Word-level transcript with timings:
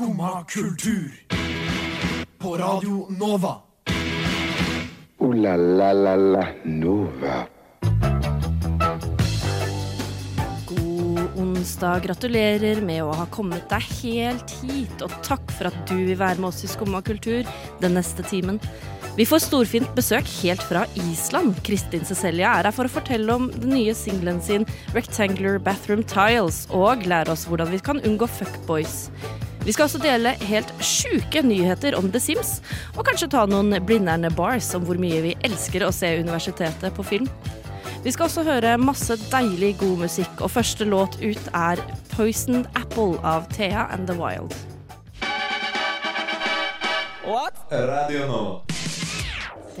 Skumma 0.00 0.44
kultur. 0.48 1.12
På 2.38 2.56
Radio 2.56 3.06
Nova. 3.10 3.56
O-la-la-la-la 5.18 6.46
Nova. 6.64 7.34
God 10.66 11.20
onsdag. 11.36 12.00
Gratulerer 12.06 12.80
med 12.80 13.02
å 13.04 13.10
ha 13.12 13.26
kommet 13.28 13.68
deg 13.68 13.84
helt 13.98 14.54
hit, 14.62 15.04
og 15.04 15.12
takk 15.20 15.44
for 15.58 15.68
at 15.68 15.76
du 15.90 15.98
vil 15.98 16.16
være 16.16 16.40
med 16.40 16.48
oss 16.48 16.64
i 16.64 16.70
Skumma 16.72 17.02
kultur 17.04 17.44
den 17.84 17.92
neste 17.98 18.24
timen. 18.24 18.56
Vi 19.18 19.28
får 19.28 19.44
storfint 19.50 19.92
besøk 19.98 20.24
helt 20.38 20.64
fra 20.64 20.86
Island. 20.96 21.60
Kristin 21.66 22.08
Cecilia 22.08 22.54
er 22.54 22.70
her 22.70 22.78
for 22.78 22.88
å 22.88 22.94
fortelle 22.96 23.36
om 23.36 23.52
den 23.52 23.76
nye 23.76 23.92
singelen 23.92 24.40
sin 24.40 24.64
Rectangular 24.96 25.60
Bathroom 25.60 26.08
Tiles, 26.08 26.64
og 26.72 27.04
lære 27.04 27.36
oss 27.36 27.44
hvordan 27.52 27.76
vi 27.76 27.84
kan 27.84 28.00
unngå 28.00 28.32
fuckboys. 28.40 29.10
Vi 29.60 29.72
skal 29.72 29.84
også 29.84 30.00
dele 30.00 30.32
helt 30.48 30.70
sjuke 30.80 31.42
nyheter 31.44 31.92
om 31.98 32.08
The 32.12 32.20
Sims, 32.22 32.54
og 32.96 33.04
kanskje 33.04 33.28
ta 33.34 33.42
noen 33.48 33.74
blinderne 33.84 34.30
bars 34.32 34.70
om 34.76 34.86
hvor 34.88 35.00
mye 35.00 35.20
vi 35.26 35.34
elsker 35.44 35.84
å 35.84 35.92
se 35.92 36.14
universitetet 36.22 36.96
på 36.96 37.04
film. 37.04 37.28
Vi 38.00 38.14
skal 38.14 38.30
også 38.30 38.46
høre 38.46 38.78
masse 38.80 39.18
deilig 39.28 39.74
god 39.82 40.06
musikk, 40.06 40.40
og 40.40 40.54
første 40.54 40.88
låt 40.88 41.20
ut 41.20 41.52
er 41.52 41.84
Poisoned 42.14 42.72
Apple 42.72 43.20
av 43.20 43.44
Thea 43.52 43.84
and 43.92 44.08
The 44.08 44.16
Wild. 44.16 44.56
What? 47.28 47.60
Radio 47.68 48.26
Nova. 48.32 48.69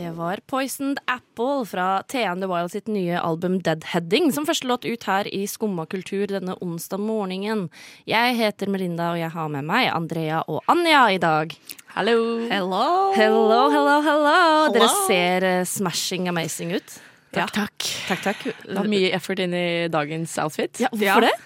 Det 0.00 0.10
var 0.10 0.40
Poisoned 0.46 0.98
Apple 1.04 1.66
fra 1.66 2.02
TN 2.08 2.40
The 2.40 2.48
Wild 2.48 2.72
sitt 2.72 2.86
nye 2.88 3.18
album 3.20 3.58
Deadheading, 3.60 4.30
som 4.32 4.46
første 4.48 4.64
låt 4.64 4.86
ut 4.88 5.02
her 5.04 5.28
i 5.28 5.42
Skumma 5.44 5.84
kultur 5.92 6.24
denne 6.30 6.54
onsdag 6.64 7.02
morgenen. 7.04 7.66
Jeg 8.08 8.38
heter 8.38 8.72
Melinda, 8.72 9.10
og 9.12 9.20
jeg 9.20 9.28
har 9.34 9.50
med 9.52 9.68
meg 9.68 9.90
Andrea 9.92 10.40
og 10.48 10.64
Anja 10.72 11.02
i 11.12 11.20
dag. 11.20 11.52
Hallo. 11.98 12.16
Hello. 12.48 12.88
Hello, 13.12 13.60
hello, 13.76 14.00
hello. 14.08 14.40
Dere 14.72 14.88
ser 15.04 15.48
uh, 15.50 15.68
smashing 15.68 16.32
amazing 16.32 16.72
ut. 16.78 16.96
Takk, 17.36 17.52
takk. 17.58 17.92
Takk, 18.08 18.24
takk. 18.30 18.48
Det 18.64 18.80
var 18.80 18.88
mye 18.96 19.12
effort 19.20 19.44
inn 19.44 19.52
i 19.52 19.68
dagens 19.92 20.40
outfit. 20.40 20.80
Ja, 20.80 20.88
hvorfor 20.96 21.28
det? 21.28 21.36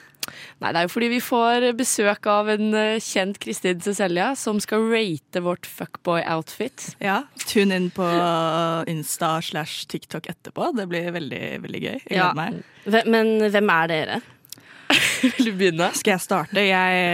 Nei, 0.61 0.71
Det 0.73 0.79
er 0.81 0.87
jo 0.87 0.93
fordi 0.95 1.09
vi 1.13 1.21
får 1.21 1.67
besøk 1.79 2.27
av 2.31 2.49
en 2.55 2.75
eh, 2.75 2.99
kjent 3.03 3.39
Kristin 3.43 3.81
Cecilia 3.85 4.31
som 4.39 4.61
skal 4.63 4.87
rate 4.91 5.43
vårt 5.45 5.67
fuckboy-outfit. 5.69 6.95
Ja, 7.05 7.23
Tune 7.47 7.77
inn 7.77 7.91
på 7.95 8.07
Insta 8.91 9.37
slash 9.43 9.87
TikTok 9.91 10.27
etterpå. 10.33 10.71
Det 10.77 10.87
blir 10.89 11.11
veldig 11.15 11.43
veldig 11.67 11.83
gøy. 11.83 11.99
Jeg 12.09 12.17
Ja. 12.19 12.33
gleder 12.33 12.35
meg. 12.35 12.63
Hvem- 12.87 13.11
Men 13.11 13.51
hvem 13.51 13.71
er 13.71 13.87
dere? 13.89 14.21
Vil 15.23 15.47
du 15.47 15.53
begynne? 15.59 15.91
Skal 15.97 16.13
jeg 16.13 16.21
starte? 16.21 16.61
Jeg 16.61 17.05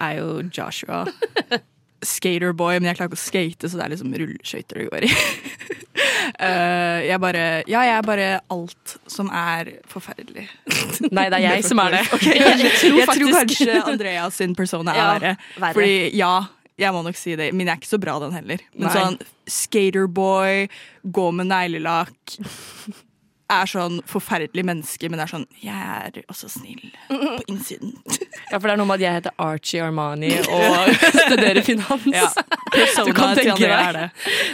er 0.00 0.14
jo 0.18 0.42
Joshua. 0.50 1.04
Skaterboy, 2.04 2.78
men 2.78 2.90
jeg 2.90 2.98
klarer 2.98 3.10
ikke 3.10 3.18
å 3.18 3.22
skate, 3.24 3.68
så 3.70 3.78
det 3.78 3.84
er 3.86 3.92
liksom 3.94 4.12
rulleskøyter 4.22 4.78
det 4.78 4.84
går 4.92 5.06
i. 5.08 5.10
uh, 6.38 6.98
jeg 7.10 7.18
bare 7.22 7.46
Ja, 7.66 7.82
jeg 7.86 7.94
er 7.96 8.06
bare 8.06 8.28
alt 8.54 8.94
som 9.10 9.32
er 9.34 9.72
forferdelig. 9.90 10.46
Nei, 11.16 11.26
det 11.26 11.40
er 11.40 11.46
jeg 11.48 11.66
som 11.66 11.82
er 11.82 11.98
det. 11.98 12.04
Okay, 12.18 12.36
jeg, 12.38 12.60
Jeg 12.62 12.76
tror 12.78 13.00
jeg 13.00 13.08
tror 13.10 13.34
kanskje 13.40 13.80
Andreas 13.82 14.38
sin 14.38 14.54
persona 14.58 14.94
er 14.94 15.02
Ja, 15.02 15.08
verre. 15.16 15.34
Fordi 15.74 15.98
ja, 16.18 16.32
jeg 16.78 16.94
må 16.94 17.02
nok 17.02 17.18
si 17.18 17.34
det, 17.38 17.50
men 17.54 17.66
jeg 17.66 17.74
er 17.74 17.82
ikke 17.82 17.90
så 17.90 18.00
bra 18.02 18.14
den 18.22 18.38
heller. 18.38 18.62
Men 18.76 18.86
Nei. 18.86 18.94
sånn 18.94 19.18
skaterboy, 19.48 20.66
gå 21.18 21.28
med 21.34 21.50
neglelakk 21.50 22.38
er 23.50 23.68
sånn 23.70 24.00
forferdelig 24.08 24.64
menneske, 24.68 25.08
men 25.10 25.20
er 25.24 25.30
sånn 25.30 25.46
Jeg 25.62 25.72
er 25.74 26.18
også 26.28 26.50
snill 26.52 26.82
på 27.08 27.18
innsiden. 27.48 27.94
Ja, 28.50 28.58
for 28.58 28.68
det 28.68 28.74
er 28.74 28.80
noe 28.80 28.88
med 28.90 28.98
at 29.00 29.04
jeg 29.06 29.16
heter 29.18 29.34
Archie 29.40 29.80
Armani 29.84 30.30
og 30.52 30.92
studerer 31.26 31.62
finans. 31.64 32.06
Ja, 32.12 32.28
Du 33.06 33.12
kan 33.16 33.32
tenke 33.38 33.56
deg. 33.62 33.96
det. 33.96 34.06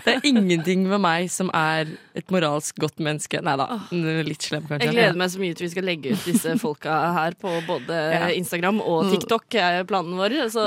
Det 0.07 0.15
er 0.15 0.29
ingenting 0.31 0.85
med 0.87 1.03
meg 1.03 1.27
som 1.35 1.51
er 1.55 1.91
et 2.15 2.31
moralsk 2.31 2.79
godt 2.83 3.03
menneske. 3.03 3.41
Nei 3.43 3.57
da, 3.59 3.67
litt 3.91 4.47
slem 4.47 4.67
kanskje. 4.71 4.87
Jeg 4.87 4.95
gleder 4.95 5.19
meg 5.19 5.33
så 5.35 5.43
mye 5.43 5.59
til 5.59 5.67
vi 5.67 5.73
skal 5.75 5.89
legge 5.91 6.15
ut 6.15 6.25
disse 6.31 6.55
folka 6.63 6.99
her 7.19 7.35
på 7.41 7.57
både 7.67 7.99
Ja. 8.15 8.29
Instagram 8.39 8.79
og 8.85 9.11
TikTok, 9.11 9.55
er 9.59 9.83
planen 9.91 10.15
vår. 10.19 10.37
Så 10.55 10.63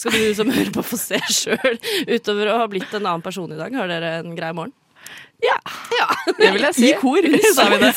skal 0.00 0.16
du 0.16 0.32
som 0.38 0.48
hører 0.52 0.72
på 0.72 0.84
få 0.86 0.96
se 1.00 1.20
sjøl. 1.42 1.76
Utover 2.08 2.52
å 2.54 2.60
ha 2.62 2.68
blitt 2.72 2.92
en 2.96 3.04
annen 3.04 3.24
person 3.24 3.52
i 3.52 3.58
dag, 3.60 3.74
har 3.76 3.90
dere 3.92 4.14
en 4.22 4.32
grei 4.38 4.52
morgen? 4.56 4.72
Ja, 5.42 5.56
det 6.38 6.52
vil 6.54 6.62
jeg 6.68 6.74
si. 6.76 6.88
I 6.92 6.98
kor, 7.00 7.24
sa 7.56 7.64
vi 7.72 7.78
det. 7.82 7.92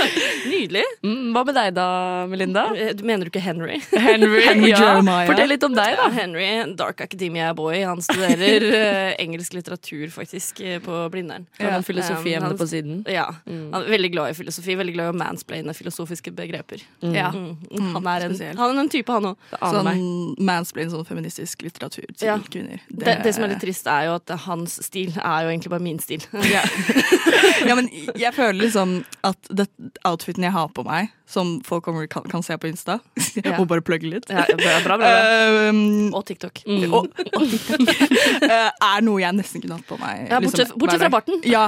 Nydelig. 0.52 0.82
Mm, 1.04 1.30
hva 1.34 1.42
med 1.48 1.56
deg 1.56 1.70
da, 1.76 1.86
Melinda? 2.28 2.64
Eh, 2.76 2.90
Du 2.98 3.04
mener 3.08 3.24
du 3.26 3.30
ikke 3.32 3.40
Henry? 3.42 3.78
Henry, 3.92 4.42
Henry 4.48 4.70
Jeremiah. 4.74 5.26
Fortell 5.30 5.48
litt 5.54 5.64
om 5.66 5.74
deg, 5.76 5.96
da. 5.98 6.08
Henry, 6.14 6.48
Dark 6.78 7.00
Academia-boy. 7.04 7.78
Han 7.88 8.02
studerer 8.04 8.66
eh, 8.76 9.14
engelsk 9.24 9.56
litteratur, 9.56 10.04
faktisk, 10.14 10.60
eh, 10.60 10.78
på 10.84 10.98
Blindern. 11.14 11.46
Har 11.58 11.72
du 11.72 11.78
en 11.80 11.86
filosofiemne 11.88 12.50
han- 12.50 12.58
på 12.60 12.68
siden? 12.70 13.00
Ja. 13.10 13.28
Han 13.48 13.78
er 13.80 13.88
veldig 13.92 14.12
glad 14.14 14.34
i 14.34 14.36
filosofi, 14.42 14.76
veldig 14.78 14.96
glad 14.98 15.10
i 15.10 15.14
å 15.14 15.18
mansplaine 15.22 15.74
filosofiske 15.76 16.34
begreper. 16.36 16.84
Ja. 17.00 17.30
Mm. 17.32 17.56
Han, 17.96 18.06
er 18.12 18.28
en, 18.28 18.36
han 18.60 18.76
er 18.76 18.82
en 18.84 18.92
type, 18.92 19.08
han 19.16 19.30
òg. 19.32 19.48
Det. 19.52 19.62
Sånn 19.72 20.36
mansplain, 20.44 20.92
sånn 20.92 21.08
feministisk 21.08 21.64
litteratur 21.66 22.06
til 22.12 22.28
Ja. 22.28 22.36
kvinner. 22.52 22.84
Det, 22.92 23.18
det 23.24 23.32
som 23.34 23.44
er 23.48 23.54
litt 23.56 23.64
trist, 23.64 23.88
er 23.88 24.10
jo 24.10 24.18
at 24.20 24.36
hans 24.46 24.76
stil 24.84 25.12
er 25.16 25.46
jo 25.48 25.52
egentlig 25.56 25.72
bare 25.72 25.84
min 25.88 25.98
stil. 26.02 26.24
Ja. 26.52 26.62
ja, 27.68 27.74
men 27.78 27.88
jeg 28.18 28.32
føler 28.36 28.58
liksom 28.66 28.98
at 29.26 29.50
det 29.50 29.68
outfiten 30.08 30.44
jeg 30.46 30.52
har 30.54 30.68
på 30.74 30.84
meg, 30.86 31.10
som 31.32 31.54
folk 31.64 31.84
kommer, 31.86 32.04
kan, 32.12 32.26
kan 32.28 32.42
se 32.44 32.52
på 32.60 32.68
Insta 32.68 32.98
Ja. 33.46 33.54
Og 33.56 33.64
bare 33.70 33.80
plugge 33.80 34.04
litt. 34.12 34.26
Ja, 34.28 34.42
bra, 34.50 34.72
bra, 34.84 34.96
bra, 34.96 34.96
bra. 35.00 35.68
Um, 35.70 36.10
Og 36.12 36.26
TikTok. 36.28 36.60
og, 36.92 37.06
og 37.08 37.46
TikTok 37.48 37.88
eh, 38.50 38.68
er 38.68 39.04
noe 39.06 39.22
jeg 39.22 39.32
nesten 39.38 39.62
kunne 39.64 39.78
hatt 39.78 39.86
på 39.88 39.96
meg. 40.02 40.26
Ja, 40.28 40.40
bortsett- 40.44 40.66
liksom, 40.68 40.80
bortsett 40.82 41.00
fra 41.06 41.12
barten. 41.14 41.40
Ja, 41.48 41.62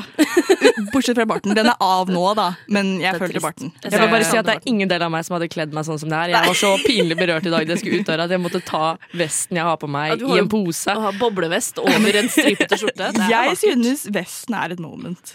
bortsett 0.93 1.17
fra 1.17 1.25
barten. 1.31 1.55
Den 1.57 1.71
er 1.73 1.77
av 1.81 2.11
nå, 2.13 2.25
da, 2.37 2.51
men 2.69 2.95
jeg 3.01 3.15
er 3.15 3.19
føler 3.23 3.39
trist. 3.39 3.47
barten. 3.47 3.73
Jeg 3.85 3.95
vil 3.97 4.13
bare 4.13 4.29
si 4.29 4.37
at 4.41 4.45
Det 4.51 4.57
er 4.59 4.69
ingen 4.71 4.91
del 4.93 5.03
av 5.07 5.13
meg 5.15 5.25
som 5.27 5.39
hadde 5.39 5.49
kledd 5.53 5.73
meg 5.77 5.87
sånn 5.89 6.01
som 6.03 6.13
det 6.13 6.21
her. 6.21 6.35
Jeg 6.35 6.51
var 6.51 6.59
så 6.61 6.73
pinlig 6.85 7.17
berørt 7.19 7.49
i 7.49 7.53
dag 7.55 7.65
da 7.65 7.75
jeg 7.77 7.83
skulle 7.85 8.03
ut 8.05 8.11
døra 8.13 8.27
at 8.29 8.35
jeg 8.37 8.43
måtte 8.45 8.61
ta 8.69 8.83
vesten 9.17 9.59
jeg 9.63 9.65
har 9.71 9.81
på 9.81 9.89
meg, 9.91 10.21
i 10.21 10.39
en 10.43 10.51
pose. 10.53 10.93
Å 10.95 11.07
ha 11.09 11.15
boblevest 11.19 11.81
over 11.83 12.21
en 12.21 12.29
stripete 12.33 12.79
skjorte. 12.81 13.11
Det 13.17 13.25
er 13.31 13.33
Jeg 13.33 13.57
synes 13.65 14.05
vesten 14.15 14.59
er 14.61 14.77
et 14.77 14.83
moment. 14.95 15.35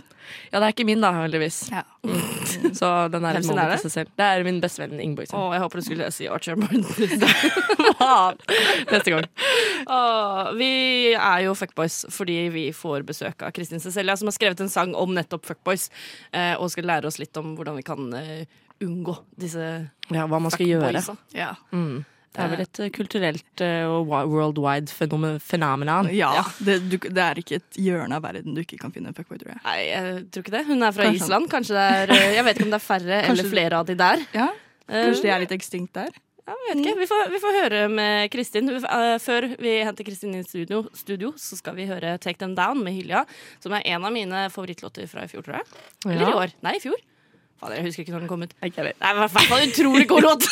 Ja, 0.51 0.59
det 0.59 0.67
er 0.67 0.73
ikke 0.73 0.85
min, 0.85 1.01
da, 1.01 1.09
heldigvis. 1.15 1.57
Ja. 1.73 1.81
Så 2.75 2.89
den 3.13 3.25
er 3.25 3.39
Hvem 3.39 3.57
er 3.57 3.73
det? 3.73 4.05
Det 4.17 4.25
er 4.25 4.43
min 4.45 4.59
bestevenn 4.61 5.01
Ingeborg. 5.01 5.31
Å, 5.33 5.47
jeg 5.55 5.63
håper 5.63 5.81
du 5.81 5.85
skulle 5.87 6.09
si 6.13 6.27
Archer 6.29 6.59
Martin. 6.59 6.85
Neste 8.91 9.13
gang. 9.13 9.27
Åh, 9.89 10.51
vi 10.59 10.71
er 11.15 11.45
jo 11.47 11.55
fuckboys 11.57 12.03
fordi 12.13 12.37
vi 12.53 12.67
får 12.75 13.05
besøk 13.09 13.45
av 13.45 13.53
Kristin 13.55 13.81
Cecilia, 13.83 14.17
som 14.19 14.29
har 14.29 14.37
skrevet 14.37 14.61
en 14.63 14.71
sang 14.71 14.93
om 14.97 15.15
nettopp 15.17 15.47
fuckboys, 15.49 15.89
eh, 16.31 16.53
og 16.57 16.69
skal 16.73 16.89
lære 16.89 17.09
oss 17.09 17.19
litt 17.21 17.37
om 17.41 17.55
hvordan 17.57 17.79
vi 17.79 17.87
kan 17.87 18.13
eh, 18.19 18.45
unngå 18.85 19.17
disse 19.39 19.65
Ja, 20.09 20.25
hva 20.25 20.39
man 20.41 20.53
skal 20.53 20.69
gjøre. 20.69 21.03
Ja. 21.35 21.53
Mm. 21.73 22.03
Det 22.29 22.43
er 22.45 22.49
vel 22.51 22.61
et 22.61 22.79
eh, 22.85 22.89
kulturelt 22.93 23.61
eh, 23.65 23.83
og 23.89 24.05
wi- 24.07 24.27
worldwide 24.29 24.91
fenomen- 24.93 25.39
Ja, 26.13 26.29
Ja, 26.37 26.43
det, 26.63 26.75
du, 26.91 26.97
det 27.09 27.17
er 27.25 27.35
ikke 27.41 27.55
et 27.57 27.79
hjørne 27.81 28.15
av 28.19 28.21
verden 28.27 28.53
du 28.53 28.61
ikke 28.61 28.77
kan 28.79 28.91
finne 28.93 29.09
en 29.09 29.17
fuckboy, 29.17 29.39
tror 29.41 29.55
jeg. 29.55 29.61
Nei, 29.65 29.77
jeg 29.89 30.29
tror 30.29 30.45
ikke 30.45 30.53
det. 30.59 30.65
Hun 30.69 30.83
er 30.85 30.91
fra 30.93 31.03
Kanskje. 31.09 31.23
Island. 31.25 31.49
Kanskje 31.49 31.73
det 31.79 31.87
er 31.97 32.13
eh, 32.15 32.35
Jeg 32.37 32.45
vet 32.45 32.57
ikke 32.59 32.67
om 32.69 32.73
det 32.75 32.79
er 32.81 32.85
færre 32.85 33.21
Kanskje- 33.25 33.33
eller 33.33 33.49
flere 33.55 33.81
av 33.81 33.85
de 33.89 33.95
der. 34.05 34.25
Ja, 34.37 34.47
Kanskje 34.89 35.21
de 35.25 35.29
er 35.33 35.39
litt 35.47 35.55
ekstinkt 35.57 35.93
der? 35.97 36.13
Ja, 36.49 36.53
jeg 36.69 36.77
vet 36.77 36.85
ikke. 36.85 36.95
Vi 37.01 37.05
får, 37.09 37.25
vi 37.29 37.39
får 37.43 37.57
høre 37.63 37.81
med 37.93 38.31
Kristin. 38.33 38.69
Før 39.21 39.45
vi 39.61 39.73
henter 39.85 40.05
Kristin 40.07 40.31
inn 40.33 40.41
i 40.41 40.47
studio, 40.47 40.79
studio, 40.97 41.33
så 41.37 41.57
skal 41.59 41.75
vi 41.77 41.85
høre 41.85 42.15
Take 42.21 42.39
Them 42.41 42.55
Down 42.57 42.81
med 42.85 42.93
Hylja, 42.97 43.25
som 43.61 43.73
er 43.77 43.83
en 43.85 44.05
av 44.05 44.13
mine 44.15 44.47
favorittlåter 44.49 45.05
fra 45.11 45.25
i 45.25 45.29
fjor, 45.29 45.45
tror 45.45 45.59
jeg. 45.59 45.67
Eller 46.09 46.25
i 46.29 46.33
år. 46.45 46.55
Nei, 46.65 46.73
i 46.77 46.81
fjor. 46.81 46.97
Fader, 47.59 47.75
jeg 47.75 47.83
husker 47.89 48.05
ikke 48.05 48.13
når 48.15 48.23
den 48.23 48.29
kom 48.31 48.43
ut. 48.43 48.53
Det 48.63 48.83
var 49.01 49.15
i 49.15 49.19
hvert 49.19 49.31
fall 49.35 49.59
en 49.59 49.71
utrolig 49.73 50.07
god 50.07 50.21
låt! 50.21 50.45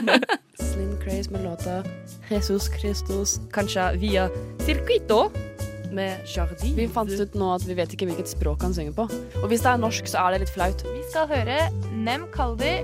Slim 0.70 0.96
Craze 1.02 1.30
med 1.30 1.44
låta 1.44 1.82
Jesus 2.30 2.66
Christus 2.80 3.38
Kanskje 3.54 3.84
via 4.02 4.28
Circuito 4.60 5.30
med 5.94 6.26
Jardin. 6.26 6.74
Vi 6.76 6.88
fant 6.90 7.10
ut 7.10 7.36
nå 7.38 7.52
at 7.54 7.66
vi 7.68 7.76
vet 7.78 7.94
ikke 7.94 8.08
hvilket 8.10 8.30
språk 8.30 8.62
han 8.66 8.74
synger 8.74 8.94
på. 8.98 9.06
Og 9.42 9.46
hvis 9.50 9.62
det 9.62 9.70
er 9.72 9.82
norsk, 9.82 10.10
så 10.10 10.24
er 10.24 10.34
det 10.34 10.44
litt 10.44 10.54
flaut. 10.54 10.84
Vi 10.86 11.02
skal 11.10 11.30
høre 11.30 11.58
Nem 11.94 12.26
Kaldi 12.34 12.76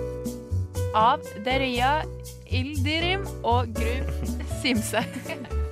av 0.96 1.26
Deria 1.46 2.00
Ildirim 2.46 3.26
og 3.42 3.74
Grum 3.74 4.38
Simse. 4.62 5.02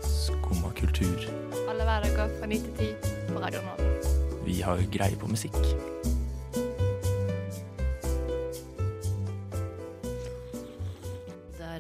Skumma 0.03 0.75
kultur. 0.79 1.27
Alle 1.71 1.87
hverdager 1.87 2.35
fra 2.41 2.51
9 2.51 2.63
til 2.67 2.91
10 2.91 3.31
på 3.31 3.43
Radio 3.47 3.63
Nova. 3.67 3.93
Vi 4.45 4.61
har 4.67 4.83
greie 4.95 5.19
på 5.19 5.31
musikk. 5.31 5.63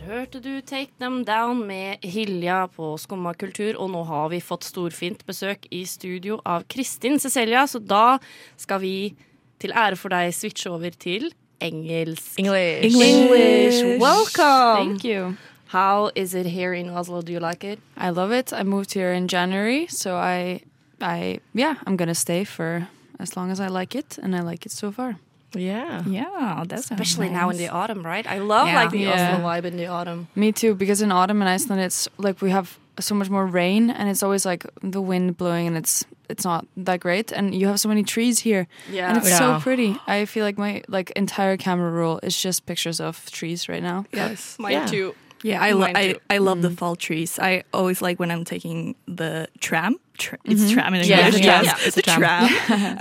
Der 0.04 0.10
hørte 0.18 0.40
du 0.40 0.60
Take 0.60 0.92
Them 1.00 1.24
Down 1.24 1.62
med 1.66 1.96
Hilja 2.04 2.66
på 2.66 2.90
Skumma 3.00 3.32
kultur, 3.32 3.78
og 3.80 3.88
nå 3.88 4.02
har 4.04 4.26
vi 4.28 4.40
fått 4.44 4.66
storfint 4.68 5.22
besøk 5.24 5.64
i 5.72 5.86
studio 5.88 6.36
av 6.44 6.66
Kristin 6.68 7.16
Cecilia, 7.18 7.62
så 7.64 7.80
da 7.80 8.18
skal 8.60 8.82
vi 8.82 9.14
til 9.62 9.72
ære 9.72 9.96
for 9.96 10.12
deg 10.12 10.34
switche 10.36 10.68
over 10.74 10.92
til 10.92 11.30
engelsk. 11.64 12.36
English. 12.36 13.00
English. 13.00 13.80
Welcome! 14.02 14.76
Thank 14.76 15.08
you. 15.08 15.38
How 15.72 16.10
is 16.14 16.34
it 16.34 16.52
here 16.52 16.74
in 16.74 16.90
Oslo? 16.90 17.22
Do 17.22 17.32
you 17.32 17.40
like 17.40 17.64
it? 17.64 17.80
I 17.96 18.10
love 18.10 18.30
it. 18.30 18.52
I 18.52 18.62
moved 18.62 18.92
here 18.92 19.14
in 19.14 19.26
January, 19.26 19.86
so 19.86 20.16
I, 20.16 20.60
I 21.00 21.40
yeah, 21.54 21.76
I'm 21.86 21.96
gonna 21.96 22.14
stay 22.14 22.44
for 22.44 22.88
as 23.18 23.38
long 23.38 23.50
as 23.50 23.58
I 23.58 23.68
like 23.68 23.94
it, 23.94 24.18
and 24.22 24.36
I 24.36 24.42
like 24.42 24.66
it 24.66 24.72
so 24.72 24.92
far. 24.92 25.16
Yeah. 25.54 26.02
Yeah, 26.06 26.64
that's 26.66 26.90
Especially 26.90 27.28
now 27.28 27.50
in 27.50 27.56
the 27.56 27.68
autumn, 27.68 28.04
right? 28.04 28.26
I 28.26 28.38
love 28.38 28.66
Yeah. 28.68 28.76
like 28.82 28.90
the 28.90 28.98
Yeah. 29.00 29.34
Oslo 29.34 29.44
vibe 29.46 29.64
in 29.64 29.76
the 29.76 29.86
autumn. 29.86 30.28
Me 30.34 30.52
too, 30.52 30.74
because 30.74 31.02
in 31.02 31.12
autumn 31.12 31.40
in 31.42 31.48
Iceland, 31.48 31.82
it's 31.82 32.08
like 32.18 32.40
we 32.42 32.50
have 32.50 32.78
so 33.00 33.14
much 33.14 33.28
more 33.30 33.46
rain, 33.46 33.90
and 33.90 34.08
it's 34.08 34.22
always 34.22 34.44
like 34.46 34.64
the 34.82 35.00
wind 35.00 35.36
blowing, 35.36 35.66
and 35.66 35.76
it's 35.76 36.04
it's 36.28 36.44
not 36.44 36.66
that 36.76 37.00
great. 37.00 37.32
And 37.32 37.54
you 37.54 37.66
have 37.66 37.78
so 37.78 37.88
many 37.88 38.02
trees 38.02 38.38
here, 38.40 38.66
Yeah. 38.90 39.08
and 39.08 39.18
it's 39.18 39.36
so 39.36 39.58
pretty. 39.60 39.98
I 40.06 40.24
feel 40.26 40.44
like 40.44 40.58
my 40.58 40.82
like 40.88 41.10
entire 41.16 41.56
camera 41.56 41.90
roll 41.90 42.18
is 42.22 42.40
just 42.40 42.66
pictures 42.66 43.00
of 43.00 43.30
trees 43.30 43.68
right 43.68 43.82
now. 43.82 44.04
Yes. 44.12 44.56
Mine 44.58 44.72
Yeah. 44.72 44.86
too. 44.86 45.14
Yeah, 45.42 45.60
I, 45.62 45.72
lo- 45.72 45.92
I. 45.94 46.14
I 46.30 46.38
love 46.38 46.62
the 46.62 46.70
mm. 46.70 46.78
fall 46.78 46.96
trees. 46.96 47.38
I 47.38 47.64
always 47.74 48.00
like 48.00 48.18
when 48.18 48.30
I'm 48.30 48.44
taking 48.44 48.94
the 49.06 49.46
tram. 49.60 49.98
Tra- 50.16 50.38
it's 50.44 50.70
tram 50.70 50.94
in 50.94 51.00
English. 51.02 51.08
yeah, 51.08 51.28
yes. 51.28 51.64
yeah, 51.66 51.86
it's 51.86 51.96
the 51.96 52.00
a 52.00 52.14
tram. 52.14 52.48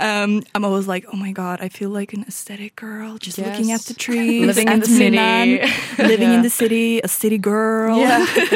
um, 0.00 0.42
I'm 0.54 0.64
always 0.64 0.88
like, 0.88 1.04
oh 1.12 1.16
my 1.16 1.32
god, 1.32 1.60
I 1.60 1.68
feel 1.68 1.90
like 1.90 2.12
an 2.12 2.24
aesthetic 2.26 2.74
girl, 2.76 3.18
just 3.18 3.38
looking 3.38 3.70
at 3.72 3.82
the 3.82 3.94
trees, 3.94 4.44
Living 4.52 4.66
in 4.68 4.74
at 4.74 4.80
the 4.80 4.86
city. 4.86 5.16
Finland, 5.16 5.72
living 6.10 6.32
in 6.32 6.42
the 6.42 6.50
city, 6.50 7.00
a 7.04 7.08
city 7.08 7.38
girl. 7.38 7.98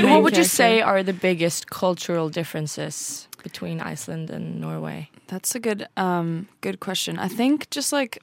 what 0.02 0.22
would 0.22 0.37
you 0.37 0.44
say 0.44 0.81
are 0.81 1.02
the 1.05 1.12
biggest 1.12 1.70
cultural 1.70 2.28
differences 2.28 3.28
between 3.44 3.81
Iceland 3.81 4.31
and 4.31 4.60
Norway? 4.60 5.08
That's 5.28 5.55
a 5.55 5.60
good 5.60 5.87
um 5.96 6.49
good 6.60 6.78
question. 6.81 7.19
I 7.19 7.28
think 7.28 7.70
just 7.70 7.93
like 7.93 8.19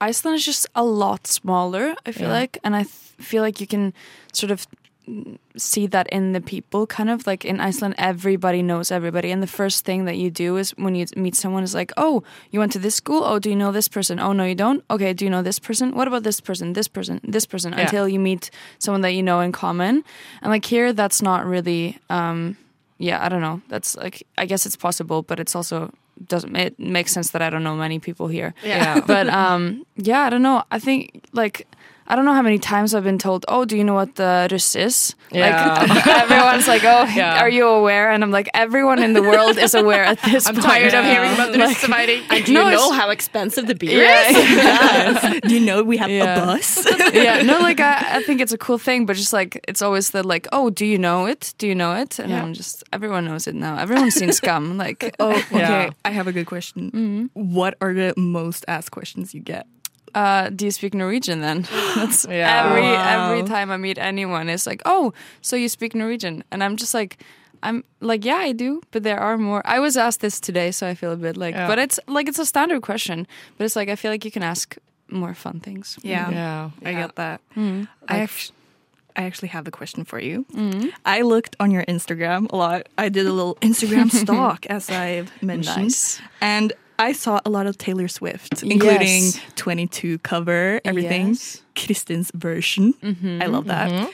Iceland 0.00 0.36
is 0.38 0.44
just 0.44 0.66
a 0.74 0.84
lot 0.84 1.26
smaller, 1.26 1.94
I 2.06 2.12
feel 2.12 2.28
Yeah. 2.28 2.40
like, 2.40 2.58
and 2.64 2.74
I 2.76 2.82
th- 2.84 2.94
feel 3.18 3.42
like 3.42 3.60
you 3.60 3.66
can 3.66 3.92
sort 4.32 4.50
of 4.52 4.66
see 5.56 5.86
that 5.88 6.06
in 6.08 6.32
the 6.32 6.40
people 6.40 6.86
kind 6.86 7.10
of 7.10 7.26
like 7.26 7.44
in 7.44 7.60
Iceland 7.60 7.94
everybody 7.98 8.62
knows 8.62 8.90
everybody 8.90 9.30
and 9.30 9.42
the 9.42 9.46
first 9.46 9.84
thing 9.84 10.04
that 10.06 10.16
you 10.16 10.30
do 10.30 10.56
is 10.56 10.70
when 10.76 10.94
you 10.94 11.06
meet 11.16 11.34
someone 11.34 11.62
is 11.64 11.74
like, 11.74 11.92
"Oh, 11.96 12.22
you 12.50 12.58
went 12.60 12.72
to 12.72 12.78
this 12.78 12.94
school? 12.94 13.22
Oh, 13.24 13.38
do 13.38 13.48
you 13.50 13.56
know 13.56 13.72
this 13.72 13.88
person? 13.88 14.18
Oh, 14.20 14.32
no 14.32 14.44
you 14.44 14.54
don't. 14.54 14.82
Okay, 14.88 15.12
do 15.12 15.24
you 15.24 15.30
know 15.30 15.42
this 15.42 15.58
person? 15.58 15.94
What 15.94 16.08
about 16.08 16.22
this 16.22 16.40
person? 16.40 16.72
This 16.72 16.88
person? 16.88 17.20
This 17.24 17.46
person?" 17.46 17.72
Yeah. 17.72 17.80
until 17.80 18.08
you 18.08 18.20
meet 18.20 18.50
someone 18.78 19.00
that 19.02 19.12
you 19.12 19.22
know 19.22 19.40
in 19.40 19.52
common. 19.52 20.04
And 20.42 20.50
like 20.50 20.64
here 20.64 20.92
that's 20.92 21.20
not 21.22 21.44
really 21.46 21.98
um 22.08 22.56
yeah, 22.98 23.24
I 23.24 23.28
don't 23.30 23.40
know. 23.40 23.60
That's 23.68 23.96
like 23.96 24.26
I 24.38 24.46
guess 24.46 24.66
it's 24.66 24.76
possible, 24.76 25.22
but 25.22 25.40
it's 25.40 25.56
also 25.56 25.90
doesn't 26.28 26.54
it 26.54 26.78
makes 26.78 27.12
sense 27.12 27.30
that 27.30 27.40
I 27.42 27.48
don't 27.50 27.64
know 27.64 27.74
many 27.74 27.98
people 27.98 28.28
here. 28.28 28.52
Yeah. 28.62 29.00
But 29.06 29.28
um 29.28 29.84
yeah, 29.96 30.20
I 30.26 30.30
don't 30.30 30.42
know. 30.42 30.62
I 30.70 30.78
think 30.78 31.24
like 31.32 31.66
I 32.10 32.16
don't 32.16 32.24
know 32.24 32.34
how 32.34 32.42
many 32.42 32.58
times 32.58 32.92
I've 32.94 33.04
been 33.04 33.18
told, 33.18 33.44
"Oh, 33.46 33.64
do 33.64 33.76
you 33.78 33.84
know 33.84 33.94
what 33.94 34.16
the 34.16 34.48
russ 34.50 34.74
is?" 34.74 35.14
Yeah. 35.30 35.84
Like 35.88 36.06
everyone's 36.24 36.66
like, 36.66 36.82
"Oh, 36.84 37.04
Yeah. 37.14 37.40
are 37.40 37.48
you 37.48 37.66
aware?" 37.68 38.10
And 38.10 38.24
I'm 38.24 38.32
like, 38.32 38.48
"Everyone 38.52 38.98
in 39.02 39.12
the 39.12 39.22
world 39.22 39.56
is 39.56 39.74
aware 39.74 40.02
at 40.04 40.18
this 40.22 40.46
I'm 40.48 40.54
point." 40.54 40.66
tired 40.66 40.94
of 40.94 41.04
hearing 41.04 41.32
about 41.34 41.52
the 41.52 41.58
Like- 41.58 41.76
Russfighting. 41.76 42.22
And 42.30 42.44
do 42.44 42.52
you 42.52 42.58
know 42.58 42.90
how 42.92 43.10
expensive 43.10 43.66
the 43.70 43.74
beer 43.76 44.02
Yeah, 44.02 45.30
is? 45.34 45.40
Do 45.48 45.54
you 45.54 45.60
know 45.60 45.84
we 45.84 45.96
have 45.98 46.10
Yeah. 46.10 46.42
a 46.42 46.46
bus? 46.46 46.84
yeah, 47.14 47.42
no, 47.42 47.58
like 47.60 47.78
I, 47.80 48.18
I 48.18 48.22
think 48.26 48.40
it's 48.40 48.52
a 48.52 48.58
cool 48.58 48.78
thing, 48.78 49.06
but 49.06 49.14
just 49.16 49.32
like 49.32 49.60
it's 49.68 49.80
always 49.82 50.10
that 50.10 50.26
like, 50.26 50.48
oh, 50.52 50.68
do 50.70 50.84
you 50.84 50.98
know 50.98 51.26
it? 51.26 51.54
Do 51.58 51.66
you 51.68 51.74
know 51.76 51.94
it? 51.94 52.18
And 52.18 52.30
Yeah. 52.30 52.42
I'm 52.42 52.54
just 52.54 52.82
everyone 52.92 53.24
knows 53.24 53.46
it 53.46 53.54
now. 53.54 53.78
Everyone's 53.78 54.14
seen 54.14 54.32
Scum. 54.32 54.76
Like, 54.76 55.14
oh, 55.20 55.30
okay. 55.38 55.58
Yeah. 55.58 55.90
I 56.04 56.10
have 56.10 56.26
a 56.26 56.32
good 56.32 56.46
question. 56.46 56.90
Mm-hmm. 56.90 57.54
What 57.54 57.74
are 57.80 57.94
the 57.94 58.14
most 58.16 58.64
asked 58.66 58.90
questions 58.90 59.32
you 59.34 59.40
get? 59.40 59.66
Uh, 60.14 60.50
do 60.50 60.64
you 60.64 60.70
speak 60.70 60.94
Norwegian 60.94 61.40
then? 61.40 61.62
That's 61.96 62.26
Yeah. 62.28 62.64
every 62.66 62.82
Wow. 62.82 63.32
every 63.32 63.48
time 63.48 63.70
I 63.70 63.76
meet 63.76 63.98
anyone, 63.98 64.48
it's 64.48 64.66
like, 64.66 64.82
oh, 64.84 65.12
so 65.40 65.56
you 65.56 65.68
speak 65.68 65.94
Norwegian, 65.94 66.44
and 66.50 66.62
I'm 66.64 66.76
just 66.76 66.94
like. 66.94 67.18
I'm 67.62 67.84
like, 68.00 68.24
yeah, 68.24 68.38
I 68.38 68.52
do, 68.52 68.80
but 68.90 69.02
there 69.02 69.20
are 69.20 69.36
more. 69.36 69.60
I 69.66 69.80
was 69.80 69.98
asked 69.98 70.20
this 70.22 70.40
today, 70.40 70.70
so 70.70 70.86
I 70.88 70.94
feel 70.94 71.12
a 71.12 71.16
bit 71.16 71.36
like, 71.36 71.54
Yeah. 71.54 71.66
but 71.68 71.78
it's 71.78 72.00
like 72.08 72.26
it's 72.26 72.38
a 72.38 72.46
standard 72.46 72.80
question, 72.80 73.26
but 73.58 73.66
it's 73.66 73.76
like 73.76 73.90
I 73.90 73.96
feel 73.96 74.10
like 74.10 74.24
you 74.24 74.30
can 74.30 74.42
ask 74.42 74.78
more 75.10 75.34
fun 75.34 75.60
things. 75.60 75.98
Yeah, 76.02 76.30
Yeah. 76.30 76.70
I 76.82 76.92
get 76.94 77.16
that. 77.16 77.40
Mm. 77.54 77.86
I 78.08 78.20
actually, 78.20 78.54
I 79.14 79.22
actually 79.24 79.48
have 79.48 79.68
a 79.68 79.70
question 79.70 80.04
for 80.06 80.18
you. 80.18 80.46
I 81.04 81.20
looked 81.20 81.54
on 81.60 81.70
your 81.70 81.84
Instagram 81.84 82.50
a 82.50 82.56
lot. 82.56 82.86
I 82.96 83.10
did 83.10 83.26
a 83.26 83.32
little 83.32 83.56
Instagram 83.60 84.10
stalk, 84.22 84.64
as 84.70 84.88
I've 84.88 85.30
mentioned, 85.42 85.76
Nice. 85.92 86.22
and 86.40 86.72
I 87.00 87.12
saw 87.12 87.40
a 87.46 87.50
lot 87.50 87.66
of 87.66 87.78
Taylor 87.78 88.08
Swift, 88.08 88.62
including 88.62 89.22
Yes. 89.24 89.40
22 89.56 90.18
cover, 90.18 90.80
everything. 90.84 91.28
Yes. 91.28 91.62
Kristen's 91.74 92.30
version. 92.34 92.92
Mm-hmm, 93.02 93.40
I 93.42 93.46
love 93.46 93.66
that. 93.66 93.90
Mm-hmm. 93.90 94.10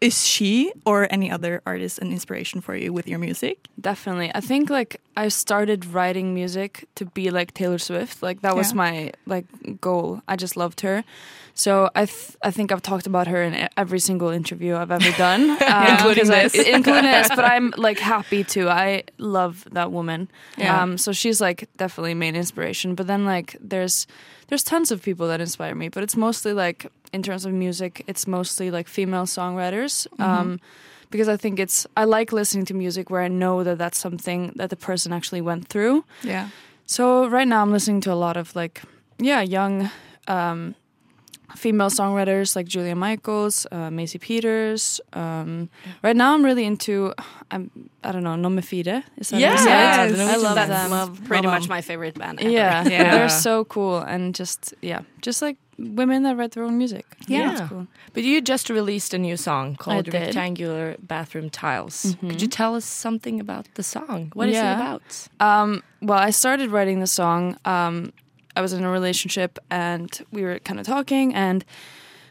Is 0.00 0.26
she 0.26 0.72
or 0.86 1.06
any 1.10 1.30
other 1.30 1.60
artist 1.66 1.98
an 1.98 2.10
inspiration 2.10 2.62
for 2.62 2.74
you 2.74 2.90
with 2.92 3.06
your 3.06 3.18
music? 3.18 3.58
Definitely. 3.78 4.30
I 4.34 4.40
think 4.40 4.70
like 4.70 4.98
I 5.14 5.28
started 5.28 5.84
writing 5.84 6.32
music 6.32 6.86
to 6.94 7.04
be 7.04 7.30
like 7.30 7.52
Taylor 7.52 7.76
Swift. 7.78 8.22
Like 8.22 8.40
that 8.40 8.56
was 8.56 8.70
Yeah. 8.70 8.76
my 8.76 9.12
like 9.26 9.44
goal. 9.80 10.22
I 10.26 10.36
just 10.36 10.56
loved 10.56 10.80
her. 10.80 11.04
So 11.52 11.90
I 11.94 12.06
th- 12.06 12.36
I 12.42 12.50
think 12.50 12.72
I've 12.72 12.80
talked 12.80 13.06
about 13.06 13.26
her 13.26 13.42
in 13.42 13.68
every 13.76 13.98
single 13.98 14.30
interview 14.30 14.74
I've 14.76 14.90
ever 14.90 15.10
done, 15.18 15.50
um, 15.50 15.86
Including 15.94 16.24
'cause 16.24 16.30
I- 16.30 16.42
this. 16.48 16.54
including 16.76 17.10
this. 17.10 17.28
But 17.28 17.44
I'm 17.44 17.74
like 17.76 17.98
happy 17.98 18.42
to. 18.44 18.70
I 18.70 19.02
love 19.18 19.66
that 19.72 19.92
woman. 19.92 20.28
Yeah. 20.56 20.80
Um, 20.82 20.96
so 20.96 21.12
she's 21.12 21.40
like 21.42 21.68
definitely 21.76 22.14
main 22.14 22.36
inspiration. 22.36 22.94
But 22.94 23.06
then 23.06 23.26
like 23.26 23.56
there's 23.60 24.06
there's 24.48 24.62
tons 24.64 24.90
of 24.90 25.02
people 25.02 25.28
that 25.28 25.40
inspire 25.42 25.74
me. 25.74 25.88
But 25.90 26.02
it's 26.04 26.16
mostly 26.16 26.54
like 26.54 26.86
in 27.12 27.22
terms 27.22 27.44
of 27.44 27.52
music, 27.52 28.04
it's 28.06 28.26
mostly 28.26 28.70
like 28.70 28.88
female 28.88 29.26
songwriters. 29.26 30.06
Um, 30.20 30.60
because 31.10 31.28
I 31.28 31.36
think 31.36 31.58
it's 31.58 31.86
I 31.96 32.04
like 32.04 32.32
listening 32.32 32.64
to 32.66 32.74
music 32.74 33.10
where 33.10 33.22
I 33.22 33.28
know 33.28 33.64
that 33.64 33.78
that's 33.78 33.98
something 33.98 34.52
that 34.56 34.70
the 34.70 34.76
person 34.76 35.12
actually 35.12 35.40
went 35.40 35.68
through. 35.68 36.04
Yeah. 36.22 36.48
So 36.86 37.26
right 37.28 37.46
now 37.48 37.62
I'm 37.62 37.72
listening 37.72 38.00
to 38.02 38.12
a 38.12 38.14
lot 38.14 38.36
of 38.36 38.54
like 38.54 38.82
yeah 39.18 39.40
young 39.40 39.90
um, 40.28 40.74
female 41.56 41.90
songwriters 41.90 42.54
like 42.56 42.66
Julia 42.66 42.94
Michaels, 42.94 43.66
uh, 43.72 43.90
Macy 43.90 44.18
Peters. 44.18 45.00
Um, 45.12 45.68
Right 46.02 46.16
now 46.16 46.34
I'm 46.34 46.44
really 46.44 46.64
into 46.64 47.12
I'm 47.50 47.70
I 48.04 48.12
don't 48.12 48.22
know 48.22 48.34
Nomefide. 48.36 49.02
Is 49.18 49.30
that 49.30 49.36
how 49.36 49.38
you 49.38 49.44
Yes. 49.44 49.64
Yes. 49.66 50.18
I 50.18 50.36
love 50.36 50.54
That's 50.54 50.68
them. 50.70 50.90
Love- 50.90 51.24
pretty 51.24 51.46
love 51.46 51.54
much 51.54 51.62
them. 51.62 51.70
my 51.70 51.80
favorite 51.82 52.18
band. 52.18 52.40
ever. 52.40 52.50
Yeah, 52.50 52.88
Yeah. 52.88 53.10
they're 53.14 53.28
so 53.28 53.64
cool 53.64 53.98
and 53.98 54.34
just 54.34 54.74
yeah, 54.80 55.00
just 55.22 55.42
like 55.42 55.56
women 55.78 56.22
that 56.24 56.36
write 56.36 56.52
their 56.52 56.64
own 56.64 56.76
music. 56.78 57.06
Yeah. 57.26 57.52
it's 57.52 57.60
cool. 57.68 57.86
But 58.12 58.22
you 58.22 58.40
just 58.42 58.68
released 58.70 59.14
a 59.14 59.18
new 59.18 59.36
song 59.36 59.76
called. 59.76 60.06
Mm-hmm. 60.06 60.24
Rectangular 60.24 60.96
Bathroom 61.00 61.48
Tiles. 61.50 62.16
Could 62.20 62.42
you 62.42 62.48
tell 62.48 62.74
us 62.74 62.84
something 62.84 63.40
about 63.40 63.66
the 63.74 63.82
song? 63.82 64.30
What 64.34 64.48
is 64.48 64.54
Yeah. 64.56 64.72
it 64.72 64.76
about? 64.80 65.28
Um, 65.40 65.82
well, 66.02 66.18
I 66.18 66.30
started 66.30 66.70
writing 66.70 67.00
the 67.00 67.06
song. 67.06 67.56
Um, 67.64 68.12
I 68.60 68.62
was 68.62 68.74
in 68.74 68.84
a 68.84 68.90
relationship 68.90 69.58
and 69.70 70.10
we 70.30 70.42
were 70.42 70.58
kind 70.58 70.78
of 70.78 70.84
talking, 70.84 71.34
and 71.34 71.64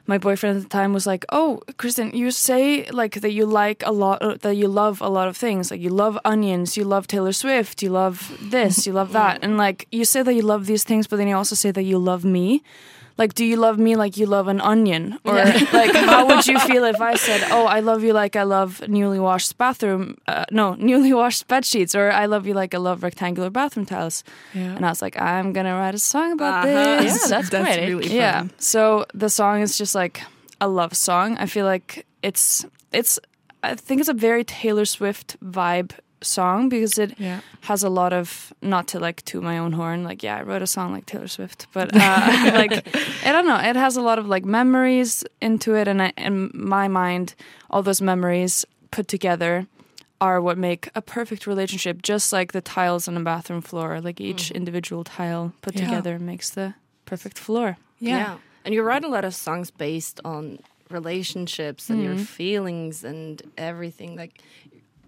my 0.06 0.20
boyfriend 0.20 0.58
at 0.58 0.62
the 0.62 0.70
time 0.70 0.94
was 0.94 1.08
like, 1.08 1.26
"Oh, 1.30 1.62
Kristen, 1.78 2.12
you 2.16 2.30
say 2.30 2.86
like 2.92 3.14
that 3.22 3.32
you 3.32 3.48
like 3.48 3.82
a 3.84 3.92
lot, 3.92 4.22
uh, 4.22 4.38
that 4.46 4.56
you 4.56 4.68
love 4.68 5.02
a 5.02 5.10
lot 5.10 5.28
of 5.28 5.36
things. 5.36 5.72
Like 5.72 5.82
you 5.82 5.90
love 5.90 6.20
onions, 6.24 6.78
you 6.78 6.84
love 6.84 7.08
Taylor 7.08 7.34
Swift, 7.34 7.82
you 7.82 7.90
love 7.90 8.18
this, 8.40 8.86
you 8.86 8.94
love 8.94 9.12
that, 9.14 9.40
and 9.44 9.58
like 9.58 9.88
you 9.92 10.06
say 10.06 10.22
that 10.22 10.36
you 10.36 10.44
love 10.44 10.68
these 10.68 10.84
things, 10.84 11.08
but 11.08 11.16
then 11.18 11.28
you 11.28 11.36
also 11.36 11.56
say 11.56 11.72
that 11.72 11.84
you 11.84 11.98
love 11.98 12.24
me." 12.24 12.62
Like, 13.20 13.34
do 13.36 13.44
you 13.44 13.58
love 13.58 13.78
me 13.78 13.96
like 13.98 14.16
you 14.18 14.26
love 14.26 14.48
an 14.48 14.62
onion? 14.62 15.20
Or 15.26 15.36
like, 15.80 15.94
how 15.94 16.26
would 16.28 16.48
you 16.48 16.58
feel 16.60 16.86
if 16.86 17.02
I 17.02 17.16
said, 17.16 17.42
"Oh, 17.52 17.66
I 17.66 17.82
love 17.82 18.02
you 18.08 18.14
like 18.14 18.36
I 18.40 18.44
love 18.44 18.82
newly 18.88 19.20
washed 19.20 19.58
bathroom, 19.58 20.16
uh, 20.28 20.46
no, 20.52 20.74
newly 20.90 21.14
washed 21.14 21.46
bed 21.48 21.66
sheets," 21.66 21.94
or 21.96 22.12
"I 22.24 22.26
love 22.28 22.48
you 22.48 22.54
like 22.56 22.74
I 22.74 22.78
love 22.80 23.04
rectangular 23.04 23.50
bathroom 23.52 23.86
tiles"? 23.86 24.24
Yeah. 24.56 24.76
And 24.76 24.86
I 24.86 24.90
was 24.90 25.02
like, 25.02 25.20
I'm 25.22 25.52
gonna 25.54 25.76
write 25.76 25.96
a 25.96 26.00
song 26.00 26.32
about 26.32 26.66
Uh-huh. 26.68 27.04
this. 27.04 27.14
Yeah, 27.14 27.28
that's 27.38 27.50
That's 27.50 27.66
poetic. 27.68 27.90
really 27.90 28.08
fun. 28.08 28.16
Yeah. 28.18 28.48
So 28.58 29.06
the 29.14 29.30
song 29.30 29.62
is 29.62 29.78
just 29.78 29.96
like 29.96 30.22
a 30.62 30.68
love 30.68 30.94
song. 30.96 31.38
I 31.38 31.46
feel 31.46 31.66
like 31.66 32.06
it's 32.24 32.66
it's 32.94 33.20
I 33.64 33.76
think 33.76 34.00
it's 34.00 34.10
a 34.10 34.14
very 34.28 34.44
Taylor 34.46 34.86
Swift 34.86 35.36
vibe 35.44 35.92
song 36.22 36.70
because 36.70 36.98
it 36.98 37.14
Yeah. 37.20 37.40
has 37.62 37.84
a 37.84 37.90
lot 37.90 38.14
of 38.14 38.54
not 38.62 38.88
to 38.90 39.00
like 39.00 39.24
to 39.26 39.42
my 39.42 39.58
own 39.58 39.72
horn 39.74 40.04
like 40.04 40.22
yeah 40.24 40.38
I 40.38 40.44
wrote 40.44 40.62
a 40.62 40.68
song 40.68 40.92
like 40.94 41.06
Taylor 41.06 41.28
Swift 41.28 41.68
but 41.74 41.90
uh, 41.96 42.52
like 42.54 42.74
I 43.26 43.32
don't 43.32 43.46
know 43.48 43.58
it 43.58 43.76
has 43.76 43.98
a 43.98 44.02
lot 44.02 44.20
of 44.20 44.28
like 44.28 44.46
memories 44.46 45.24
into 45.42 45.76
it 45.76 45.88
and 45.88 46.02
I, 46.02 46.14
in 46.18 46.52
my 46.54 46.88
mind 46.88 47.36
all 47.70 47.82
those 47.84 48.02
memories 48.02 48.66
put 48.92 49.08
together 49.08 49.66
are 50.22 50.42
what 50.42 50.58
make 50.58 50.90
a 50.96 51.02
perfect 51.02 51.48
relationship 51.48 52.02
just 52.02 52.34
like 52.34 52.52
the 52.52 52.62
tiles 52.62 53.08
on 53.08 53.16
a 53.16 53.22
bathroom 53.24 53.62
floor 53.62 54.02
like 54.02 54.20
each 54.20 54.52
individual 54.52 55.04
tile 55.04 55.54
put 55.62 55.76
Yeah. 55.76 55.86
together 55.86 56.20
makes 56.20 56.50
the 56.50 56.74
perfect 57.06 57.40
floor 57.40 57.78
Yeah. 58.00 58.38
And 58.66 58.74
you 58.76 58.84
write 58.84 59.06
a 59.06 59.08
lot 59.08 59.24
of 59.26 59.34
songs 59.34 59.72
based 59.72 60.20
on 60.26 60.60
relationships 60.92 61.90
and 61.90 62.04
your 62.04 62.16
Mm. 62.16 62.26
feelings 62.26 63.04
and 63.04 63.42
everything. 63.58 64.16
Like, 64.16 64.42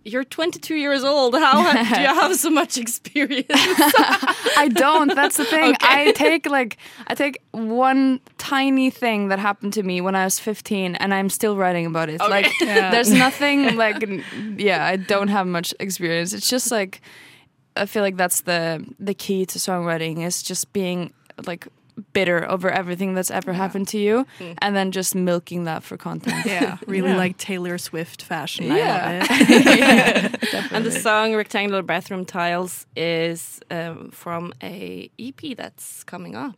You're 0.03 0.23
22 0.23 0.75
years 0.75 1.03
old. 1.03 1.35
How 1.35 1.61
ha- 1.61 1.95
do 1.95 2.01
you 2.01 2.07
have 2.07 2.35
so 2.35 2.49
much 2.49 2.77
experience? 2.77 3.45
I 3.51 4.69
don't. 4.73 5.13
That's 5.13 5.37
the 5.37 5.45
thing. 5.45 5.75
I 5.81 6.11
take 6.13 6.49
like 6.49 6.77
I 7.07 7.13
take 7.13 7.39
one 7.51 8.19
tiny 8.39 8.89
thing 8.89 9.27
that 9.27 9.37
happened 9.37 9.73
to 9.73 9.83
me 9.83 10.01
when 10.01 10.15
I 10.15 10.23
was 10.23 10.39
15, 10.39 10.95
and 10.95 11.13
I'm 11.13 11.29
still 11.29 11.55
writing 11.55 11.85
about 11.85 12.09
it. 12.09 12.19
Like 12.19 12.51
there's 12.59 13.11
nothing 13.25 13.75
like 13.75 14.03
yeah. 14.57 14.85
I 14.85 14.95
don't 14.95 15.27
have 15.27 15.45
much 15.45 15.73
experience. 15.79 16.33
It's 16.33 16.49
just 16.49 16.71
like 16.71 17.01
I 17.75 17.85
feel 17.85 18.01
like 18.01 18.17
that's 18.17 18.41
the 18.41 18.83
the 18.99 19.13
key 19.13 19.45
to 19.45 19.59
songwriting 19.59 20.25
is 20.25 20.41
just 20.41 20.73
being 20.73 21.13
like 21.45 21.67
bitter 22.13 22.49
over 22.49 22.69
everything 22.69 23.13
that's 23.13 23.31
ever 23.31 23.53
happened 23.53 23.87
to 23.89 23.97
you, 23.97 24.25
and 24.61 24.75
then 24.75 24.91
just 24.91 25.15
milking 25.15 25.65
that 25.65 25.83
for 25.83 25.97
content. 25.97 26.45
Yeah, 26.45 26.77
really 26.87 27.09
Yeah. 27.11 27.17
like 27.17 27.37
Taylor 27.37 27.77
Swift 27.77 28.21
fashion. 28.23 28.65
Yeah. 28.67 29.25
I 29.29 29.39
love 30.23 30.33
it. 30.33 30.71
and 30.71 30.85
the 30.85 30.91
song 30.91 31.35
"Rectangular 31.35 31.81
Bathroom 31.83 32.25
Tiles" 32.25 32.85
is 32.95 33.59
um, 33.69 34.09
from 34.11 34.53
a 34.63 35.09
EP 35.19 35.55
that's 35.57 36.03
coming 36.03 36.35
up. 36.35 36.57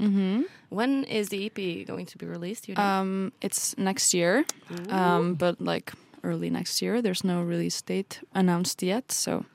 When 0.70 1.04
is 1.04 1.30
the 1.30 1.46
EP 1.46 1.86
going 1.88 2.06
to 2.08 2.18
be 2.18 2.26
released? 2.26 2.68
You 2.68 2.76
know? 2.76 2.82
Um, 2.82 3.32
it's 3.42 3.78
next 3.78 4.14
year, 4.14 4.46
um, 4.90 5.36
but 5.36 5.62
like 5.62 5.94
early 6.24 6.50
next 6.50 6.82
year. 6.82 7.02
There's 7.02 7.24
no 7.24 7.42
release 7.44 7.82
date 7.82 8.22
announced 8.34 8.82
yet, 8.82 9.12
so. 9.12 9.46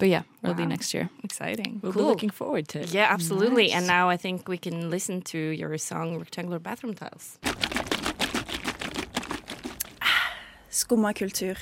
But 0.00 0.08
yeah, 0.08 0.22
wow. 0.42 0.48
will 0.48 0.54
be 0.54 0.66
next 0.66 0.94
year. 0.94 1.08
Exciting. 1.22 1.78
We'll 1.82 1.92
Cool. 1.92 2.02
be 2.02 2.08
looking 2.08 2.30
forward 2.32 2.66
to 2.68 2.80
it. 2.80 2.94
yeah, 2.94 3.12
absolutely. 3.14 3.70
And 3.72 3.86
now 3.86 4.08
I 4.08 4.16
think 4.16 4.48
we 4.48 4.58
can 4.58 4.90
listen 4.90 5.20
to 5.22 5.38
your 5.38 5.78
song 5.78 6.18
"Rectangular 6.18 6.58
Bathroom 6.58 6.94
Tiles." 6.94 7.38
Skumma 10.70 11.12
kultur. 11.12 11.54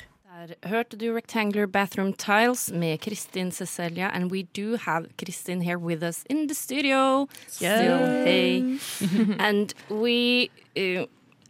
Der 0.49 0.68
hørte 0.68 0.97
du 0.97 1.12
Rectangular 1.14 1.66
Bathroom 1.66 2.12
Tiles 2.12 2.71
med 2.73 3.00
Kristin 3.00 3.50
Cecilia, 3.50 4.09
and 4.14 4.30
we 4.30 4.42
do 4.57 4.76
have 4.76 5.07
Kristin 5.16 5.61
here 5.62 5.78
with 5.78 6.02
us 6.04 6.25
in 6.30 6.47
the 6.49 6.54
studio. 6.54 7.26
Still, 7.49 7.99
hey. 8.25 8.78
and 9.40 9.75
we 9.90 10.49
uh, 10.76 11.07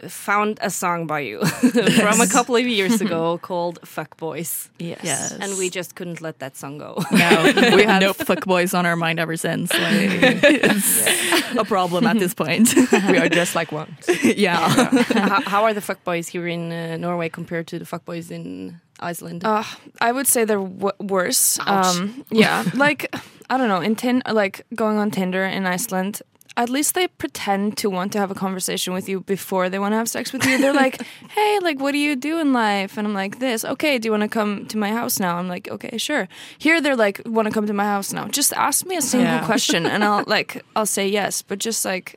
found 0.06 0.58
a 0.62 0.70
song 0.70 1.06
by 1.06 1.20
you 1.20 1.44
from 2.00 2.20
a 2.20 2.26
couple 2.26 2.54
of 2.54 2.66
years 2.66 3.00
ago 3.00 3.38
called 3.42 3.80
Fuck 3.84 4.16
Boys. 4.16 4.70
Yes. 4.78 5.00
Yes. 5.02 5.32
And 5.32 5.58
we 5.58 5.70
just 5.70 5.94
couldn't 5.96 6.20
let 6.20 6.38
that 6.38 6.56
song 6.56 6.78
go. 6.78 7.02
No, 7.10 7.52
we 7.74 7.82
had 7.84 8.00
no 8.02 8.12
fuck 8.12 8.44
boys 8.44 8.74
on 8.74 8.86
our 8.86 8.96
mind 8.96 9.18
ever 9.18 9.36
since. 9.36 9.72
Like, 9.72 10.42
it's 10.44 11.56
a 11.56 11.64
problem 11.64 12.06
at 12.06 12.18
this 12.18 12.34
point. 12.34 12.74
we 12.76 13.18
are 13.18 13.28
just 13.28 13.54
like 13.54 13.72
one. 13.72 13.96
yeah. 14.22 14.68
how, 14.68 15.42
how 15.42 15.64
are 15.64 15.74
the 15.74 15.80
fuck 15.80 16.02
boys 16.04 16.28
here 16.28 16.46
in 16.46 16.70
uh, 16.70 16.96
Norway 16.96 17.28
compared 17.28 17.66
to 17.68 17.78
the 17.78 17.84
fuck 17.84 18.04
boys 18.04 18.30
in 18.30 18.80
Iceland? 19.00 19.44
Uh, 19.44 19.64
I 20.00 20.12
would 20.12 20.26
say 20.26 20.44
they're 20.44 20.58
w- 20.58 20.92
worse. 21.00 21.58
Um, 21.66 22.24
yeah, 22.30 22.64
like 22.74 23.14
I 23.50 23.56
don't 23.58 23.68
know. 23.68 23.80
In 23.80 23.96
tin, 23.96 24.22
like 24.30 24.64
going 24.74 24.98
on 24.98 25.10
Tinder 25.10 25.44
in 25.44 25.66
Iceland, 25.66 26.22
at 26.58 26.68
least 26.68 26.94
they 26.94 27.06
pretend 27.06 27.76
to 27.78 27.88
want 27.88 28.12
to 28.12 28.18
have 28.18 28.30
a 28.30 28.34
conversation 28.34 28.92
with 28.92 29.08
you 29.08 29.20
before 29.20 29.70
they 29.70 29.78
want 29.78 29.92
to 29.92 29.96
have 29.96 30.08
sex 30.08 30.32
with 30.32 30.44
you. 30.44 30.58
They're 30.58 30.74
like, 30.74 31.00
"Hey, 31.30 31.58
like, 31.62 31.78
what 31.80 31.92
do 31.92 31.98
you 31.98 32.16
do 32.16 32.38
in 32.40 32.52
life?" 32.52 32.98
And 32.98 33.06
I'm 33.06 33.14
like, 33.14 33.38
"This. 33.38 33.64
Okay, 33.64 33.98
do 33.98 34.06
you 34.08 34.12
want 34.16 34.24
to 34.24 34.28
come 34.28 34.66
to 34.66 34.76
my 34.76 34.90
house 34.90 35.20
now?" 35.20 35.36
I'm 35.38 35.48
like, 35.48 35.68
"Okay, 35.70 35.96
sure." 35.98 36.26
Here, 36.58 36.80
they're 36.80 36.96
like, 37.06 37.22
"Want 37.24 37.46
to 37.48 37.54
come 37.54 37.66
to 37.66 37.72
my 37.72 37.84
house 37.94 38.12
now?" 38.12 38.26
Just 38.28 38.52
ask 38.54 38.84
me 38.86 38.96
a 38.96 39.02
single 39.02 39.38
Yeah. 39.38 39.46
question, 39.46 39.86
and 39.86 40.02
I'll 40.04 40.24
like, 40.36 40.62
I'll 40.76 40.86
say 40.98 41.06
yes. 41.08 41.42
But 41.42 41.58
just 41.60 41.84
like, 41.84 42.16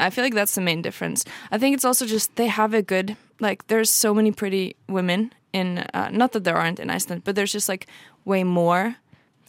I 0.00 0.10
feel 0.10 0.24
like 0.24 0.34
that's 0.34 0.54
the 0.54 0.62
main 0.62 0.80
difference. 0.82 1.24
I 1.52 1.58
think 1.58 1.74
it's 1.76 1.84
also 1.84 2.06
just 2.06 2.34
they 2.36 2.48
have 2.48 2.72
a 2.74 2.82
good 2.82 3.16
like. 3.40 3.66
There's 3.68 3.90
so 3.90 4.14
many 4.14 4.32
pretty 4.32 4.74
women 4.88 5.32
in. 5.52 5.78
Uh, 5.92 6.08
not 6.10 6.32
that 6.32 6.44
there 6.44 6.56
aren't 6.56 6.80
in 6.80 6.88
Iceland, 6.90 7.22
but 7.24 7.34
there's 7.36 7.52
just 7.52 7.68
like 7.68 7.86
way 8.24 8.42
more 8.44 8.96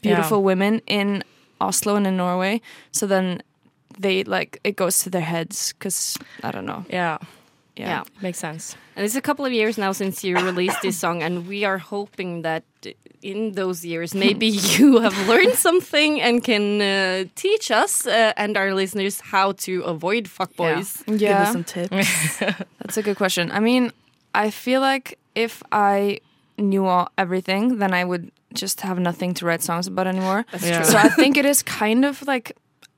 beautiful 0.02 0.42
women 0.42 0.82
in 0.86 1.24
Oslo 1.60 1.96
and 1.96 2.06
in 2.06 2.16
Norway. 2.16 2.60
So 2.92 3.06
then 3.06 3.42
they 3.98 4.24
like 4.24 4.58
it 4.64 4.76
goes 4.76 4.98
to 5.04 5.10
their 5.10 5.22
heads 5.24 5.72
because 5.72 6.16
I 6.42 6.50
don't 6.50 6.66
know. 6.66 6.84
Yeah. 6.88 7.18
Yeah. 7.76 7.88
Yeah. 7.88 8.02
Makes 8.22 8.38
sense. 8.38 8.76
And 8.96 9.04
it's 9.04 9.16
a 9.16 9.20
couple 9.20 9.44
of 9.44 9.52
years 9.52 9.76
now 9.76 9.90
since 9.92 10.22
you 10.22 10.36
released 10.36 10.80
this 10.82 10.96
song, 10.96 11.22
and 11.22 11.48
we 11.48 11.64
are 11.64 11.78
hoping 11.78 12.42
that 12.42 12.62
in 13.22 13.52
those 13.52 13.84
years, 13.84 14.14
maybe 14.14 14.46
you 14.78 15.00
have 15.00 15.16
learned 15.28 15.54
something 15.54 16.20
and 16.20 16.44
can 16.44 16.80
uh, 16.80 17.24
teach 17.34 17.70
us 17.72 18.06
uh, 18.06 18.32
and 18.36 18.56
our 18.56 18.72
listeners 18.74 19.20
how 19.20 19.52
to 19.52 19.82
avoid 19.82 20.24
fuckboys. 20.28 21.04
Give 21.06 21.20
Yeah. 21.22 21.42
us 21.42 21.52
some 21.52 21.64
tips. 21.64 22.38
That's 22.78 22.96
a 22.96 23.02
good 23.02 23.16
question. 23.16 23.50
I 23.50 23.58
mean, 23.58 23.90
I 24.34 24.50
feel 24.50 24.80
like 24.80 25.18
if 25.34 25.62
I 25.72 26.20
knew 26.58 26.86
all, 26.86 27.08
everything, 27.18 27.78
then 27.78 27.92
I 27.92 28.04
would 28.04 28.30
just 28.52 28.82
have 28.82 29.00
nothing 29.00 29.34
to 29.34 29.46
write 29.46 29.62
songs 29.62 29.88
about 29.88 30.06
anymore. 30.06 30.44
That's 30.52 30.64
Yeah. 30.64 30.82
true. 30.82 30.92
So 30.92 30.98
I 30.98 31.08
think 31.20 31.36
it 31.36 31.44
is 31.44 31.62
kind 31.64 32.04
of 32.04 32.22
like 32.26 32.52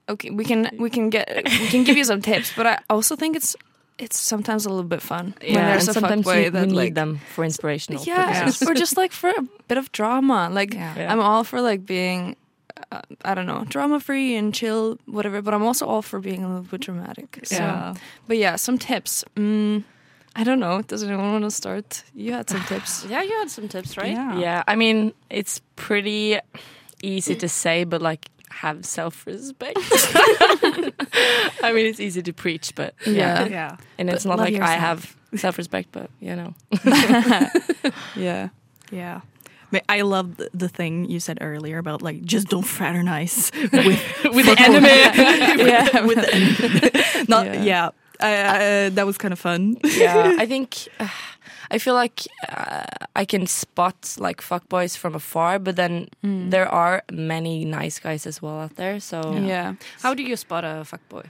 okay, 0.09 0.31
we 0.31 0.45
can 0.45 0.71
we 0.79 0.91
can 0.91 1.11
get 1.11 1.29
we 1.45 1.67
can 1.69 1.85
give 1.85 1.97
you 1.97 2.05
some 2.05 2.21
tips, 2.23 2.53
but 2.57 2.67
I 2.67 2.79
also 2.91 3.17
think 3.17 3.37
it's 3.37 3.57
it's 3.99 4.19
sometimes 4.19 4.67
a 4.67 4.69
little 4.69 4.85
bit 4.85 5.01
fun 5.01 5.35
when 5.41 5.55
yeah, 5.55 5.71
there's 5.71 5.89
and 5.89 5.97
a 5.97 6.01
sometimes 6.01 6.27
fuckboy 6.27 6.45
you, 6.45 6.51
that 6.51 6.69
you 6.69 6.77
need 6.77 6.95
them 6.95 7.21
for 7.35 7.45
inspirational 7.45 8.03
yeah, 8.05 8.41
purposes. 8.45 8.69
or 8.69 8.75
just 8.75 8.97
like 8.97 9.13
for 9.13 9.31
a 9.31 9.43
bit 9.69 9.79
of 9.79 9.91
drama. 9.93 10.49
Like 10.53 10.75
Yeah. 10.75 11.13
I'm 11.13 11.21
all 11.21 11.45
for 11.45 11.61
like 11.61 11.87
being. 11.87 12.37
Uh, 12.93 13.01
I 13.25 13.35
don't 13.35 13.47
know, 13.47 13.65
drama 13.67 14.01
free 14.01 14.37
and 14.37 14.53
chill, 14.55 14.99
whatever. 15.07 15.41
But 15.41 15.55
I'm 15.55 15.63
also 15.63 15.87
all 15.87 16.03
for 16.03 16.21
being 16.21 16.45
a 16.45 16.47
little 16.49 16.63
bit 16.65 16.83
dramatic. 16.83 17.41
So, 17.45 17.57
Yeah. 17.57 17.95
but 18.29 18.37
yeah, 18.37 18.57
some 18.57 18.77
tips. 18.77 19.25
Mm, 19.35 19.83
I 20.37 20.45
don't 20.45 20.61
know. 20.61 20.83
Does 20.83 21.03
anyone 21.03 21.33
want 21.33 21.45
to 21.45 21.51
start? 21.51 22.05
You 22.15 22.35
had 22.35 22.51
some 22.51 22.63
tips. 22.65 23.07
Yeah, 23.09 23.23
you 23.23 23.33
had 23.39 23.51
some 23.51 23.69
tips, 23.69 23.97
right? 23.97 24.13
Yeah. 24.13 24.39
Yeah, 24.39 24.63
I 24.69 24.77
mean, 24.77 25.15
it's 25.31 25.63
pretty 25.77 26.39
easy 27.03 27.35
to 27.37 27.49
say, 27.49 27.85
but 27.85 28.03
like, 28.03 28.29
have 28.51 28.85
self 28.85 29.27
respect. 29.27 29.79
I 31.63 31.73
mean, 31.75 31.87
it's 31.87 32.01
easy 32.01 32.23
to 32.23 32.33
preach, 32.33 32.75
but 32.75 32.95
yeah. 33.07 33.47
Yeah. 33.47 33.77
And 33.99 34.09
it's 34.11 34.25
But 34.25 34.31
not 34.31 34.39
love 34.39 34.51
like 34.53 34.61
I 34.63 34.75
have 34.75 35.17
self 35.35 35.59
respect, 35.59 35.89
but 35.93 36.11
you 36.21 36.37
know. 36.37 36.55
Yeah. 38.17 38.49
Yeah. 38.91 39.21
But 39.73 39.83
I 39.89 40.03
love 40.03 40.37
the, 40.37 40.49
the 40.55 40.69
thing 40.69 41.11
you 41.11 41.19
said 41.19 41.39
earlier 41.41 41.79
about 41.79 42.01
like 42.01 42.23
just 42.23 42.49
don't 42.49 42.63
fraternize 42.67 43.51
with 43.73 44.01
with 44.33 44.47
the 44.47 44.57
enemy. 44.59 45.67
yeah, 45.69 46.05
with 46.07 46.19
the 46.21 46.35
enemy. 46.35 47.27
Not 47.29 47.47
Yeah. 47.47 47.63
yeah. 47.63 47.91
I, 48.19 48.85
I, 48.87 48.89
that 48.91 49.05
was 49.05 49.19
kind 49.19 49.33
of 49.33 49.39
fun. 49.39 49.77
yeah, 49.85 50.37
I 50.39 50.47
think 50.47 50.89
uh, 50.99 51.09
I 51.71 51.79
feel 51.79 51.95
like 51.95 52.23
uh, 52.49 52.85
I 53.15 53.25
can 53.25 53.47
spot 53.47 54.17
like 54.19 54.41
fuckboys 54.41 54.97
from 54.97 55.15
afar, 55.15 55.59
but 55.59 55.77
then 55.77 56.09
there 56.23 56.69
are 56.69 57.03
many 57.13 57.65
nice 57.65 57.99
guys 57.99 58.27
as 58.27 58.41
well 58.43 58.61
out 58.61 58.77
there. 58.77 59.01
So 59.01 59.33
Yeah. 59.35 59.75
How 60.03 60.15
do 60.15 60.23
you 60.23 60.37
spot 60.37 60.65
a 60.65 60.85
fuckboy? 60.85 61.27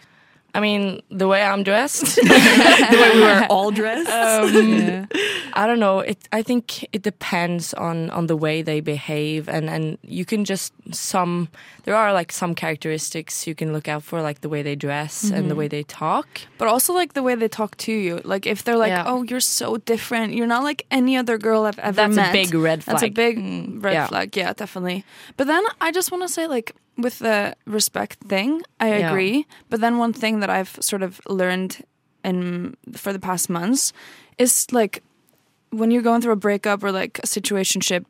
I 0.57 0.61
mean, 0.61 1.03
the 1.11 1.29
way 1.29 1.43
I'm 1.43 1.63
dressed, 1.65 2.17
the 2.17 2.99
way 3.03 3.11
we 3.15 3.21
were 3.21 3.47
all 3.51 3.71
dressed. 3.71 4.09
um, 4.09 5.07
I 5.53 5.67
don't 5.67 5.79
know. 5.79 6.01
It 6.01 6.17
I 6.33 6.43
think 6.43 6.83
it 6.95 7.03
depends 7.03 7.75
on 7.75 8.09
on 8.11 8.27
the 8.27 8.37
way 8.37 8.63
they 8.63 8.81
behave, 8.81 9.51
and 9.51 9.69
and 9.69 9.99
you 10.03 10.25
can 10.25 10.47
just 10.47 10.73
some. 10.93 11.49
There 11.85 11.95
are 11.95 12.15
like 12.15 12.33
some 12.33 12.55
characteristics 12.55 13.47
you 13.47 13.55
can 13.55 13.75
look 13.75 13.87
out 13.87 14.03
for, 14.03 14.23
like 14.23 14.41
the 14.41 14.49
way 14.49 14.63
they 14.63 14.77
dress 14.77 15.31
and 15.31 15.51
the 15.51 15.55
way 15.55 15.69
they 15.69 15.83
talk. 15.85 16.27
But 16.59 16.69
also 16.69 16.95
like 16.95 17.13
the 17.13 17.23
way 17.23 17.35
they 17.37 17.49
talk 17.49 17.77
to 17.77 17.93
you. 17.93 18.21
Like 18.25 18.47
if 18.47 18.65
they're 18.65 18.79
like, 18.79 18.97
Yeah. 18.97 19.05
"Oh, 19.07 19.25
you're 19.29 19.45
so 19.61 19.77
different. 19.77 20.33
You're 20.33 20.49
not 20.49 20.65
like 20.65 20.87
any 20.91 21.19
other 21.19 21.37
girl 21.39 21.65
I've 21.69 21.79
ever 21.79 21.97
That's 21.97 22.17
met." 22.17 22.31
a 22.31 22.33
big 22.33 22.55
red 22.55 22.83
flag. 22.83 22.95
That's 22.95 23.05
a 23.05 23.11
big 23.11 23.37
red 23.85 23.93
yeah. 23.93 24.07
flag. 24.09 24.37
Yeah, 24.37 24.55
definitely. 24.55 25.05
But 25.37 25.47
then 25.49 25.63
I 25.83 25.93
just 25.93 26.11
want 26.11 26.23
to 26.25 26.29
say, 26.29 26.47
like, 26.47 26.73
with 26.97 27.19
the 27.19 27.55
respect 27.67 28.19
thing, 28.29 28.62
I 28.81 28.88
Yeah. 28.99 29.11
agree. 29.11 29.47
But 29.71 29.81
then 29.81 29.99
one 29.99 30.12
thing 30.12 30.41
that 30.41 30.50
I've 30.50 30.76
sort 30.81 31.03
of 31.03 31.21
learned 31.29 31.83
in 32.25 32.75
for 32.97 33.12
the 33.12 33.19
past 33.19 33.49
months 33.50 33.93
is 34.38 34.67
like 34.73 35.03
when 35.71 35.91
you're 35.91 36.03
going 36.03 36.21
through 36.23 36.33
a 36.33 36.37
breakup 36.37 36.83
or 36.85 36.91
like 36.93 37.19
a 37.19 37.26
situationship, 37.26 38.05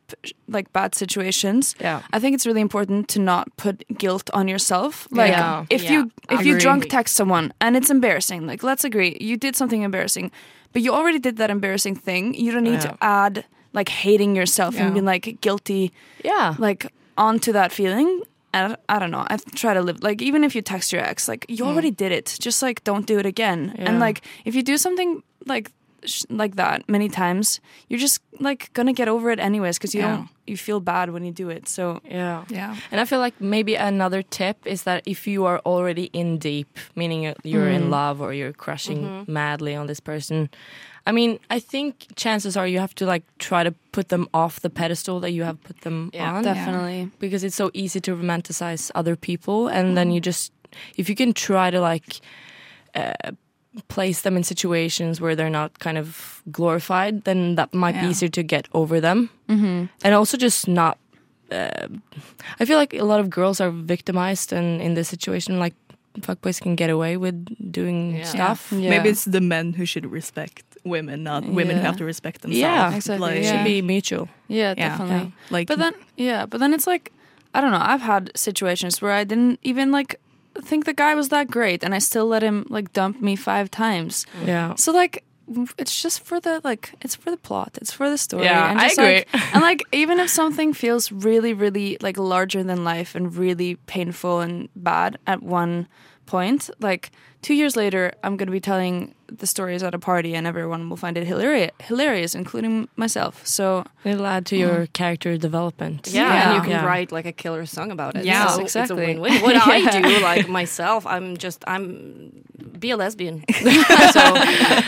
like 0.47 0.73
bad 0.73 0.95
situations. 0.95 1.75
Yeah. 1.81 2.03
I 2.13 2.19
think 2.21 2.35
it's 2.35 2.47
really 2.47 2.61
important 2.61 3.09
to 3.09 3.19
not 3.19 3.49
put 3.57 3.83
guilt 3.99 4.31
on 4.33 4.47
yourself. 4.49 5.09
Like 5.11 5.31
Yeah. 5.33 5.65
if 5.71 5.83
Yeah, 5.83 5.93
you 5.93 6.11
if 6.31 6.39
I 6.41 6.43
you 6.43 6.51
agree. 6.53 6.61
drunk 6.61 6.89
text 6.89 7.17
someone 7.17 7.53
and 7.61 7.77
it's 7.77 7.91
embarrassing, 7.91 8.47
like 8.47 8.63
let's 8.63 8.85
agree 8.85 9.17
you 9.21 9.37
did 9.37 9.57
something 9.57 9.83
embarrassing, 9.83 10.31
but 10.73 10.83
you 10.83 10.93
already 10.93 11.19
did 11.19 11.37
that 11.39 11.51
embarrassing 11.51 11.97
thing. 11.97 12.35
You 12.35 12.53
don't 12.53 12.65
need 12.65 12.81
to 12.83 12.97
add 13.01 13.45
like 13.73 13.89
hating 13.89 14.37
yourself 14.37 14.79
and 14.79 14.93
being 14.95 15.05
like 15.07 15.39
guilty 15.41 15.93
Yeah. 16.25 16.55
like 16.59 16.93
onto 17.17 17.53
that 17.53 17.73
feeling. 17.73 18.23
And 18.53 18.77
I 18.89 18.99
don't 18.99 19.11
know. 19.11 19.27
I 19.29 19.37
try 19.55 19.75
to 19.75 19.83
live 19.83 20.03
like 20.03 20.23
even 20.23 20.45
if 20.45 20.55
you 20.55 20.63
text 20.63 20.93
your 20.93 21.03
ex, 21.03 21.29
like 21.29 21.45
you 21.49 21.65
hmm. 21.65 21.71
already 21.71 21.91
did 21.91 22.13
it. 22.13 22.37
Just 22.41 22.63
like 22.63 22.83
don't 22.85 23.07
do 23.07 23.19
it 23.19 23.27
again. 23.27 23.75
And 23.79 24.01
like 24.01 24.23
if 24.45 24.55
you 24.55 24.63
do 24.63 24.79
something 24.79 25.23
like 25.47 25.71
sh- 26.05 26.25
like 26.31 26.57
that 26.57 26.89
many 26.89 27.09
times, 27.09 27.61
you're 27.89 28.01
just 28.01 28.21
like 28.41 28.71
gonna 28.75 28.93
get 28.93 29.09
over 29.09 29.31
it 29.31 29.39
anyways 29.39 29.79
because 29.79 29.95
you 29.95 30.03
Yeah. 30.03 30.17
don't 30.17 30.29
you 30.47 30.57
feel 30.57 30.81
bad 30.81 31.11
when 31.11 31.25
you 31.25 31.33
do 31.33 31.49
it. 31.51 31.69
So 31.69 32.01
Yeah. 32.05 32.45
Yeah. 32.49 32.77
And 32.93 33.01
I 33.01 33.05
feel 33.05 33.19
like 33.19 33.35
maybe 33.41 33.75
another 33.75 34.23
tip 34.23 34.57
is 34.65 34.83
that 34.83 35.03
if 35.07 35.27
you 35.27 35.45
are 35.47 35.61
already 35.65 36.05
in 36.13 36.39
deep, 36.39 36.79
meaning 36.95 37.23
you're- 37.23 37.37
you're 37.45 37.69
in 37.69 37.83
mm-hmm. 37.83 37.91
love 37.91 38.21
or 38.21 38.33
you're 38.33 38.53
crushing 38.53 39.03
mm-hmm. 39.03 39.33
madly 39.33 39.75
on 39.75 39.87
this 39.87 40.01
person, 40.01 40.49
I 41.09 41.13
mean, 41.13 41.39
I 41.51 41.61
think 41.61 42.07
chances 42.17 42.57
are 42.57 42.67
you 42.67 42.81
have 42.81 42.95
to 42.97 43.07
like 43.07 43.23
try 43.39 43.63
to 43.65 43.73
put 43.93 44.09
them 44.09 44.29
off 44.33 44.61
the 44.61 44.71
pedestal 44.71 45.21
that 45.21 45.31
you 45.31 45.45
have 45.45 45.57
put 45.63 45.81
them 45.83 46.11
Yeah, 46.13 46.35
on. 46.37 46.43
definitely, 46.45 47.11
Because 47.19 47.45
it's 47.47 47.57
so 47.57 47.71
easy 47.75 48.01
to 48.01 48.17
romanticize 48.17 48.91
other 48.95 49.17
people, 49.17 49.69
and 49.69 49.87
mm-hmm. 49.87 49.95
then 49.95 50.11
you 50.11 50.21
just, 50.21 50.53
if 50.97 51.09
you 51.09 51.15
can 51.15 51.33
try 51.33 51.71
to 51.71 51.81
like 51.81 52.21
uh, 52.95 53.13
place 53.89 54.23
them 54.23 54.37
in 54.37 54.43
situations 54.45 55.21
where 55.21 55.35
they're 55.37 55.51
not 55.51 55.79
kind 55.79 55.99
of 55.99 56.43
glorified, 56.51 57.25
then 57.25 57.55
that 57.57 57.73
might 57.75 58.01
be 58.01 58.07
easier 58.09 58.29
to 58.31 58.43
get 58.43 58.67
over 58.73 59.01
them. 59.01 59.29
mm-hmm. 59.49 59.85
and 60.05 60.15
also 60.15 60.37
just 60.37 60.67
not 60.69 60.99
uh, 61.53 61.87
i 62.61 62.65
feel 62.65 62.77
like 62.77 62.93
a 62.95 63.05
lot 63.05 63.21
of 63.21 63.31
girls 63.31 63.61
are 63.61 63.71
victimized 63.71 64.53
and 64.53 64.83
in 64.83 64.95
this 64.95 65.09
situation 65.09 65.61
like 65.61 65.75
fuckboys 66.21 66.61
can 66.61 66.75
get 66.75 66.91
away 66.91 67.17
with 67.17 67.37
doing 67.73 68.17
Yeah. 68.17 68.25
stuff 68.25 68.73
Yeah. 68.73 68.91
Maybe 68.91 69.09
it's 69.11 69.25
the 69.27 69.41
men 69.41 69.75
who 69.75 69.85
should 69.87 70.07
respect 70.11 70.65
women, 70.85 71.23
not 71.23 71.45
women 71.45 71.77
who 71.77 71.83
have 71.83 71.97
to 71.99 72.05
respect 72.05 72.41
themselves. 72.43 72.61
Yeah, 72.61 72.97
exactly, 72.97 73.39
it 73.39 73.43
yeah. 73.45 73.51
should 73.51 73.65
be 73.65 73.83
mutual 73.83 74.29
yeah, 74.49 74.75
Yeah. 74.77 74.89
definitely. 74.89 75.33
Like, 75.51 75.67
But 75.69 75.79
then, 75.79 75.95
yeah, 76.17 76.47
but 76.47 76.59
then 76.61 76.73
it's 76.75 76.87
like, 76.87 77.13
I 77.55 77.61
don't 77.61 77.71
know. 77.71 77.83
I've 77.93 78.03
had 78.03 78.31
situations 78.35 79.01
where 79.03 79.13
I 79.21 79.25
didn't 79.25 79.59
even 79.63 79.93
like 79.93 80.19
think 80.67 80.85
the 80.85 80.93
guy 80.95 81.15
was 81.15 81.29
that 81.29 81.47
great, 81.51 81.83
and 81.85 81.95
I 81.95 81.99
still 82.01 82.27
let 82.27 82.43
him 82.43 82.67
like 82.69 82.93
dump 82.93 83.21
me 83.23 83.37
five 83.37 83.71
times. 83.71 84.27
yeah 84.45 84.75
So 84.75 84.93
like, 84.93 85.25
it's 85.79 86.03
just 86.03 86.21
for 86.27 86.41
the 86.41 86.61
like, 86.65 86.93
it's 87.01 87.15
for 87.15 87.31
the 87.31 87.37
plot, 87.37 87.79
it's 87.81 87.93
for 87.93 88.11
the 88.11 88.19
story. 88.19 88.45
Yeah, 88.45 88.71
and 88.71 88.81
I 88.81 88.89
agree. 88.89 89.05
Like, 89.33 89.55
and 89.55 89.63
like, 89.63 89.83
even 89.93 90.19
if 90.19 90.29
something 90.29 90.75
feels 90.75 91.13
really, 91.13 91.55
really 91.55 91.97
like 92.01 92.19
larger 92.19 92.63
than 92.65 92.85
life 92.85 93.15
and 93.15 93.35
really 93.35 93.77
painful 93.87 94.41
and 94.41 94.69
bad 94.75 95.19
at 95.27 95.43
one 95.43 95.87
point, 96.27 96.69
like 96.81 97.11
two 97.47 97.55
years 97.55 97.77
later, 97.77 98.13
I'm 98.25 98.37
gonna 98.37 98.51
be 98.51 98.59
telling 98.61 99.15
the 99.29 99.47
stories 99.47 99.85
at 99.85 99.95
a 99.95 100.01
party, 100.01 100.35
and 100.35 100.49
everyone 100.49 100.89
will 100.89 100.97
find 100.97 101.17
it 101.17 101.27
hilarious, 101.29 101.71
hilarious, 101.79 102.35
including 102.35 102.89
myself. 102.97 103.47
So 103.47 103.85
it'll 104.03 104.27
add 104.27 104.47
to 104.47 104.57
your 104.57 104.79
mm. 104.87 104.93
character 104.93 105.39
development 105.39 106.09
Yeah, 106.09 106.23
Yeah. 106.23 106.43
and 106.43 106.55
you 106.57 106.63
can 106.63 106.71
Yeah. 106.71 106.85
write 106.85 107.13
like 107.13 107.27
a 107.35 107.37
killer 107.43 107.65
song 107.67 107.93
about 107.93 108.17
it. 108.17 108.25
Yeah, 108.25 108.49
so 108.49 108.63
exactly. 108.63 108.83
It's 108.83 108.91
a 108.91 109.07
win-win. 109.07 109.43
What 109.43 109.55
I 109.77 109.79
do, 110.01 110.03
like 110.31 110.49
myself, 110.49 111.07
I'm 111.07 111.37
just 111.37 111.63
I'm 111.69 111.85
be 112.83 112.91
a 112.91 112.97
lesbian. 112.97 113.45
so 114.17 114.23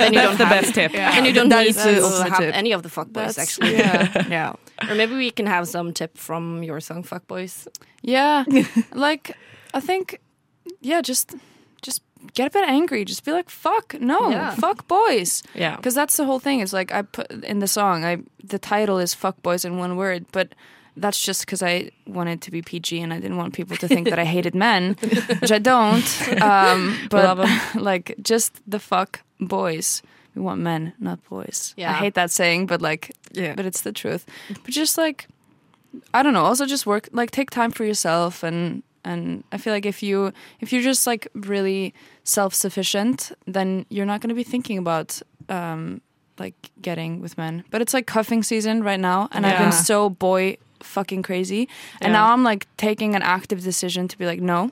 then 0.01 0.13
you 0.15 0.21
don't 0.27 0.39
the 0.43 0.51
have, 0.51 0.63
best 0.63 0.75
tip. 0.75 0.93
and 1.17 1.27
you 1.27 1.33
don't 1.33 1.51
That 1.51 1.65
need 1.65 1.75
to 1.75 1.95
have 2.35 2.43
tip. 2.43 2.57
any 2.63 2.73
of 2.73 2.83
the 2.83 2.91
fuckboys 2.97 3.35
That's- 3.37 3.39
actually. 3.39 3.77
yeah. 3.79 4.27
yeah. 4.29 4.89
Or 4.91 4.95
maybe 4.97 5.15
we 5.15 5.31
can 5.31 5.47
have 5.47 5.69
some 5.69 5.93
tip 5.93 6.19
from 6.19 6.65
your 6.65 6.81
song 6.81 7.05
"Fuckboys." 7.05 7.55
Yeah, 8.03 8.45
like 9.07 9.37
I 9.75 9.81
think, 9.81 10.05
yeah, 10.81 11.03
just 11.03 11.27
just 11.29 11.39
get 12.35 12.47
a 12.47 12.51
bit 12.51 12.69
angry. 12.69 13.05
Just 13.05 13.25
be 13.25 13.33
like, 13.33 13.51
"Fuck 13.51 13.95
no, 14.01 14.31
Yeah. 14.31 14.55
fuck 14.55 14.87
boys," 14.89 15.43
yeah 15.55 15.77
because 15.77 15.95
that's 15.95 16.17
the 16.17 16.25
whole 16.25 16.39
thing. 16.41 16.61
It's 16.61 16.73
like 16.73 16.93
I 16.93 17.03
put 17.03 17.31
in 17.45 17.59
the 17.61 17.67
song. 17.69 18.05
I 18.05 18.19
the 18.43 18.59
title 18.59 18.99
is 18.99 19.15
"Fuck 19.15 19.43
Boys" 19.43 19.65
in 19.65 19.79
one 19.79 19.97
word, 19.97 20.27
but 20.33 20.55
that's 20.97 21.21
just 21.25 21.43
because 21.47 21.63
I 21.63 21.91
wanted 22.07 22.43
to 22.43 22.51
be 22.51 22.61
PG 22.61 23.01
and 23.01 23.13
I 23.13 23.21
didn't 23.21 23.37
want 23.37 23.55
people 23.55 23.77
to 23.77 23.87
think 23.89 24.09
that 24.11 24.19
I 24.19 24.25
hated 24.25 24.55
men, 24.55 24.97
which 25.41 25.53
I 25.53 25.59
don't. 25.61 26.43
Um, 26.43 26.97
but 27.11 27.39
like, 27.77 28.17
just 28.21 28.61
the 28.67 28.81
fuck 28.81 29.21
boys. 29.41 30.03
We 30.35 30.43
want 30.43 30.61
men, 30.61 30.93
not 30.99 31.19
boys. 31.29 31.75
Yeah. 31.77 31.91
I 31.91 31.95
hate 31.95 32.15
that 32.15 32.31
saying, 32.31 32.67
but 32.67 32.81
like, 32.83 33.13
Yeah. 33.33 33.55
but 33.55 33.65
it's 33.67 33.83
the 33.83 33.93
truth. 33.93 34.27
But 34.49 34.73
just 34.75 34.99
like 34.99 35.27
I 36.13 36.23
don't 36.23 36.33
know. 36.35 36.45
Also, 36.45 36.67
just 36.67 36.85
work 36.87 37.09
like 37.13 37.31
take 37.31 37.51
time 37.51 37.71
for 37.71 37.85
yourself, 37.85 38.43
and 38.43 38.83
and 39.05 39.45
I 39.53 39.59
feel 39.59 39.73
like 39.73 39.87
if 39.87 40.03
you 40.03 40.33
if 40.61 40.73
you're 40.73 40.83
just 40.83 41.07
like 41.07 41.29
really 41.35 41.93
self 42.25 42.55
sufficient, 42.55 43.33
then 43.47 43.87
you're 43.89 44.07
not 44.07 44.21
going 44.21 44.29
to 44.31 44.35
be 44.35 44.45
thinking 44.45 44.79
about 44.79 45.21
um 45.49 46.01
like 46.39 46.55
getting 46.83 47.21
with 47.21 47.37
men. 47.39 47.65
But 47.71 47.81
it's 47.83 47.93
like 47.95 48.07
cuffing 48.07 48.43
season 48.43 48.83
right 48.85 49.01
now, 49.01 49.29
and 49.33 49.45
I've 49.47 49.59
been 49.59 49.73
so 49.73 50.09
boy 50.11 50.57
fucking 50.81 51.23
crazy, 51.25 51.69
and 52.01 52.13
Yeah. 52.13 52.21
now 52.21 52.33
I'm 52.33 52.45
like 52.45 52.67
taking 52.77 53.15
an 53.17 53.23
active 53.23 53.63
decision 53.65 54.07
to 54.09 54.17
be 54.19 54.25
like, 54.27 54.41
no, 54.41 54.71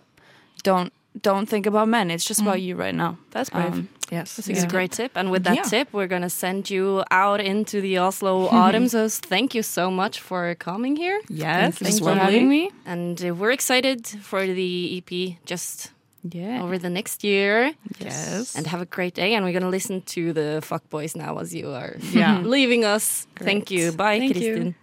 don't 0.62 0.92
don't 1.22 1.48
think 1.48 1.66
about 1.66 1.88
men. 1.88 2.10
It's 2.10 2.24
just 2.24 2.40
about 2.42 2.60
you 2.60 2.76
right 2.76 2.94
now. 2.94 3.16
that's 3.30 3.50
brave 3.50 3.72
Um, 3.72 3.88
Yes. 4.10 4.38
It's 4.38 4.62
a 4.62 4.66
great 4.68 4.92
tip. 4.92 5.12
And 5.16 5.30
with 5.30 5.44
that 5.44 5.56
Yeah. 5.56 5.62
tip, 5.62 5.88
we're 5.92 6.06
gonna 6.06 6.30
send 6.30 6.70
you 6.70 7.02
out 7.10 7.40
into 7.40 7.80
the 7.80 7.98
Oslo 7.98 8.46
autumn. 8.48 8.88
so 8.88 9.08
thank 9.08 9.54
you 9.54 9.62
so 9.62 9.90
much 9.90 10.20
for 10.20 10.54
coming 10.56 10.96
here. 10.96 11.20
Yes. 11.28 11.78
thanks 11.78 11.98
for 11.98 12.14
having 12.14 12.48
me. 12.48 12.70
And 12.84 13.20
uh, 13.24 13.34
we're 13.34 13.52
excited 13.52 14.06
for 14.06 14.46
the 14.46 14.96
EP 14.98 15.38
just 15.44 15.90
Yeah. 16.22 16.62
over 16.62 16.78
the 16.78 16.90
next 16.90 17.22
year. 17.24 17.72
Yes. 18.00 18.54
And 18.56 18.66
have 18.66 18.80
a 18.80 18.86
great 18.96 19.14
day. 19.14 19.34
And 19.34 19.44
we're 19.44 19.52
gonna 19.58 19.70
listen 19.78 20.02
to 20.16 20.32
the 20.32 20.60
fuckboys 20.62 21.14
now 21.16 21.38
as 21.38 21.54
you 21.54 21.70
are 21.70 21.96
Yeah. 22.12 22.38
leaving 22.42 22.84
us. 22.84 23.26
Thank 23.36 23.70
you. 23.70 23.92
Bye, 23.92 24.18
Thank 24.18 24.36
Kristin. 24.36 24.74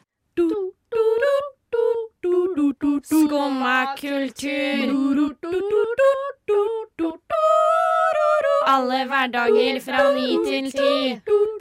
Skumma 3.04 3.96
Alle 8.74 9.04
hverdager 9.06 9.78
fra 9.86 10.00
ni 10.16 10.32
til 10.48 10.72
ti 10.74 10.94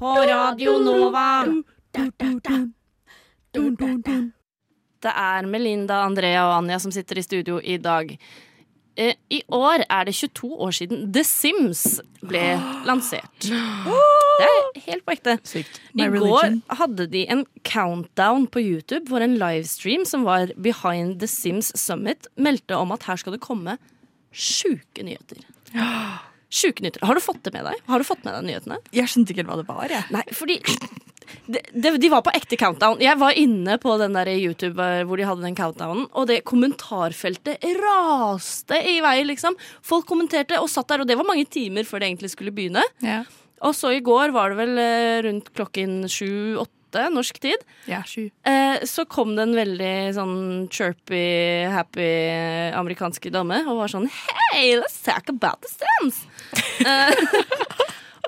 på 0.01 0.12
Radio 0.31 0.79
Nova. 0.81 1.44
Det 5.03 5.12
er 5.12 5.48
Melinda, 5.51 5.98
Andrea 6.07 6.46
og 6.46 6.55
Anja 6.62 6.79
som 6.81 6.94
sitter 6.94 7.20
i 7.20 7.27
studio 7.27 7.59
i 7.61 7.77
dag. 7.77 8.14
Eh, 8.96 9.12
I 9.29 9.42
år 9.53 9.85
er 9.90 10.09
det 10.09 10.14
22 10.14 10.51
år 10.57 10.72
siden 10.79 11.05
The 11.12 11.25
Sims 11.25 12.01
ble 12.25 12.57
lansert. 12.88 13.44
Det 13.44 14.48
er 14.48 14.83
helt 14.88 15.05
på 15.05 15.16
ekte. 15.18 15.37
I 15.92 16.09
går 16.16 16.59
hadde 16.81 17.09
de 17.12 17.27
en 17.29 17.44
countdown 17.68 18.48
på 18.48 18.64
YouTube 18.64 19.12
hvor 19.12 19.20
en 19.20 19.37
livestream 19.40 20.09
som 20.09 20.25
var 20.25 20.57
Behind 20.57 21.18
The 21.20 21.29
Sims 21.29 21.75
Summit, 21.77 22.29
meldte 22.37 22.77
om 22.81 22.92
at 22.96 23.05
her 23.05 23.20
skal 23.20 23.37
det 23.37 23.44
komme 23.44 23.77
sjuke 24.33 25.05
nyheter. 25.05 25.44
Sjuke 26.53 26.85
nyheter. 26.85 27.05
Har 27.09 27.17
du 27.17 27.23
fått 27.25 27.41
det 27.47 27.55
med 27.55 27.65
deg? 27.65 27.81
Har 27.88 28.03
du 28.03 28.05
fått 28.07 28.27
med 28.27 28.37
deg 28.37 28.51
nyhetene? 28.51 28.79
Jeg 28.93 29.09
skjønte 29.09 29.33
ikke 29.35 29.47
hva 29.49 29.57
det 29.62 29.69
var, 29.71 29.87
jeg. 29.88 30.05
Nei, 30.12 30.25
fordi 30.37 30.59
de, 31.47 31.62
de, 31.73 31.93
de 32.03 32.11
var 32.12 32.25
på 32.27 32.33
ekte 32.37 32.59
countdown. 32.61 33.01
Jeg 33.03 33.17
var 33.21 33.38
inne 33.41 33.79
på 33.81 33.95
den 34.01 34.17
der 34.19 34.29
YouTube 34.35 34.85
eh, 34.85 35.05
hvor 35.09 35.21
de 35.21 35.27
hadde 35.27 35.47
den 35.47 35.57
countdownen, 35.57 36.05
og 36.12 36.29
det 36.29 36.43
kommentarfeltet 36.49 37.65
raste 37.81 38.83
i 38.93 38.99
vei, 39.05 39.23
liksom. 39.29 39.57
Folk 39.87 40.07
kommenterte 40.11 40.61
og 40.61 40.69
satt 40.71 40.93
der, 40.93 41.05
og 41.05 41.09
det 41.09 41.17
var 41.19 41.29
mange 41.29 41.49
timer 41.49 41.88
før 41.88 42.03
det 42.03 42.12
egentlig 42.12 42.35
skulle 42.35 42.55
begynne. 42.55 42.85
Ja. 43.05 43.23
Og 43.62 43.77
så 43.79 43.95
i 43.95 44.03
går 44.05 44.35
var 44.35 44.53
det 44.53 44.61
vel 44.61 44.79
eh, 44.83 45.19
rundt 45.29 45.53
klokken 45.57 46.03
sju-åtte 46.11 46.82
norsk 47.12 47.38
tid. 47.42 47.62
Ja, 47.88 48.02
sju. 48.07 48.28
Eh, 48.44 48.83
så 48.88 49.05
kom 49.09 49.35
det 49.37 49.42
en 49.48 49.55
veldig 49.57 49.94
sånn 50.16 50.37
chirpy, 50.70 51.22
happy 51.72 52.09
amerikansk 52.78 53.31
dame 53.35 53.62
og 53.66 53.81
var 53.83 53.88
sånn 53.92 54.09
Hey, 54.52 54.76
let's 54.76 54.98
talk 55.05 55.28
about 55.33 55.62
the 55.62 55.70
Sims! 55.72 56.22
Eh, 56.83 57.14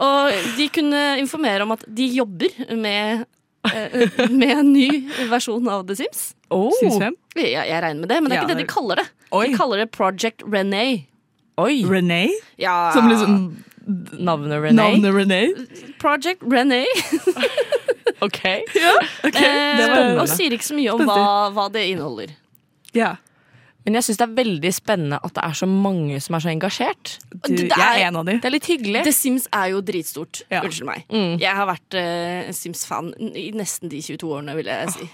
og 0.02 0.32
de 0.58 0.64
kunne 0.74 1.00
informere 1.20 1.62
om 1.62 1.70
at 1.74 1.84
de 1.86 2.06
jobber 2.16 2.50
med, 2.74 3.24
eh, 3.70 4.08
med 4.30 4.50
en 4.58 4.72
ny 4.74 4.88
versjon 5.30 5.68
av 5.70 5.84
The 5.86 5.94
Sims. 6.00 6.22
oh. 6.50 6.70
Syns 6.80 6.98
hvem? 6.98 7.14
Jeg, 7.38 7.52
jeg 7.54 7.82
regner 7.82 8.00
med 8.02 8.08
det, 8.10 8.18
men 8.22 8.30
det 8.30 8.36
er 8.36 8.40
Ja, 8.40 8.46
ikke 8.46 8.54
det 8.54 8.62
de 8.64 8.70
kaller 8.72 9.00
det. 9.02 9.06
Oi. 9.34 9.44
De 9.50 9.58
kaller 9.58 9.82
det 9.84 9.90
Project 9.94 10.42
René. 10.50 10.84
oi 11.58 11.82
René? 11.86 12.24
Ja, 12.58 12.90
Som 12.94 13.08
liksom 13.10 13.36
navnet 14.18 14.58
René? 14.64 14.74
navnet 14.78 15.14
René? 15.14 15.42
Project 16.02 16.42
Renee. 16.42 16.86
ok 18.24 18.40
Ok, 19.24 19.40
Eh, 19.40 19.76
det 19.78 19.88
var 19.90 20.22
og 20.22 20.28
sier 20.30 20.54
ikke 20.56 20.66
så 20.66 20.76
mye 20.76 20.92
om 20.94 21.04
hva, 21.08 21.18
hva 21.54 21.68
det 21.72 21.86
inneholder. 21.92 22.34
Ja. 22.94 23.14
Men 23.84 23.98
jeg 23.98 24.06
syns 24.06 24.16
det 24.16 24.24
er 24.24 24.34
veldig 24.38 24.70
spennende 24.72 25.18
at 25.22 25.34
det 25.36 25.42
er 25.44 25.56
så 25.58 25.66
mange 25.68 26.16
som 26.24 26.34
er 26.38 26.40
så 26.40 26.48
engasjert. 26.48 27.18
Du, 27.44 27.52
Det 27.52 27.68
jeg 27.68 27.76
er- 27.76 27.98
er 28.00 28.06
en 28.08 28.16
av 28.16 28.24
de. 28.24 28.32
Det 28.40 28.44
er 28.48 28.54
litt 28.54 28.64
hyggelig. 28.70 29.02
The 29.04 29.12
Sims 29.12 29.46
er 29.52 29.66
jo 29.74 29.82
dritstort. 29.82 30.40
Ja. 30.50 30.62
Unnskyld 30.64 30.86
meg. 30.88 31.04
Mm. 31.12 31.34
Jeg 31.38 31.52
har 31.58 31.66
vært 31.68 31.98
uh, 32.00 32.52
Sims-fan 32.56 33.12
i 33.36 33.50
nesten 33.52 33.90
de 33.92 34.00
22 34.00 34.24
årene, 34.32 34.54
vil 34.56 34.64
jeg 34.72 34.88
si. 34.94 35.10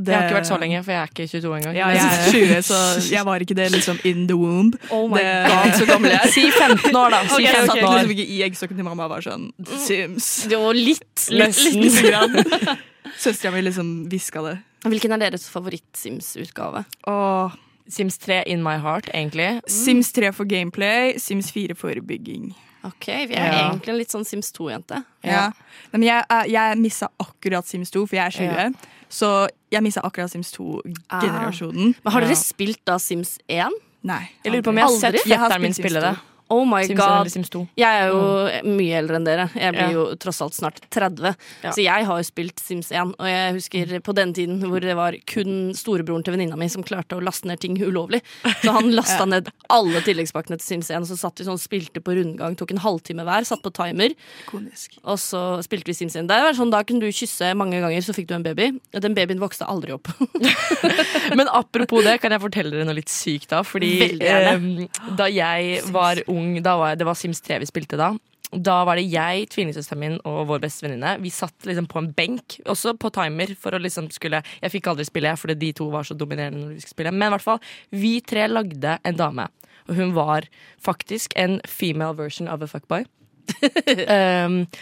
Det 0.00 0.14
Jeg 0.14 0.16
har 0.16 0.26
ikke 0.30 0.36
vært 0.40 0.48
så 0.48 0.56
lenge, 0.58 0.78
for 0.82 0.92
jeg 0.94 1.00
er 1.02 1.10
ikke 1.12 1.24
22 1.28 1.54
engang. 1.60 1.74
Ja, 1.76 1.88
jeg 1.92 2.00
er 2.00 2.32
20, 2.32 2.62
så 2.64 2.76
jeg 3.12 3.24
var 3.28 3.38
ikke 3.44 3.54
det 3.54 3.66
liksom 3.74 3.98
in 4.08 4.26
the 4.26 4.34
womb. 4.36 4.74
Oh 4.90 5.06
my 5.12 5.18
Det- 5.18 5.46
god, 5.46 5.72
så 5.78 5.86
gammel 5.86 6.10
jeg 6.10 6.20
er. 6.24 6.30
Si 6.32 6.44
15 6.50 6.96
år, 6.96 7.10
da. 7.10 7.20
Si 7.28 7.34
okay, 7.34 7.44
jeg 7.44 7.54
15 7.54 7.70
okay. 7.70 7.84
år. 7.84 7.94
liksom 8.00 8.10
ikke 8.16 8.26
i 8.26 8.42
eggstokken 8.48 8.76
til 8.80 8.84
mamma 8.84 9.06
var 9.12 9.20
sånn 9.20 9.52
Sims. 9.86 10.46
Det 10.48 10.58
var 10.58 10.72
litt, 10.74 11.26
litt, 11.30 11.46
Nesten. 11.46 11.82
litt. 11.84 12.02
grann. 12.10 12.78
Søstera 13.20 13.52
mi 13.52 13.60
liksom 13.62 14.08
hviska 14.08 14.42
det. 14.48 14.56
Hvilken 14.88 15.12
er 15.12 15.18
deres 15.28 15.46
favoritt-Sims-utgave? 15.52 16.84
Åh. 17.06 17.52
Sims 17.90 18.16
3 18.18 18.42
in 18.46 18.62
my 18.62 18.76
heart, 18.78 19.08
egentlig. 19.14 19.60
Sims 19.66 20.12
3 20.12 20.30
for 20.32 20.44
gameplay, 20.46 21.18
Sims 21.18 21.50
4 21.52 21.74
for 21.74 21.92
bygging. 22.06 22.54
Ok, 22.84 23.06
vi 23.28 23.34
er 23.36 23.52
Ja. 23.52 23.70
egentlig 23.70 23.88
en 23.92 23.98
litt 23.98 24.08
sånn 24.10 24.24
Sims 24.24 24.52
2-jente. 24.52 25.02
Ja. 25.24 25.30
ja. 25.30 25.52
Men 25.92 26.02
jeg, 26.02 26.24
jeg 26.48 26.78
missa 26.78 27.08
akkurat 27.20 27.66
Sims 27.66 27.90
2, 27.90 28.06
for 28.06 28.16
jeg 28.16 28.24
er 28.26 28.30
20. 28.30 28.74
Så 29.10 29.48
jeg 29.70 29.82
missa 29.82 30.00
akkurat 30.06 30.30
Sims 30.32 30.52
2-generasjonen. 30.56 31.94
Men 32.04 32.12
har 32.12 32.20
dere 32.22 32.30
Ja. 32.30 32.40
spilt 32.40 32.80
da 32.86 32.96
Sims 32.98 33.38
1? 33.48 33.68
Nei. 34.02 34.30
Jeg 34.44 34.52
lurer 34.52 34.62
på 34.62 34.68
om 34.72 34.76
jeg 34.76 34.84
har 34.84 34.98
sett 34.98 35.20
fetteren 35.26 35.60
min 35.60 35.74
spille 35.74 36.00
det. 36.00 36.14
2. 36.50 36.56
Oh 36.56 36.64
my 36.66 36.82
Sims 36.84 36.98
1 36.98 37.00
god. 37.00 37.30
Sims 37.30 37.50
2. 37.54 37.60
Jeg 37.78 38.00
er 38.02 38.08
jo 38.10 38.70
mye 38.74 38.96
eldre 38.98 39.16
enn 39.20 39.26
dere. 39.28 39.44
Jeg 39.54 39.72
blir 39.76 39.86
Ja. 39.86 39.90
jo 39.94 40.04
tross 40.18 40.40
alt 40.42 40.56
snart 40.56 40.80
30. 40.90 41.36
Ja. 41.62 41.70
Så 41.70 41.82
jeg 41.84 42.06
har 42.08 42.18
jo 42.18 42.26
spilt 42.26 42.58
Sims 42.60 42.90
1. 42.90 43.14
Og 43.18 43.26
jeg 43.30 43.54
husker 43.54 44.00
på 44.02 44.14
den 44.18 44.32
tiden 44.34 44.58
hvor 44.64 44.80
det 44.82 44.96
var 44.98 45.14
kun 45.30 45.70
storebroren 45.78 46.24
til 46.26 46.34
venninna 46.34 46.58
mi 46.58 46.68
som 46.68 46.82
klarte 46.82 47.16
å 47.16 47.22
laste 47.22 47.46
ned 47.46 47.60
ting 47.62 47.76
ulovlig. 47.78 48.20
Så 48.64 48.74
han 48.74 48.90
lasta 48.98 49.24
ned 49.30 49.48
alle 49.70 50.02
tilleggspakkene 50.06 50.58
til 50.58 50.66
Sims 50.66 50.90
1, 50.90 51.06
og 51.06 51.10
så 51.12 51.18
satt 51.22 51.38
vi 51.38 51.46
sånn 51.46 51.60
spilte 51.62 52.02
på 52.02 52.16
rundgang. 52.18 52.56
Tok 52.58 52.74
en 52.74 52.82
halvtime 52.82 53.22
hver, 53.28 53.46
satt 53.46 53.62
på 53.62 53.70
timer. 53.76 54.16
Ikonisk. 54.46 54.98
Og 55.04 55.18
så 55.22 55.44
spilte 55.62 55.92
vi 55.92 55.94
Sims 56.00 56.16
1. 56.18 56.26
Det 56.30 56.40
var 56.42 56.58
sånn, 56.58 56.70
Da 56.74 56.82
kunne 56.86 57.00
du 57.06 57.12
kysse 57.14 57.54
mange 57.58 57.78
ganger, 57.82 58.02
så 58.02 58.14
fikk 58.16 58.26
du 58.30 58.34
en 58.34 58.42
baby. 58.46 58.72
Den 58.98 59.14
babyen 59.14 59.38
vokste 59.42 59.66
aldri 59.70 59.92
opp. 59.94 60.08
Men 61.38 61.48
apropos 61.52 62.02
det, 62.06 62.18
kan 62.22 62.32
jeg 62.34 62.42
fortelle 62.42 62.72
dere 62.74 62.86
noe 62.88 62.96
litt 62.98 63.10
sykt 63.12 63.50
da? 63.52 63.62
Fordi 63.66 63.90
eh, 64.18 64.50
da 65.18 65.26
jeg 65.30 65.82
var 65.94 66.20
ung, 66.30 66.39
da 66.64 66.76
var, 66.80 66.98
det 66.98 67.06
var 67.08 67.18
Sims 67.18 67.42
3 67.44 67.60
vi 67.62 67.68
spilte 67.70 67.98
da. 68.00 68.12
Da 68.50 68.80
var 68.82 68.98
det 68.98 69.06
jeg, 69.06 69.46
tvillingsøsteren 69.52 70.00
min 70.00 70.16
og 70.26 70.48
vår 70.48 70.62
beste 70.64 70.82
venninne. 70.82 71.12
Vi 71.22 71.30
satt 71.30 71.68
liksom 71.68 71.86
på 71.90 72.00
en 72.00 72.10
benk, 72.16 72.58
også 72.66 72.96
på 72.98 73.12
timer, 73.14 73.52
for 73.54 73.76
å 73.76 73.82
liksom 73.82 74.08
skulle 74.10 74.42
Jeg 74.42 74.74
fikk 74.74 74.90
aldri 74.90 75.06
spille, 75.06 75.36
fordi 75.38 75.54
de 75.60 75.70
to 75.78 75.86
var 75.92 76.08
så 76.08 76.16
dominerende 76.18 76.64
når 76.64 76.74
vi 76.74 76.82
skulle 76.82 76.96
spille. 76.96 77.14
Men 77.14 77.28
i 77.28 77.34
hvert 77.36 77.46
fall, 77.46 77.62
vi 77.94 78.16
tre 78.26 78.48
lagde 78.50 78.98
en 79.06 79.20
dame. 79.20 79.46
Og 79.86 79.94
hun 80.00 80.14
var 80.18 80.48
faktisk 80.82 81.36
en 81.38 81.60
female 81.66 82.18
version 82.18 82.50
of 82.50 82.62
a 82.62 82.70
fuckboy. 82.70 83.06
Um, 84.08 84.64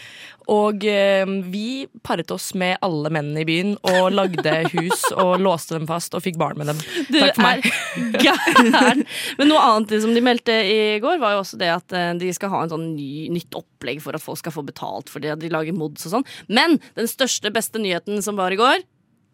og 0.49 0.85
eh, 0.89 1.29
vi 1.53 1.85
paret 2.03 2.31
oss 2.33 2.55
med 2.57 2.79
alle 2.85 3.11
mennene 3.13 3.43
i 3.43 3.47
byen 3.49 3.75
og 3.85 4.15
lagde 4.15 4.55
hus 4.73 5.03
og 5.13 5.35
låste 5.45 5.77
dem 5.77 5.85
fast 5.89 6.17
og 6.17 6.25
fikk 6.25 6.39
barn 6.41 6.57
med 6.61 6.71
dem. 6.73 6.81
Du 7.11 7.19
Takk 7.19 7.37
for 7.37 7.45
meg. 7.45 7.69
er 7.69 8.23
gæren. 8.25 9.05
Men 9.37 9.53
noe 9.53 9.65
annet 9.67 9.93
som 10.01 10.15
de 10.17 10.23
meldte 10.25 10.57
i 10.65 10.79
går, 11.05 11.21
var 11.21 11.37
jo 11.37 11.43
også 11.43 11.61
det 11.61 11.69
at 11.75 11.97
eh, 11.97 12.15
de 12.23 12.33
skal 12.37 12.53
ha 12.55 12.63
en 12.65 12.73
sånn 12.73 12.87
ny, 12.95 13.29
nytt 13.35 13.61
opplegg 13.61 14.01
for 14.05 14.17
at 14.17 14.25
folk 14.25 14.41
skal 14.41 14.57
få 14.57 14.65
betalt 14.65 15.13
fordi 15.13 15.35
at 15.35 15.43
de 15.45 15.53
lager 15.53 15.77
mods 15.77 16.09
og 16.09 16.17
sånn. 16.17 16.29
Men 16.49 16.81
den 16.97 17.13
største, 17.13 17.53
beste 17.53 17.83
nyheten 17.83 18.25
som 18.25 18.41
var 18.41 18.57
i 18.57 18.61
går, 18.61 18.81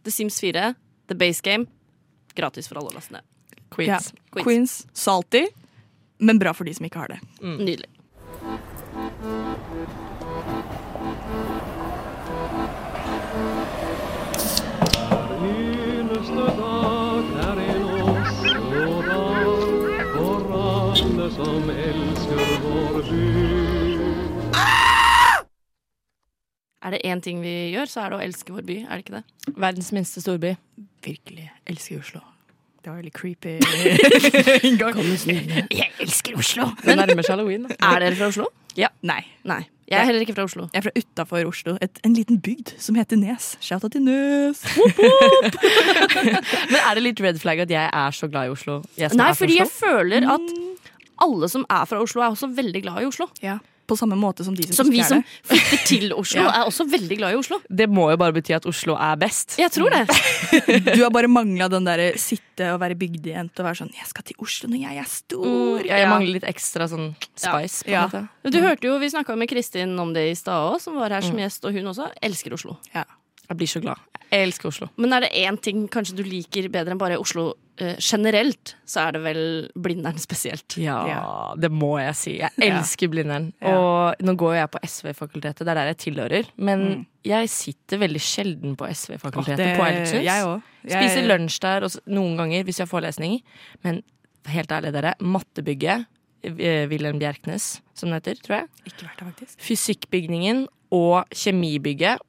The 0.04 0.12
Sims 0.12 0.40
4, 0.42 0.72
The 1.12 1.18
Base 1.20 1.46
Game, 1.46 1.70
gratis 2.34 2.66
for 2.66 2.82
alle 2.82 2.90
å 2.90 2.98
laste 2.98 3.14
ned. 3.14 3.22
Ja. 3.22 3.62
Queens. 3.74 4.10
Queens. 4.34 4.44
Queens. 4.44 4.74
Salty, 4.98 5.46
men 6.18 6.42
bra 6.42 6.50
for 6.54 6.66
de 6.66 6.74
som 6.74 6.86
ikke 6.86 7.06
har 7.06 7.14
det. 7.14 7.22
Nydelig. 7.42 7.93
Er 26.84 26.92
det 26.92 27.00
én 27.08 27.20
ting 27.24 27.38
vi 27.40 27.52
gjør, 27.72 27.88
så 27.88 28.02
er 28.04 28.12
det 28.12 28.18
å 28.18 28.24
elske 28.26 28.52
vår 28.52 28.64
by. 28.68 28.74
Er 28.84 29.00
det 29.00 29.04
ikke 29.06 29.16
det? 29.16 29.54
Verdens 29.56 29.88
minste 29.96 30.20
storby. 30.20 30.50
Virkelig. 31.04 31.46
Elsker 31.70 32.02
Oslo. 32.02 32.20
Det 32.84 32.90
var 32.92 32.98
veldig 33.00 33.14
creepy. 33.16 33.54
Jeg 35.80 35.88
elsker 36.04 36.36
Oslo! 36.36 36.66
Det 36.84 36.98
nærmer 36.98 37.24
seg 37.24 37.32
halloween. 37.38 37.64
da. 37.70 37.78
Er 37.80 38.04
dere 38.04 38.18
fra 38.18 38.28
Oslo? 38.28 38.50
ja. 38.76 38.90
Nei. 39.06 39.22
Nei. 39.48 39.62
Jeg 39.88 40.00
er 40.00 40.06
heller 40.08 40.24
ikke 40.24 40.32
fra 40.36 40.44
Oslo. 40.48 40.64
Jeg 40.72 40.80
er 40.80 40.84
fra 40.86 40.92
utafor 40.96 41.44
Oslo. 41.48 41.74
Et, 41.84 41.98
en 42.08 42.14
liten 42.16 42.38
bygd 42.40 42.72
som 42.80 42.96
heter 42.96 43.18
Nes. 43.20 43.50
Shouta 43.64 43.88
til 43.92 44.00
Nes. 44.04 44.62
Men 46.70 46.78
er 46.80 46.96
det 46.96 47.02
litt 47.04 47.20
red 47.24 47.40
flag 47.42 47.60
at 47.66 47.72
jeg 47.72 47.90
er 47.92 48.16
så 48.16 48.28
glad 48.32 48.48
i 48.48 48.54
Oslo? 48.54 48.78
Jeg 49.00 49.12
som 49.12 49.20
Nei, 49.20 49.28
er 49.28 49.36
fra 49.36 49.44
fordi 49.44 49.58
jeg 49.60 49.70
føler 49.72 50.24
at 50.34 50.54
alle 51.24 51.48
som 51.52 51.66
er 51.70 51.84
fra 51.88 52.00
Oslo, 52.04 52.22
er 52.24 52.32
også 52.32 52.48
veldig 52.56 52.82
glad 52.86 53.02
i 53.04 53.08
Oslo. 53.08 53.28
Ja. 53.44 53.58
På 53.86 53.96
samme 53.96 54.16
måte 54.16 54.44
som 54.44 54.54
de 54.56 54.62
som, 54.66 54.84
Som 54.84 54.90
vi 54.90 55.02
som 55.04 55.22
flytter 55.50 55.80
til 55.86 56.12
Oslo, 56.16 56.40
Ja. 56.46 56.62
er 56.62 56.68
også 56.70 56.86
veldig 56.88 57.18
glad 57.18 57.34
i 57.34 57.36
Oslo. 57.36 57.58
Det 57.68 57.88
må 57.90 58.10
jo 58.10 58.16
bare 58.16 58.32
bety 58.32 58.54
at 58.56 58.66
Oslo 58.66 58.94
er 58.96 59.16
best. 59.20 59.58
Jeg 59.60 59.70
tror 59.70 59.90
det. 59.90 60.06
Du 60.96 61.02
har 61.02 61.10
bare 61.10 61.28
mangla 61.28 61.68
den 61.68 61.84
derre 61.84 62.12
sitte 62.18 62.70
og 62.74 62.80
være 62.80 62.94
bygdejente 62.96 63.60
og 63.60 63.66
være 63.66 63.80
sånn 63.82 63.92
'Jeg 63.92 64.06
skal 64.08 64.24
til 64.24 64.36
Oslo 64.38 64.68
når 64.68 64.80
jeg 64.88 64.96
er 64.96 65.08
stor'. 65.10 65.84
Ja, 65.84 65.96
jeg 65.96 66.04
Ja. 66.06 66.08
mangler 66.10 66.32
litt 66.32 66.44
ekstra 66.48 66.88
sånn 66.88 67.14
spice. 67.36 67.82
Ja. 67.88 68.06
Du 68.08 68.58
hørte 68.60 68.82
jo, 68.86 68.98
Vi 68.98 69.10
snakka 69.10 69.36
med 69.36 69.48
Kristin 69.48 69.98
om 69.98 70.12
det 70.14 70.30
i 70.30 70.34
stad 70.34 70.54
òg, 70.74 70.80
som 70.80 70.94
var 70.94 71.10
her 71.10 71.20
som 71.20 71.36
gjest, 71.36 71.64
og 71.64 71.72
hun 71.72 71.84
også 71.84 72.10
elsker 72.22 72.52
Oslo. 72.54 72.76
Jeg 73.48 73.60
blir 73.60 73.70
så 73.70 73.82
glad. 73.84 74.00
Jeg 74.30 74.48
elsker 74.48 74.70
Oslo. 74.70 74.88
Men 74.98 75.12
er 75.14 75.26
det 75.26 75.34
én 75.44 75.58
ting 75.62 75.84
kanskje 75.92 76.16
du 76.18 76.24
liker 76.26 76.66
bedre 76.72 76.94
enn 76.94 77.00
bare 77.00 77.18
Oslo 77.20 77.52
eh, 77.78 77.94
generelt, 78.02 78.74
så 78.88 79.04
er 79.04 79.14
det 79.16 79.20
vel 79.24 79.42
Blindern 79.78 80.18
spesielt. 80.22 80.76
Ja, 80.80 81.52
det 81.60 81.70
må 81.70 81.92
jeg 82.00 82.16
si. 82.18 82.34
Jeg 82.40 82.50
elsker 82.66 83.12
Blindern. 83.12 83.52
Ja. 83.62 83.76
Og 83.76 84.24
nå 84.24 84.34
går 84.40 84.56
jeg 84.58 84.72
på 84.74 84.82
SV-fakultetet, 84.88 85.62
det 85.62 85.70
er 85.74 85.80
der 85.80 85.92
jeg 85.92 86.00
tilhører. 86.06 86.50
Men 86.56 87.04
jeg 87.26 87.52
sitter 87.52 88.02
veldig 88.02 88.24
sjelden 88.24 88.74
på 88.80 88.88
SV-fakultetet 88.90 89.78
på 89.78 89.86
Eilertshus. 89.86 90.24
Jeg 90.26 90.48
òg. 90.48 90.72
Spiser 90.84 91.28
lunsj 91.28 91.60
der 91.64 91.86
også, 91.86 92.02
noen 92.12 92.34
ganger 92.40 92.66
hvis 92.66 92.80
jeg 92.80 92.88
har 92.88 92.92
forelesning. 92.92 93.38
Men 93.86 94.02
helt 94.50 94.72
ærlig, 94.74 94.92
dere. 94.96 95.14
Mattebygget, 95.22 96.08
eh, 96.44 96.84
Wilhelm 96.90 97.22
Bjerknes, 97.22 97.78
som 97.94 98.10
det 98.10 98.22
heter, 98.22 98.42
tror 98.44 98.58
jeg. 98.62 98.70
Ikke 98.90 99.06
vært 99.06 99.20
der, 99.22 99.30
faktisk. 99.30 99.58
Fysikkbygningen 99.70 100.66
og 100.94 101.24
kjemibygget. 101.32 102.22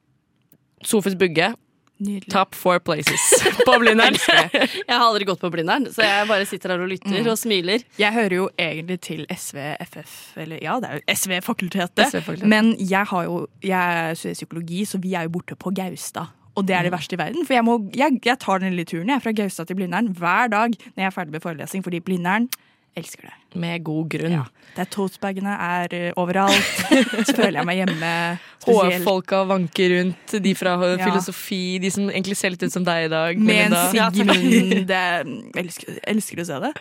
Sofus 0.86 1.16
Bugge. 1.18 1.52
Nydelig. 1.96 2.28
Top 2.28 2.54
four 2.54 2.78
places 2.78 3.22
på 3.64 3.78
Blindern. 3.80 4.16
Jeg 4.88 4.92
har 4.92 5.00
aldri 5.06 5.24
gått 5.24 5.40
på 5.40 5.48
Blindern, 5.50 5.86
så 5.88 6.04
jeg 6.04 6.26
bare 6.28 6.44
sitter 6.44 6.74
her 6.74 6.82
og 6.84 6.90
lytter 6.90 7.30
og 7.32 7.38
smiler. 7.40 7.86
Jeg 7.96 8.12
hører 8.12 8.34
jo 8.36 8.48
egentlig 8.60 8.98
til 9.06 9.22
SV, 9.32 9.62
FF, 9.80 10.16
eller 10.44 10.60
ja, 10.60 10.74
det 10.82 10.90
er 10.90 11.00
jo 11.00 11.16
SV-fakultetet. 11.16 12.02
SV-fakultetet. 12.10 12.50
Men 12.52 12.74
jeg 12.76 13.08
har 13.08 13.24
jo, 13.24 13.38
jeg 13.64 14.18
studerer 14.20 14.36
psykologi, 14.36 14.82
så 14.84 15.00
vi 15.00 15.14
er 15.16 15.24
jo 15.24 15.32
borte 15.38 15.56
på 15.56 15.72
Gaustad. 15.72 16.28
Og 16.56 16.68
det 16.68 16.76
er 16.76 16.84
det 16.84 16.92
verste 16.92 17.16
i 17.16 17.20
verden. 17.20 17.48
For 17.48 17.56
jeg, 17.56 17.64
må, 17.64 17.78
jeg, 17.96 18.20
jeg 18.24 18.40
tar 18.44 18.60
den 18.60 18.76
lille 18.76 18.88
turen 18.88 19.12
jeg, 19.12 19.24
fra 19.24 19.32
Gaustad 19.36 19.68
til 19.68 19.80
Blindern 19.80 20.12
hver 20.16 20.52
dag 20.52 20.76
når 20.76 21.00
jeg 21.00 21.08
er 21.08 21.16
ferdig 21.16 21.36
med 21.38 21.44
forelesning, 21.48 21.84
fordi 21.84 22.04
Blindern 22.04 22.50
elsker 22.96 23.28
det. 23.28 23.34
Med 23.60 23.82
god 23.84 24.08
grunn. 24.12 24.32
Ja. 24.32 24.44
Det 24.76 24.82
er 24.84 24.88
toastbagene 24.92 25.52
er 25.56 25.94
eh, 25.96 26.12
overalt. 26.20 26.72
så 27.26 27.32
føler 27.36 27.60
jeg 27.62 27.66
meg 27.68 27.78
hjemme. 27.80 28.10
HF-folka 28.66 29.42
vanker 29.48 29.94
rundt. 29.94 30.34
De 30.44 30.52
fra 30.58 30.74
Ja. 30.84 30.98
filosofi, 31.06 31.78
de 31.80 31.90
som 31.94 32.10
egentlig 32.10 32.36
ser 32.36 32.52
litt 32.52 32.62
ut 32.66 32.72
som 32.74 32.84
deg 32.84 33.06
i 33.06 33.12
dag. 33.12 33.38
Med 33.40 33.70
en 33.70 33.78
sigg 33.92 34.20
i 34.20 34.26
munnen. 34.28 34.90
Er- 34.90 35.62
Elsker, 35.62 35.96
elsker 36.12 36.36
du 36.36 36.44
å 36.44 36.48
se 36.50 36.58
det? 36.66 36.72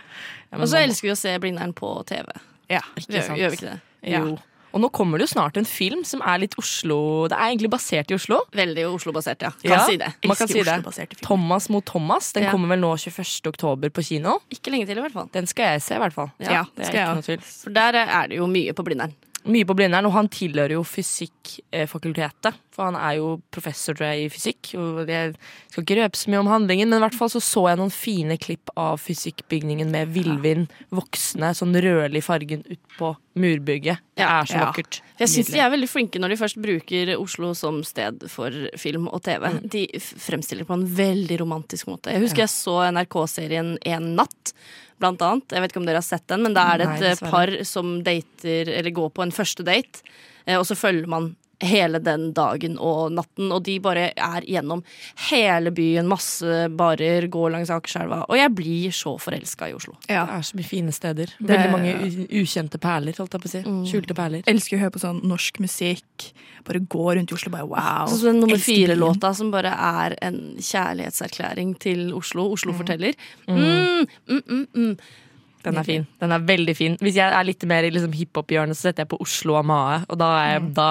Ja, 0.51 0.57
Og 0.59 0.67
så 0.71 0.81
elsker 0.81 1.07
vi 1.09 1.13
å 1.15 1.19
se 1.19 1.37
Blindern 1.39 1.73
på 1.77 1.93
TV. 2.09 2.27
Ja. 2.71 2.81
ikke 2.99 3.21
sant. 3.23 3.39
gjør 3.39 3.53
vi 3.53 3.61
ikke 3.61 3.71
det? 3.71 3.79
Ja. 4.11 4.19
Jo. 4.25 4.35
Og 4.75 4.81
nå 4.83 4.89
kommer 4.91 5.17
det 5.21 5.29
jo 5.29 5.31
snart 5.37 5.55
en 5.57 5.65
film 5.67 6.01
som 6.03 6.19
er 6.21 6.41
litt 6.43 6.55
Oslo 6.59 6.97
Det 7.31 7.37
er 7.37 7.53
egentlig 7.53 7.69
basert 7.71 8.11
i 8.11 8.17
Oslo. 8.17 8.41
Veldig 8.51 8.83
Oslo-basert, 8.91 9.45
ja. 9.47 9.51
Kan 9.63 9.71
Ja. 9.71 9.85
si 9.87 9.95
det. 10.01 10.09
Man 10.27 10.35
kan 10.35 10.47
si 10.51 10.61
det. 10.67 11.21
Thomas 11.23 11.69
mot 11.71 11.85
Thomas. 11.85 12.33
Den 12.33 12.43
Ja. 12.43 12.51
kommer 12.51 12.67
vel 12.75 12.79
nå 12.83 12.91
21. 12.99 13.47
oktober 13.47 13.89
på 13.89 14.03
kino. 14.03 14.39
Ikke 14.51 14.71
lenge 14.71 14.85
til, 14.85 14.97
i 14.97 15.01
hvert 15.01 15.13
fall. 15.13 15.29
Den 15.31 15.47
skal 15.47 15.73
jeg 15.79 15.81
se, 15.81 15.95
i 15.95 15.99
hvert 15.99 16.13
fall. 16.13 16.31
Ja, 16.39 16.65
det 16.75 16.83
er 16.83 16.85
skal 16.85 16.95
jeg 16.95 17.07
ikke 17.07 17.15
noe 17.15 17.21
tvil. 17.23 17.41
For 17.63 17.69
der 17.71 17.93
er 17.95 18.27
det 18.27 18.37
jo 18.37 18.47
mye 18.47 18.73
på 18.73 18.83
Blindern. 18.83 19.13
Mye 19.45 19.65
på 19.69 19.75
Blindern, 19.77 20.07
og 20.09 20.13
han 20.15 20.27
tilhører 20.33 20.73
jo 20.73 20.83
fysikkfakultetet. 20.83 22.55
For 22.75 22.89
han 22.89 22.97
er 22.99 23.17
jo 23.19 23.27
professor, 23.53 23.95
tror 23.95 24.09
jeg, 24.11 24.25
i 24.25 24.31
fysikk. 24.33 24.71
Og 24.79 25.07
jeg 25.09 25.35
skal 25.71 25.83
ikke 25.85 25.97
røpe 26.01 26.19
så 26.19 26.31
mye 26.33 26.41
om 26.43 26.49
handlingen, 26.51 26.89
men 26.91 26.99
i 26.99 27.03
hvert 27.05 27.17
fall 27.17 27.31
så 27.31 27.41
så 27.43 27.65
jeg 27.69 27.79
noen 27.79 27.93
fine 27.93 28.37
klipp 28.41 28.71
av 28.79 28.97
fysikkbygningen 29.03 29.91
med 29.93 30.11
villvin 30.15 30.65
voksne, 30.95 31.53
sånn 31.55 31.75
rødlig 31.85 32.23
fargen 32.25 32.65
ut 32.67 32.81
på 32.97 33.13
murbygget. 33.39 34.01
Det 34.15 34.23
er 34.25 34.45
så 34.47 34.55
Ja. 34.57 34.65
vakkert. 34.71 35.01
Jeg 35.19 35.27
syns 35.29 35.51
de 35.51 35.59
er 35.59 35.69
veldig 35.71 35.89
flinke 35.91 36.19
når 36.19 36.29
de 36.29 36.37
først 36.41 36.61
bruker 36.61 37.15
Oslo 37.19 37.53
som 37.53 37.83
sted 37.83 38.29
for 38.31 38.51
film 38.77 39.07
og 39.07 39.23
TV. 39.23 39.47
Mm. 39.51 39.69
De 39.69 39.87
fremstiller 39.99 40.65
på 40.65 40.73
en 40.73 40.85
veldig 40.87 41.39
romantisk 41.39 41.87
måte. 41.87 42.11
Jeg 42.11 42.21
husker 42.21 42.43
jeg 42.47 42.49
så 42.49 42.91
NRK-serien 42.91 43.77
En 43.85 44.15
natt, 44.15 44.53
blant 45.01 45.23
annet. 45.25 45.47
Jeg 45.51 45.63
vet 45.63 45.73
ikke 45.73 45.81
om 45.83 45.87
dere 45.89 46.01
har 46.01 46.07
sett 46.07 46.27
den, 46.31 46.45
men 46.45 46.55
da 46.55 46.67
er 46.73 46.81
det 46.81 46.89
et 46.91 47.23
Nei, 47.23 47.31
par 47.31 47.51
som 47.67 47.97
dater, 48.05 48.71
eller 48.79 48.95
går 48.95 49.11
på 49.15 49.25
en 49.25 49.33
første 49.35 49.65
date, 49.67 50.05
eh, 50.45 50.57
og 50.59 50.65
så 50.69 50.77
følger 50.79 51.09
man 51.11 51.33
hele 51.63 51.99
den 52.03 52.29
dagen 52.35 52.77
og 52.81 53.13
natten, 53.15 53.51
og 53.53 53.63
de 53.67 53.77
bare 53.83 54.09
er 54.11 54.47
gjennom 54.47 54.83
hele 55.29 55.71
byen, 55.75 56.09
masse 56.09 56.65
barer, 56.75 57.27
går 57.31 57.53
langs 57.53 57.71
Akerselva, 57.73 58.23
og 58.29 58.39
jeg 58.39 58.53
blir 58.57 58.95
så 58.95 59.15
forelska 59.21 59.69
i 59.71 59.75
Oslo. 59.77 59.95
Ja. 60.09 60.25
Det 60.29 60.39
er 60.39 60.47
så 60.49 60.59
mye 60.59 60.69
fine 60.69 60.95
steder. 60.95 61.35
Det... 61.39 61.49
Veldig 61.51 61.71
mange 61.73 62.27
ukjente 62.41 62.81
perler, 62.81 63.17
holdt 63.19 63.37
jeg 63.37 63.45
på 63.45 63.51
å 63.51 63.55
si. 63.55 63.63
Skjulte 63.91 64.17
perler. 64.17 64.45
Elsker 64.51 64.79
å 64.79 64.83
høre 64.85 64.95
på 64.95 65.03
sånn 65.03 65.21
norsk 65.27 65.59
musikk. 65.63 66.29
Bare 66.65 66.81
gå 66.81 67.05
rundt 67.17 67.31
i 67.31 67.37
Oslo 67.37 67.51
bare 67.53 67.67
wow. 67.69 68.07
Så, 68.09 68.19
så 68.21 68.31
den 68.31 68.41
nummer 68.43 68.61
fire-låta 68.61 69.33
som 69.37 69.51
bare 69.53 69.73
er 69.75 70.17
en 70.25 70.39
kjærlighetserklæring 70.57 71.75
til 71.81 72.07
Oslo. 72.17 72.49
Oslo 72.55 72.73
forteller. 72.77 73.13
Mm, 73.47 74.07
mm, 74.27 74.41
mm, 74.41 74.65
mm. 74.73 74.97
Den 75.65 75.79
er 75.81 75.87
fin. 75.87 76.05
Den 76.21 76.33
er 76.35 76.43
veldig 76.45 76.75
fin. 76.77 76.95
Hvis 77.01 77.17
jeg 77.17 77.25
er 77.25 77.45
litt 77.47 77.63
mer 77.69 77.85
i 77.87 77.91
liksom 77.93 78.13
hiphop-hjørnet, 78.13 78.77
så 78.77 78.89
setter 78.89 79.05
jeg 79.05 79.11
på 79.13 79.19
Oslo 79.23 79.57
og 79.57 79.65
Mae. 79.69 80.03
Og 80.09 80.19
da 80.21 80.29
er 80.43 80.51
jeg 80.51 80.67
da 80.77 80.89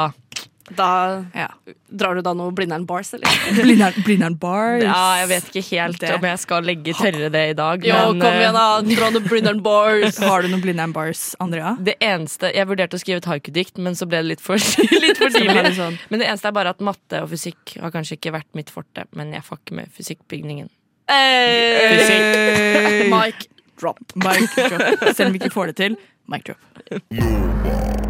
Da 0.73 1.27
Ja. 1.37 1.49
drar 1.93 2.15
du 2.17 2.23
da 2.25 2.33
noe 2.33 2.49
Blindern 2.57 2.87
Bars, 2.89 3.11
eller? 3.13 3.29
Blindern, 3.63 3.93
Blindern 4.07 4.37
Bars. 4.41 4.81
Ja, 4.83 5.17
jeg 5.21 5.29
vet 5.29 5.45
ikke 5.51 5.63
helt 5.77 5.99
Det- 6.01 6.15
om 6.17 6.23
jeg 6.25 6.39
skal 6.41 6.63
legge 6.65 6.95
tørre 6.97 7.29
det 7.31 7.43
i 7.51 7.53
dag. 7.59 7.85
Jo, 7.85 7.99
men, 8.13 8.21
kom 8.23 8.33
eh, 8.33 8.39
igjen, 8.41 8.55
da! 8.57 8.81
Dra 8.97 9.11
noe 9.13 9.21
Blindern 9.29 9.61
Bars. 9.63 10.17
Har 10.25 10.41
du 10.43 10.49
noe 10.49 10.61
Blindern 10.65 10.93
Bars, 10.97 11.35
Andrea? 11.45 11.75
Det 11.85 11.99
eneste, 12.01 12.49
Jeg 12.57 12.67
vurderte 12.71 12.97
å 12.97 13.01
skrive 13.03 13.21
et 13.21 13.29
haiku-dikt, 13.29 13.77
men 13.85 13.93
så 13.95 14.09
ble 14.09 14.23
det 14.23 14.29
litt 14.33 14.41
for, 14.45 14.57
litt 15.05 15.19
for 15.21 15.29
tidlig. 15.37 15.75
sånn. 15.77 15.99
Men 16.09 16.21
det 16.25 16.29
eneste 16.33 16.49
er 16.49 16.53
bare 16.57 16.71
at 16.73 16.81
matte 16.81 17.21
og 17.23 17.29
fysikk 17.35 17.77
har 17.85 17.91
kanskje 17.93 18.17
ikke 18.17 18.33
vært 18.39 18.49
mitt 18.57 18.71
forte. 18.73 19.05
Men 19.13 19.33
jeg 19.37 19.45
fucker 19.45 19.75
med 19.83 19.93
fysikkbygningen. 19.93 20.73
Fysikk. 21.05 23.05
Mike 23.13 23.51
drop. 23.77 24.01
Mic 24.17 24.49
drop. 24.57 25.05
Selv 25.13 25.29
om 25.29 25.37
vi 25.37 25.45
ikke 25.45 25.53
får 25.53 25.75
det 25.75 25.77
til. 25.83 26.01
Mic 26.33 26.49
drop. 26.49 28.01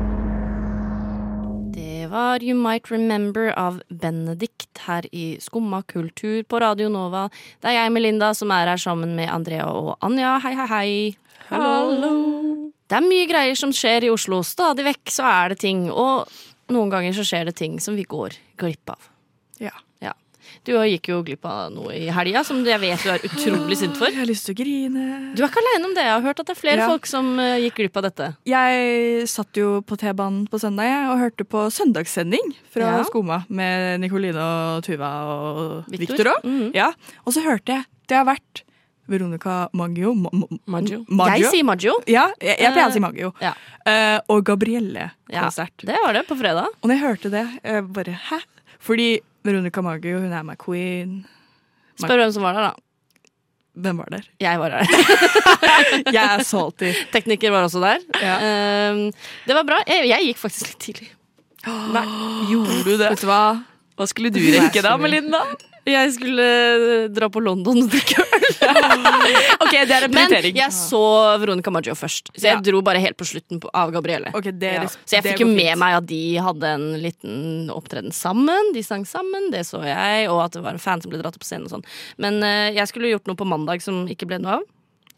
Var 2.15 2.43
You 2.43 2.55
Might 2.55 2.91
Remember 2.91 3.49
av 3.59 3.81
Benedikt 3.89 4.79
her 4.87 5.07
i 5.11 5.35
Skumma 5.43 5.81
kultur 5.83 6.45
på 6.47 6.61
Radio 6.63 6.87
Nova. 6.87 7.25
Det 7.59 7.73
er 7.73 7.75
jeg, 7.81 7.91
Melinda, 7.91 8.29
som 8.39 8.53
er 8.55 8.71
her 8.71 8.79
sammen 8.79 9.17
med 9.19 9.33
Andrea 9.35 9.65
og 9.67 9.97
Anja. 9.99 10.37
Hei, 10.45 10.53
hei, 10.55 10.67
hei. 10.71 10.93
Hallo. 11.49 12.13
Det 12.87 13.01
er 13.01 13.09
mye 13.09 13.27
greier 13.27 13.59
som 13.59 13.75
skjer 13.75 14.07
i 14.07 14.13
Oslo. 14.15 14.45
Stadig 14.47 14.87
vekk 14.87 15.11
så 15.11 15.27
er 15.27 15.57
det 15.57 15.59
ting. 15.65 15.89
Og 15.91 16.31
noen 16.71 16.95
ganger 16.95 17.19
så 17.19 17.27
skjer 17.27 17.51
det 17.51 17.57
ting 17.59 17.81
som 17.83 17.99
vi 17.99 18.07
går 18.07 18.39
glipp 18.63 18.95
av. 18.95 19.11
Du 20.65 20.73
gikk 20.89 21.09
jo 21.13 21.19
glipp 21.27 21.45
av 21.45 21.73
noe 21.75 21.93
i 21.93 22.07
helga 22.09 22.41
som 22.47 22.63
jeg 22.65 22.81
vet 22.81 23.03
du 23.05 23.11
er 23.13 23.25
utrolig 23.29 23.77
sint 23.77 23.97
for. 24.01 24.09
Jeg 24.09 24.17
har 24.23 24.29
lyst 24.31 24.47
til 24.49 24.55
å 24.55 24.59
grine. 24.63 25.05
Du 25.37 25.43
er 25.45 25.49
ikke 25.51 25.61
aleine 25.61 25.85
om 25.91 25.95
det. 25.97 26.05
Jeg 26.07 26.15
har 26.17 26.23
hørt 26.25 26.41
at 26.41 26.47
det 26.49 26.55
er 26.57 26.61
flere 26.61 26.79
Ja. 26.81 26.89
folk 26.89 27.07
som 27.07 27.39
eh, 27.39 27.59
gikk 27.67 27.75
glipp 27.83 27.97
av 28.01 28.03
dette. 28.09 28.29
Jeg 28.49 29.29
satt 29.29 29.53
jo 29.61 29.83
på 29.83 29.99
T-banen 30.01 30.47
på 30.49 30.61
søndag 30.63 30.89
jeg, 30.89 31.09
og 31.13 31.21
hørte 31.21 31.45
på 31.45 31.67
søndagssending 31.71 32.55
fra 32.73 32.81
Ja. 32.99 33.05
Skoma 33.05 33.45
med 33.49 34.01
Nikoline 34.01 34.41
og 34.41 34.83
Tuva 34.85 35.11
og 35.29 35.85
Victor. 35.93 36.25
òg. 36.33 36.45
Mm 36.45 36.61
-hmm. 36.61 36.75
Ja. 36.75 36.93
Og 37.27 37.33
så 37.35 37.41
hørte 37.45 37.73
jeg 37.73 37.85
det 38.09 38.17
har 38.17 38.25
vært 38.25 38.63
Veronica 39.07 39.69
Maggio 39.73 40.15
Ma- 40.15 40.31
Ma- 40.33 40.59
Maggio. 40.67 41.05
Jeg 41.09 41.51
sier 41.51 41.65
Maggio. 41.65 41.93
Ja, 42.07 42.31
jeg, 42.41 42.57
jeg 42.59 42.73
pleier 42.73 42.89
å 42.89 42.93
si 42.93 43.01
Maggio. 43.01 43.33
Ja. 43.41 43.53
Uh, 43.87 44.21
og 44.29 44.45
Gabrielle-konsert. 44.45 45.85
Ja, 45.85 45.93
det 45.93 45.99
var 46.05 46.13
det 46.15 46.27
på 46.27 46.37
fredag. 46.37 46.67
Og 46.83 46.89
når 46.89 46.95
jeg 46.97 47.03
hørte 47.05 47.31
det, 47.31 47.47
jeg 47.65 47.93
bare 47.93 48.19
hæ? 48.31 48.39
Fordi 48.81 49.21
Veronica 49.45 49.83
Maggio, 49.85 50.23
hun 50.23 50.33
er 50.33 50.45
my 50.47 50.55
queen. 50.57 51.19
Spør 52.01 52.23
hvem 52.23 52.33
som 52.33 52.47
var 52.47 52.57
der, 52.57 52.71
da. 52.71 53.31
Hvem 53.85 53.99
var 53.99 54.09
der? 54.15 54.25
Jeg 54.41 54.61
var 54.61 54.73
der. 54.73 54.87
Jeg 56.17 56.23
er 56.23 56.43
salty. 56.47 56.93
Tekniker 57.13 57.51
var 57.53 57.67
også 57.67 57.83
der. 57.83 58.01
Ja. 58.23 58.37
Um, 58.95 59.09
det 59.47 59.57
var 59.59 59.67
bra. 59.69 59.81
Jeg, 59.91 60.09
jeg 60.09 60.31
gikk 60.31 60.41
faktisk 60.41 60.71
litt 60.71 60.81
tidlig. 60.87 61.11
Nei, 61.67 62.05
gjorde 62.53 62.81
du 62.87 62.93
det? 62.95 63.11
Vet 63.11 63.25
du 63.25 63.29
hva? 63.29 63.43
Hva 63.99 64.07
skulle 64.11 64.33
du 64.35 64.41
rekke 64.41 64.83
da, 64.85 64.95
Melinda? 64.99 65.43
Jeg 65.87 66.13
skulle 66.17 66.45
eh, 66.45 67.09
dra 67.13 67.29
på 67.29 67.43
London 67.45 67.83
og 67.85 67.91
drikke 67.93 68.23
øl. 68.25 68.31
Ok, 69.65 69.73
det 69.89 69.95
er 69.95 70.05
en 70.07 70.13
Men 70.15 70.29
prioritering. 70.29 70.57
jeg 70.57 70.73
så 70.77 71.01
Veronica 71.41 71.71
Maggio 71.73 71.95
først, 71.97 72.31
så 72.37 72.43
jeg 72.49 72.57
Ja. 72.57 72.61
dro 72.65 72.81
bare 72.85 73.01
helt 73.03 73.17
på 73.21 73.27
slutten 73.29 73.61
på, 73.61 73.69
av 73.75 73.91
Gabrielle. 73.93 74.31
Ok, 74.37 74.49
det, 74.53 74.73
Ja. 74.75 74.85
Så 74.89 75.17
jeg 75.17 75.23
det 75.25 75.33
fikk 75.33 75.41
jo 75.45 75.47
går 75.49 75.55
med 75.57 75.69
fint. 75.73 75.79
meg 75.85 75.95
at 75.99 76.07
de 76.07 76.21
hadde 76.47 76.73
en 76.79 76.87
liten 77.03 77.71
opptreden 77.75 78.13
sammen. 78.13 78.73
De 78.75 78.83
sang 78.83 79.05
sammen, 79.09 79.51
det 79.53 79.65
så 79.69 79.83
jeg, 79.85 80.29
og 80.33 80.43
at 80.45 80.53
det 80.57 80.63
var 80.65 80.73
en 80.77 80.83
fan 80.83 81.01
som 81.05 81.11
ble 81.13 81.21
dratt 81.23 81.37
opp 81.37 81.45
på 81.45 81.49
scenen 81.49 81.69
og 81.69 81.75
sånn. 81.77 81.85
Men 82.19 82.43
eh, 82.43 82.73
jeg 82.77 82.89
skulle 82.89 83.13
gjort 83.13 83.27
noe 83.29 83.37
på 83.37 83.49
mandag 83.49 83.83
som 83.85 84.05
ikke 84.09 84.27
ble 84.29 84.39
noe 84.45 84.61
av. 84.61 84.65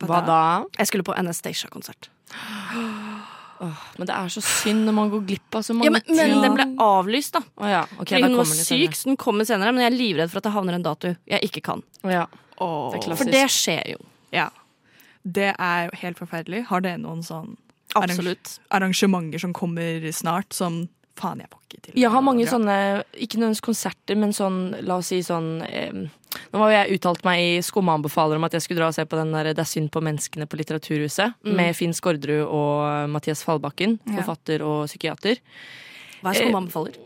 Hva 0.06 0.20
da? 0.26 0.40
Jeg 0.78 0.86
skulle 0.90 1.06
på 1.06 1.14
Anastacia-konsert. 1.16 2.10
Men 3.60 4.08
det 4.08 4.14
er 4.14 4.32
så 4.32 4.42
synd 4.44 4.84
når 4.88 4.96
man 4.96 5.12
går 5.12 5.22
glipp 5.28 5.58
av 5.58 5.64
så 5.66 5.76
mange 5.76 5.88
Ja, 5.88 5.94
men, 5.96 6.16
men 6.18 6.42
den 6.44 6.56
ble 6.56 6.66
avlyst, 6.82 7.36
da. 7.38 7.42
Å 7.56 7.70
ja, 7.70 7.82
okay, 7.96 8.20
Fordi 8.20 8.30
hun 8.30 8.40
var 8.40 8.50
syk, 8.52 8.96
så 8.98 9.10
den 9.10 9.20
kommer 9.20 9.48
senere. 9.48 9.72
Men 9.74 9.86
jeg 9.86 9.92
er 9.92 9.96
livredd 9.96 10.32
for 10.32 10.42
at 10.42 10.48
det 10.48 10.54
havner 10.56 10.78
en 10.78 10.86
dato 10.86 11.14
jeg 11.16 11.48
ikke 11.50 11.64
kan. 11.70 11.84
Å 12.04 12.12
ja. 12.12 12.24
Åh. 12.56 12.88
Det 12.92 13.02
er. 13.02 13.16
For 13.20 13.36
det 13.36 13.46
skjer 13.52 13.94
jo. 13.94 14.02
Ja. 14.34 14.50
Det 15.26 15.52
er 15.52 15.86
jo 15.88 15.96
helt 16.02 16.20
forferdelig. 16.20 16.66
Har 16.70 16.84
dere 16.84 17.00
noen 17.02 17.24
sånn 17.26 17.56
Absolutt. 17.96 18.58
arrangementer 18.74 19.40
som 19.42 19.54
kommer 19.56 20.04
snart, 20.12 20.52
som 20.54 20.84
faen, 21.16 21.40
jeg 21.40 21.50
får 21.52 21.62
ikke 21.64 21.82
til 21.86 21.98
Jeg 22.02 22.12
har 22.12 22.24
mange 22.24 22.46
sånne, 22.48 22.76
ikke 23.14 23.40
nødvendigvis 23.40 23.64
konserter, 23.64 24.18
men 24.20 24.34
sånn, 24.36 24.60
la 24.86 25.00
oss 25.00 25.10
si 25.12 25.22
sånn 25.24 25.62
eh, 25.64 26.04
Nå 26.56 26.62
har 26.64 26.72
jeg 26.72 26.96
uttalt 26.96 27.24
meg 27.26 27.42
i 27.42 27.48
Skumma 27.64 27.98
anbefaler 27.98 28.38
om 28.40 28.46
at 28.46 28.54
jeg 28.56 28.64
skulle 28.64 28.80
dra 28.80 28.88
og 28.88 28.96
se 28.96 29.04
på 29.04 29.18
den 29.18 29.34
der 29.34 29.50
Det 29.52 29.60
er 29.60 29.68
synd 29.68 29.90
på 29.92 30.00
menneskene 30.00 30.46
på 30.48 30.56
Litteraturhuset, 30.56 31.36
med 31.44 31.76
Finn 31.76 31.92
Skårderud 31.92 32.46
og 32.48 33.12
Mathias 33.12 33.44
Fallbakken, 33.44 33.98
forfatter 34.08 34.64
og 34.64 34.86
psykiater. 34.88 35.42
Hva 36.22 36.32
er 36.32 36.40
det 36.40 36.46
som 36.46 36.56
anbefaler? 36.62 36.96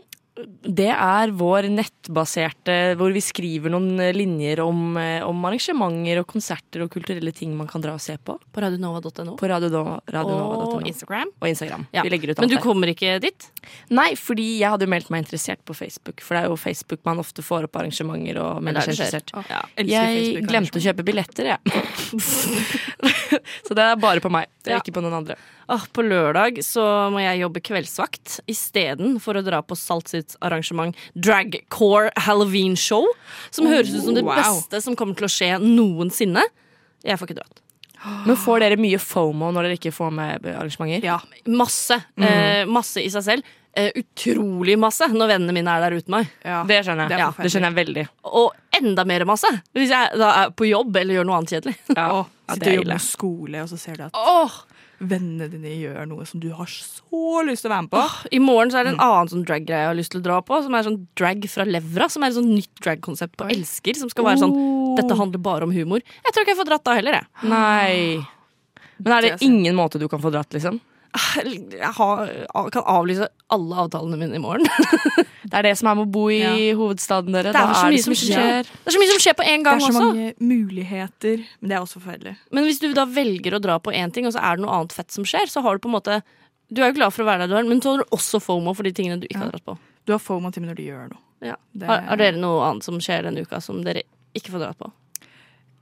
Det 0.63 0.87
er 0.87 1.31
vår 1.35 1.65
nettbaserte 1.75 2.75
Hvor 2.95 3.11
vi 3.11 3.19
skriver 3.19 3.69
noen 3.73 3.99
linjer 4.15 4.61
om, 4.63 4.95
eh, 4.97 5.19
om 5.27 5.41
arrangementer 5.45 6.21
og 6.21 6.27
konserter 6.31 6.85
og 6.85 6.89
kulturelle 6.93 7.33
ting 7.35 7.51
man 7.57 7.67
kan 7.67 7.83
dra 7.83 7.91
og 7.97 7.99
se 8.01 8.15
på. 8.17 8.37
På 8.39 8.63
radionova.no. 8.63 9.35
På 9.35 9.49
Radio- 9.51 9.99
radionova.no. 10.07 10.77
Og 10.79 10.87
Instagram. 10.87 11.33
Og 11.41 11.49
Instagram. 11.51 11.83
Ja. 11.93 12.01
Vi 12.07 12.09
legger 12.13 12.31
ut 12.31 12.39
alt 12.39 12.45
Men 12.45 12.49
du 12.49 12.55
der. 12.55 12.63
kommer 12.63 12.87
ikke 12.93 13.19
dit? 13.21 13.49
Nei, 13.91 14.13
fordi 14.15 14.47
jeg 14.61 14.71
hadde 14.71 14.87
jo 14.87 14.93
meldt 14.95 15.11
meg 15.11 15.25
interessert 15.25 15.59
på 15.67 15.75
Facebook. 15.75 16.21
For 16.23 16.35
det 16.39 16.45
er 16.45 16.49
jo 16.49 16.55
Facebook 16.55 17.03
man 17.05 17.19
ofte 17.19 17.43
får 17.43 17.67
opp 17.67 17.75
arrangementer 17.83 18.39
og 18.41 18.63
skjer. 18.63 18.95
interessert. 18.95 19.35
Ja. 19.51 19.61
Jeg 19.77 20.47
glemte 20.47 20.79
å 20.79 20.85
kjøpe 20.87 21.03
billetter, 21.05 21.51
jeg. 21.51 21.59
så 23.67 23.75
det 23.75 23.83
er 23.83 23.99
bare 24.01 24.23
på 24.23 24.31
meg. 24.31 24.47
Det 24.63 24.71
er 24.71 24.77
Ja. 24.77 24.81
ikke 24.81 24.93
på 24.95 25.03
noen 25.03 25.13
andre. 25.21 25.35
Ah, 25.67 25.83
på 25.93 26.03
lørdag 26.05 26.61
så 26.65 26.83
må 27.13 27.21
jeg 27.23 27.41
jobbe 27.43 27.63
kveldsvakt 27.63 28.39
istedenfor 28.51 29.39
å 29.39 29.45
dra 29.45 29.61
på 29.65 29.77
Salt 29.79 30.11
sitt 30.11 30.35
arrangement 30.41 30.97
Dragcore 31.13 32.11
Halloween 32.25 32.77
Show. 32.79 33.05
Som 33.53 33.69
høres 33.71 33.93
ut 33.93 34.05
som 34.07 34.17
det 34.17 34.25
wow. 34.25 34.37
beste 34.39 34.81
som 34.83 34.97
kommer 34.99 35.17
til 35.19 35.29
å 35.29 35.31
skje 35.31 35.53
noensinne. 35.61 36.45
Jeg 37.05 37.19
får 37.19 37.31
ikke 37.31 37.41
dratt. 37.41 37.61
Men 38.25 38.37
får 38.39 38.63
dere 38.63 38.77
mye 38.81 38.97
FOMO 39.01 39.51
når 39.53 39.67
dere 39.67 39.77
ikke 39.77 39.93
får 39.93 40.13
med 40.17 40.45
arrangementer? 40.55 41.05
Ja, 41.05 41.19
masse. 41.45 41.99
Eh, 42.17 42.63
masse 42.69 43.03
i 43.03 43.09
seg 43.13 43.25
selv. 43.27 43.57
Eh, 43.77 43.91
utrolig 43.95 44.75
masse 44.79 45.07
når 45.13 45.35
vennene 45.35 45.53
mine 45.55 45.75
er 45.77 45.85
der 45.85 45.95
uten 45.95 46.11
meg. 46.17 46.31
Ja. 46.43 46.59
Det 46.67 46.81
skjønner 46.83 47.05
jeg. 47.05 47.13
Det, 47.13 47.19
Ja, 47.21 47.29
det 47.37 47.51
skjønner 47.53 47.71
jeg 47.71 47.77
veldig. 47.77 48.05
Og 48.41 48.79
enda 48.81 49.05
mer 49.07 49.25
masse 49.29 49.51
hvis 49.77 49.93
jeg 49.93 50.19
da 50.19 50.31
er 50.41 50.51
på 50.55 50.67
jobb 50.67 50.97
eller 51.03 51.19
gjør 51.19 51.29
noe 51.29 51.39
annet 51.39 51.55
kjedelig. 51.55 51.77
Ja, 51.93 52.07
ja, 52.09 52.25
sitter 52.51 52.65
det 52.65 52.67
er 52.67 52.73
og 52.73 52.81
jobber 52.81 52.97
på 52.97 53.05
skole, 53.05 53.63
og 53.63 53.71
så 53.71 53.79
ser 53.79 54.01
du 54.01 54.03
at 54.09 54.19
Åh, 54.19 54.57
vennene 55.01 55.47
dine 55.49 55.71
gjør 55.79 56.05
noe 56.09 56.25
som 56.29 56.41
du 56.41 56.49
har 56.53 56.69
så 56.69 57.43
lyst 57.47 57.65
til 57.65 57.71
å 57.71 57.73
være 57.73 57.85
med 57.87 57.93
på. 57.93 58.03
I 58.37 58.41
morgen 58.43 58.73
så 58.73 58.81
er 58.81 58.87
det 58.87 58.93
en 58.95 59.03
annen 59.03 59.31
sånn 59.31 59.45
drag-greie 59.47 59.85
jeg 59.85 59.89
har 59.89 59.97
lyst 59.97 60.13
til 60.13 60.21
å 60.21 60.25
dra 60.27 60.37
på. 60.45 60.59
Som 60.65 60.77
er 60.77 60.85
sånn 60.87 60.99
drag 61.17 61.47
fra 61.51 61.65
levra. 61.67 62.09
Som 62.11 62.25
er 62.25 62.31
et 62.31 62.37
sånn 62.37 62.51
nytt 62.51 62.83
drag-konsept 62.83 63.37
på 63.39 63.49
Elsker. 63.55 63.97
Som 63.97 64.11
skal 64.13 64.27
være 64.29 64.43
sånn 64.43 64.55
Dette 64.99 65.17
handler 65.17 65.41
bare 65.41 65.67
om 65.67 65.73
humor. 65.73 66.03
Jeg 66.03 66.33
tror 66.33 66.45
ikke 66.45 66.53
jeg 66.53 66.61
får 66.61 66.69
dratt 66.69 66.85
da 66.87 66.95
heller, 66.99 67.19
jeg. 67.21 67.49
Nei. 67.49 67.97
Men 69.01 69.17
er 69.17 69.25
det 69.25 69.45
ingen 69.45 69.77
måte 69.77 70.01
du 70.01 70.07
kan 70.11 70.21
få 70.21 70.33
dratt, 70.33 70.51
liksom? 70.53 70.81
Jeg 71.11 71.91
har, 71.97 72.29
kan 72.71 72.83
avlyse 72.87 73.27
alle 73.51 73.75
avtalene 73.83 74.15
mine 74.19 74.37
i 74.37 74.41
morgen. 74.41 74.67
Det 75.51 75.57
er 75.59 75.65
det 75.65 75.73
som 75.81 75.89
er 75.91 75.95
med 75.99 76.05
å 76.07 76.11
bo 76.13 76.29
i 76.31 76.69
hovedstaden, 76.77 77.33
dere. 77.35 77.51
Det 77.51 77.59
er 77.59 77.71
er 77.75 77.91
det 77.91 78.03
som 78.05 78.13
som 78.13 78.19
skjer. 78.21 78.37
skjer. 78.39 78.69
Det 78.71 78.87
er 78.87 78.95
så 78.95 78.99
mye 79.01 79.09
som 79.11 79.19
skjer 79.25 79.35
på 79.35 79.47
en 79.51 79.65
gang 79.65 79.81
også. 79.81 79.89
Det 79.89 79.91
er 79.91 79.97
så 79.97 80.03
også. 80.05 80.13
mange 80.15 80.53
muligheter, 80.53 81.41
men 81.59 81.71
det 81.71 81.75
er 81.75 81.81
også 81.83 81.99
forferdelig. 81.99 82.33
Men 82.55 82.67
hvis 82.69 82.79
du 82.79 82.87
da 82.95 83.03
velger 83.17 83.57
å 83.57 83.59
dra 83.65 83.75
på 83.83 83.91
én 83.91 84.13
ting, 84.15 84.29
og 84.29 84.31
så 84.37 84.39
er 84.39 84.55
det 84.55 84.63
noe 84.63 84.77
annet 84.77 84.95
fett 84.95 85.11
som 85.11 85.27
skjer, 85.27 85.51
så 85.51 85.63
har 85.65 85.75
du 85.75 85.83
på 85.83 85.91
en 85.91 85.97
måte 85.97 86.21
Du 86.71 86.79
er 86.79 86.93
jo 86.93 86.95
glad 87.01 87.11
for 87.11 87.25
å 87.25 87.27
være 87.27 87.43
der 87.43 87.51
du 87.51 87.57
er, 87.59 87.67
men 87.67 87.81
så 87.83 87.91
har 87.97 88.05
du 88.05 88.13
også 88.15 88.39
FOMO 88.39 88.71
for 88.77 88.87
de 88.87 88.93
tingene 88.95 89.19
du 89.19 89.27
ikke 89.27 89.41
har 89.41 89.51
dratt 89.51 89.65
på. 89.67 89.75
Du 90.07 90.13
har 90.15 90.21
FOMO 90.23 90.53
til 90.55 90.63
når 90.63 90.77
du 90.79 90.83
gjør 90.85 91.09
noe. 91.11 91.19
Ja. 91.43 91.57
Det- 91.75 91.89
Har, 91.89 92.05
har 92.07 92.21
dere 92.21 92.39
noe 92.39 92.61
annet 92.69 92.87
som 92.87 92.95
skjer 93.03 93.27
denne 93.27 93.43
uka 93.43 93.59
som 93.59 93.81
dere 93.83 94.05
ikke 94.37 94.53
får 94.55 94.63
dratt 94.63 94.79
på? 94.79 94.87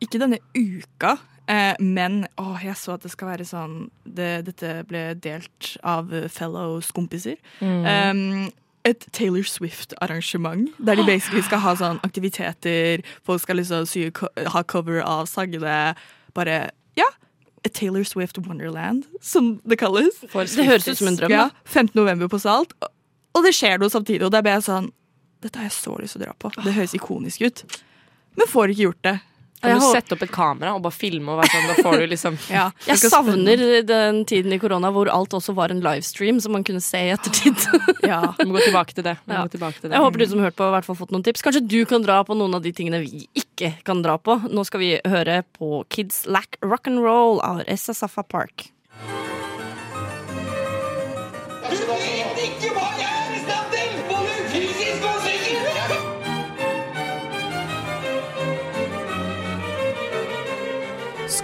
Ikke 0.01 0.17
denne 0.23 0.39
uka, 0.57 1.13
eh, 1.49 1.75
men 1.81 2.21
åh, 2.38 2.62
jeg 2.63 2.77
så 2.79 2.95
at 2.95 3.03
det 3.03 3.12
skal 3.12 3.31
være 3.33 3.45
sånn 3.49 3.89
det, 4.05 4.45
Dette 4.47 4.83
ble 4.89 5.03
delt 5.19 5.73
av 5.83 6.07
fellow 6.09 6.29
fellows 6.69 6.91
kompiser. 6.95 7.38
Um, 7.62 8.49
et 8.88 9.05
Taylor 9.12 9.43
Swift-arrangement, 9.43 10.69
der 10.79 10.95
de 10.95 11.03
basically 11.03 11.41
skal 11.43 11.59
ha 11.59 11.73
sånn 11.75 11.99
aktiviteter. 12.05 13.03
Folk 13.27 13.43
skal 13.43 13.59
liksom 13.59 13.85
sy, 13.89 14.07
ha 14.53 14.63
cover 14.63 15.01
av 15.03 15.27
sangene. 15.27 15.95
Bare 16.33 16.69
Ja! 16.97 17.09
A 17.65 17.69
Taylor 17.75 18.05
Swift 18.07 18.38
Wonderland, 18.38 19.03
som 19.21 19.59
det 19.67 19.77
kalles. 19.81 20.21
Det 20.31 20.65
høres 20.65 20.88
ut 20.88 20.97
som 20.97 21.07
en 21.12 21.17
drøm. 21.19 21.29
Ja, 21.33 21.49
15. 21.65 21.91
november 21.99 22.27
på 22.31 22.39
Salt. 22.39 22.71
Og- 23.35 23.43
det 23.43 23.53
skjer 23.55 23.79
noe 23.79 23.89
samtidig, 23.89 24.23
og 24.23 24.31
da 24.31 24.41
ble 24.41 24.51
jeg 24.51 24.63
sånn 24.63 24.91
Dette 25.41 25.55
har 25.55 25.69
jeg 25.69 25.71
så 25.71 25.93
lyst 25.99 26.13
til 26.17 26.21
å 26.21 26.25
dra 26.25 26.33
på. 26.35 26.49
Det 26.63 26.73
høres 26.73 26.93
ikonisk 26.93 27.41
ut. 27.41 27.81
Men 28.35 28.47
får 28.47 28.73
ikke 28.73 28.83
gjort 28.89 29.01
det. 29.03 29.21
Kan 29.59 29.73
Jeg 29.73 29.81
du 29.81 29.85
sette 29.91 30.15
opp 30.15 30.21
et 30.23 30.31
kamera 30.31 30.71
og 30.77 30.83
bare 30.85 30.95
filme, 30.95 31.33
og 31.33 31.41
være 31.41 31.51
sånn, 31.51 31.65
da 31.67 31.83
får 31.83 31.97
du 31.99 32.05
liksom 32.13 32.37
Ja, 32.57 32.69
Jeg 32.87 33.01
savner 33.03 33.63
den 33.83 34.21
tiden 34.29 34.55
i 34.55 34.59
korona 34.61 34.91
hvor 34.95 35.11
alt 35.11 35.35
også 35.35 35.55
var 35.57 35.73
en 35.73 35.81
livestream 35.83 36.39
som 36.39 36.55
man 36.55 36.63
kunne 36.67 36.79
se 36.83 37.01
i 37.09 37.13
ettertid. 37.15 37.59
Ja. 38.09 38.21
Vi 38.39 38.47
må 38.47 38.55
gå 38.55 38.63
tilbake 38.69 38.95
til 38.95 39.05
det. 39.05 39.17
Ja. 39.27 39.43
gå 39.43 39.51
tilbake 39.53 39.81
til 39.81 39.89
det. 39.89 39.97
Jeg 39.97 40.01
håper 40.05 40.21
du 40.23 40.25
som 40.31 40.39
hørte 40.41 40.57
på, 40.57 40.69
i 40.71 40.73
hvert 40.73 40.87
fall 40.87 40.97
fått 40.97 41.11
noen 41.13 41.25
tips. 41.27 41.43
Kanskje 41.45 41.61
du 41.67 41.77
kan 41.89 42.01
dra 42.05 42.21
på 42.25 42.37
noen 42.39 42.55
av 42.57 42.63
de 42.63 42.71
tingene 42.73 43.03
vi 43.03 43.27
ikke 43.37 43.73
kan 43.85 44.01
dra 44.05 44.15
på. 44.17 44.39
Nå 44.49 44.63
skal 44.65 44.81
vi 44.81 44.89
høre 45.05 45.41
på 45.59 45.83
Kids 45.93 46.23
Lack 46.31 46.57
Rock'n'Roll 46.65 47.43
av 47.45 47.61
Essa 47.67 47.93
Safa 47.93 48.23
Park. 48.23 48.69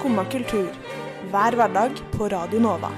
Skumma 0.05 0.21
kultur. 0.29 0.67
Hver 1.31 1.55
hverdag 1.57 1.95
på 2.13 2.27
Radio 2.29 2.59
Nova. 2.61 2.91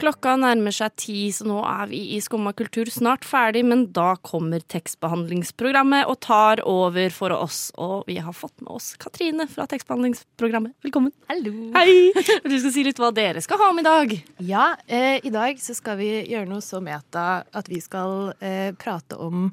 Klokka 0.00 0.38
nærmer 0.40 0.72
seg 0.72 0.94
ti, 0.96 1.16
så 1.36 1.44
nå 1.44 1.58
er 1.68 1.90
vi 1.90 1.98
i 2.14 2.20
Skumma 2.24 2.54
kultur 2.56 2.88
snart 2.88 3.28
ferdig, 3.28 3.60
men 3.68 3.82
da 3.92 4.14
kommer 4.24 4.64
tekstbehandlingsprogrammet 4.72 6.08
og 6.08 6.16
tar 6.24 6.64
over 6.64 7.12
for 7.12 7.36
oss. 7.36 7.60
Og 7.76 8.08
vi 8.08 8.16
har 8.24 8.32
fått 8.32 8.56
med 8.64 8.72
oss 8.78 8.94
Katrine 8.96 9.44
fra 9.52 9.68
tekstbehandlingsprogrammet. 9.68 10.72
Velkommen. 10.88 11.12
Hallo. 11.28 11.52
Hei! 11.76 12.16
Og 12.16 12.48
Du 12.48 12.56
skal 12.56 12.72
si 12.78 12.88
litt 12.88 13.04
hva 13.04 13.12
dere 13.12 13.44
skal 13.44 13.60
ha 13.60 13.68
om 13.74 13.84
i 13.84 13.84
dag. 13.84 14.16
Ja, 14.40 14.70
eh, 14.88 15.20
i 15.20 15.34
dag 15.34 15.60
så 15.60 15.76
skal 15.76 16.00
vi 16.00 16.08
gjøre 16.22 16.48
noe 16.48 16.64
så 16.64 16.80
meta 16.80 17.42
at 17.44 17.68
vi 17.68 17.84
skal 17.84 18.30
eh, 18.40 18.70
prate 18.80 19.20
om 19.20 19.50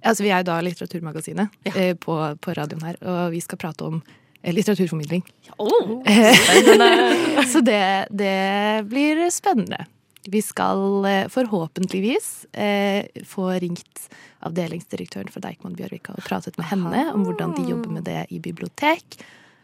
Altså 0.00 0.24
vi 0.24 0.30
er 0.32 0.40
jo 0.40 0.46
da 0.48 0.54
Litteraturmagasinet 0.64 1.66
eh, 1.74 1.90
på, 1.92 2.14
på 2.40 2.52
radioen 2.56 2.86
her, 2.86 2.96
og 3.04 3.34
vi 3.34 3.42
skal 3.44 3.58
prate 3.60 3.84
om 3.84 3.98
litteraturformidling. 4.42 5.24
Oh, 5.58 6.02
Eh, 6.10 7.44
så 7.46 7.60
det, 7.60 8.06
det 8.10 8.84
blir 8.88 9.30
spennende. 9.30 9.84
Vi 10.28 10.42
skal 10.42 11.04
eh, 11.04 11.28
forhåpentligvis 11.32 12.46
eh, 12.52 13.06
få 13.26 13.50
ringt 13.50 14.08
avdelingsdirektøren 14.44 15.30
for 15.32 15.44
Deichman 15.44 15.76
Bjørvika 15.76 16.14
og 16.16 16.24
pratet 16.24 16.58
med 16.60 16.68
henne 16.70 17.06
om 17.14 17.24
hvordan 17.24 17.54
de 17.56 17.68
jobber 17.70 17.92
med 17.98 18.08
det 18.08 18.26
i 18.32 18.40
bibliotek. 18.40 19.20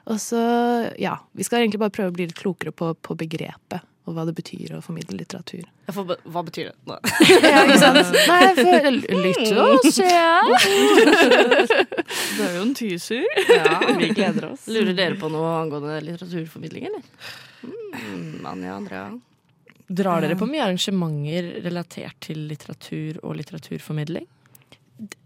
Og 0.06 0.20
så, 0.22 0.40
ja, 1.00 1.16
Vi 1.32 1.44
skal 1.44 1.64
egentlig 1.64 1.82
bare 1.82 1.94
prøve 1.94 2.12
å 2.12 2.16
bli 2.16 2.28
litt 2.28 2.38
klokere 2.38 2.72
på, 2.72 2.92
på 2.94 3.16
begrepet 3.18 3.84
og 4.06 4.14
hva 4.14 4.24
det 4.28 4.34
betyr 4.38 4.76
å 4.76 4.80
formidle 4.84 5.16
litteratur. 5.18 5.64
Jeg 5.88 5.94
får 5.96 6.04
be- 6.06 6.16
Hva 6.30 6.42
betyr 6.46 6.68
det? 6.70 6.76
Nå. 6.86 6.96
Ja, 7.42 7.62
ikke 7.66 7.78
sant? 7.82 8.12
Nei, 8.30 8.42
for, 8.54 8.88
lytt 9.26 9.50
og 9.58 9.88
se. 9.90 10.10
Det 11.16 12.44
er 12.44 12.54
jo 12.56 12.62
en 12.64 12.74
tyser. 12.76 13.24
Ja, 13.50 13.80
Vi 14.00 14.10
gleder 14.14 14.50
oss. 14.52 14.66
Lurer 14.70 14.94
dere 14.96 15.18
på 15.20 15.30
noe 15.32 15.52
angående 15.62 15.98
litteraturformidling, 16.06 16.88
eller? 16.90 17.02
Mm, 17.66 18.46
Anja, 18.46 18.76
Andrea? 18.76 19.06
Drar 19.86 20.22
dere 20.24 20.36
på 20.38 20.48
mye 20.50 20.64
arrangementer 20.66 21.52
relatert 21.64 22.18
til 22.26 22.40
litteratur 22.50 23.20
og 23.22 23.36
litteraturformidling? 23.38 24.26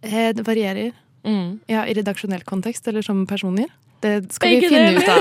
Eh, 0.05 0.33
Det 0.37 0.45
varierer. 0.47 0.93
Mm. 1.25 1.61
Ja, 1.69 1.85
I 1.89 1.95
redaksjonell 1.97 2.45
kontekst 2.49 2.89
eller 2.89 3.05
som 3.05 3.27
personer. 3.29 3.69
Det 4.01 4.33
skal 4.33 4.49
Begge 4.55 4.69
vi 4.69 4.75
finne 4.75 4.91
deler. 4.91 5.01
ut 5.01 5.09
av. 5.09 5.21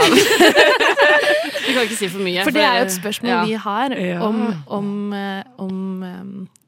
Vi 1.70 1.74
kan 1.76 1.84
ikke 1.86 1.98
si 2.00 2.08
for 2.10 2.24
mye. 2.26 2.44
For 2.48 2.56
det 2.56 2.63
er 2.65 2.80
jo 2.80 2.86
et 2.88 2.94
spørsmål 2.96 3.30
ja. 3.30 3.39
vi 3.46 3.58
har 3.62 3.94
om, 4.26 4.38
om, 4.74 4.88
eh, 5.13 5.44
om 5.62 6.04
eh, 6.08 6.24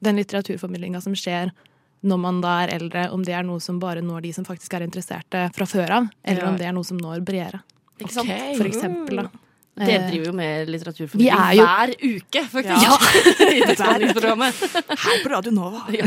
den 0.06 0.20
litteraturformidlinga 0.20 1.00
som 1.02 1.16
skjer 1.18 1.50
når 2.06 2.18
man 2.22 2.38
da 2.42 2.52
er 2.64 2.74
eldre, 2.76 3.08
om 3.14 3.22
det 3.26 3.34
er 3.34 3.42
noe 3.46 3.62
som 3.62 3.80
bare 3.82 4.02
når 4.04 4.24
de 4.28 4.32
som 4.36 4.46
faktisk 4.46 4.74
er 4.78 4.84
interesserte 4.86 5.48
fra 5.56 5.66
før 5.66 5.90
av, 5.96 6.08
eller 6.22 6.44
Ja. 6.44 6.48
om 6.52 6.56
det 6.60 6.66
er 6.68 6.76
noe 6.76 6.86
som 6.86 6.98
når 6.98 7.22
bredere. 7.26 7.62
Ikke 7.98 8.14
sant? 8.14 8.30
Ok. 8.30 8.56
For 8.58 8.70
eksempel, 8.70 9.22
da. 9.22 9.41
Dere 9.72 10.02
Eh, 10.02 10.10
driver 10.10 10.26
jo 10.28 10.32
med 10.36 10.66
Vi 10.66 10.72
litteraturformidling 10.74 11.32
er 11.32 11.54
jo- 11.56 11.64
hver 11.64 11.92
uke, 12.04 12.40
faktisk. 12.52 12.82
I 13.56 13.62
utdanningsprogrammet. 13.72 14.58
Her 15.04 15.22
på 15.24 15.30
Radio 15.32 15.52
Nova. 15.56 15.80
Ja. 15.96 16.04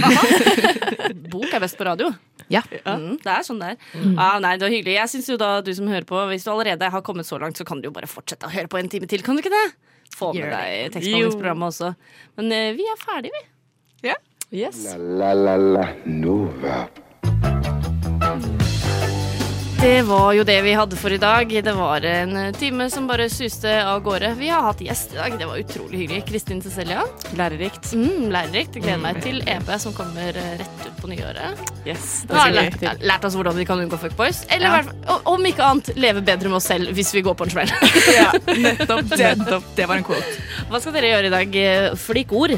Bok 1.34 1.50
er 1.54 1.60
best 1.64 1.78
på 1.80 1.88
radio. 1.88 2.12
Ja. 2.54 2.62
Mm, 2.86 3.16
det 3.24 3.32
er 3.34 3.42
sånn 3.48 3.58
det 3.64 3.72
er. 3.74 3.78
Ja, 4.20 4.28
nei, 4.44 4.52
det 4.62 4.68
var 4.68 4.74
hyggelig. 4.76 4.94
Jeg 5.00 5.10
synes 5.16 5.30
jo 5.34 5.38
da 5.42 5.50
du 5.66 5.72
som 5.74 5.90
hører 5.90 6.06
på, 6.06 6.20
Hvis 6.30 6.46
du 6.46 6.52
allerede 6.54 6.92
har 6.94 7.02
kommet 7.02 7.26
så 7.26 7.40
langt, 7.42 7.58
så 7.58 7.66
kan 7.66 7.82
du 7.82 7.88
jo 7.90 7.94
bare 7.96 8.06
fortsette 8.12 8.46
å 8.46 8.54
høre 8.54 8.70
på 8.70 8.78
en 8.78 8.90
time 8.92 9.10
til. 9.10 9.24
Kan 9.26 9.36
du 9.36 9.42
ikke 9.42 9.54
det? 9.56 9.66
Få 10.16 10.30
med 10.38 10.46
deg 10.54 10.94
tekstbehandlingsprogrammet 10.94 11.74
også. 11.74 11.90
Men 12.38 12.54
uh, 12.54 12.70
vi 12.78 12.86
er 12.86 13.02
ferdige, 13.02 13.42
vi. 14.06 14.14
Yes. 14.56 14.84
La 14.94 15.34
la 15.34 15.34
la 15.34 15.56
la 15.58 15.88
Nova. 16.06 16.84
Det 19.86 20.02
var 20.02 20.32
jo 20.34 20.44
det 20.44 20.56
vi 20.66 20.72
hadde 20.74 20.98
for 20.98 21.14
i 21.14 21.18
dag. 21.22 21.52
Det 21.64 21.74
var 21.78 22.02
en 22.10 22.54
time 22.58 22.88
som 22.90 23.06
bare 23.06 23.28
suste 23.30 23.70
av 23.86 24.00
gårde. 24.02 24.32
Vi 24.40 24.48
har 24.50 24.64
hatt 24.66 24.82
gjest 24.82 25.14
i 25.14 25.20
dag. 25.20 25.36
Det 25.38 25.46
var 25.46 25.62
utrolig 25.62 26.00
hyggelig. 26.00 26.24
Kristin 26.26 26.62
Cecilia. 26.62 27.04
Lærerikt. 27.38 27.92
Mm, 27.94 28.32
lærerikt. 28.34 28.80
Jeg 28.80 28.82
gleder 28.82 29.04
meg 29.04 29.22
til 29.22 29.44
EP 29.46 29.70
som 29.84 29.94
kommer 29.94 30.34
rett 30.34 30.88
ut 30.88 30.98
på 31.04 31.12
nyåret. 31.14 31.62
Yes. 31.86 32.24
det 32.26 32.34
har 32.34 32.58
lært, 32.58 32.82
lært 33.06 33.30
oss 33.30 33.38
hvordan 33.38 33.62
vi 33.62 33.68
kan 33.70 33.86
unngå 33.86 34.02
fuckboys. 34.02 34.42
Eller 34.50 34.72
ja. 34.74 34.82
hvert 34.82 35.30
om 35.36 35.48
ikke 35.54 35.70
annet 35.70 35.94
leve 36.02 36.26
bedre 36.34 36.50
med 36.50 36.64
oss 36.64 36.74
selv 36.74 36.90
hvis 36.98 37.14
vi 37.14 37.22
går 37.30 37.38
på 37.38 37.46
en 37.46 37.54
smell. 37.60 37.78
Ja, 38.18 38.34
nettopp. 38.58 39.14
Det, 39.22 39.62
det 39.78 39.86
var 39.86 40.02
en 40.02 40.10
quote. 40.10 40.36
Hva 40.74 40.82
skal 40.82 40.98
dere 40.98 41.14
gjøre 41.14 41.30
i 41.30 41.36
dag? 41.38 41.64
Flik 42.10 42.34
ord. 42.34 42.58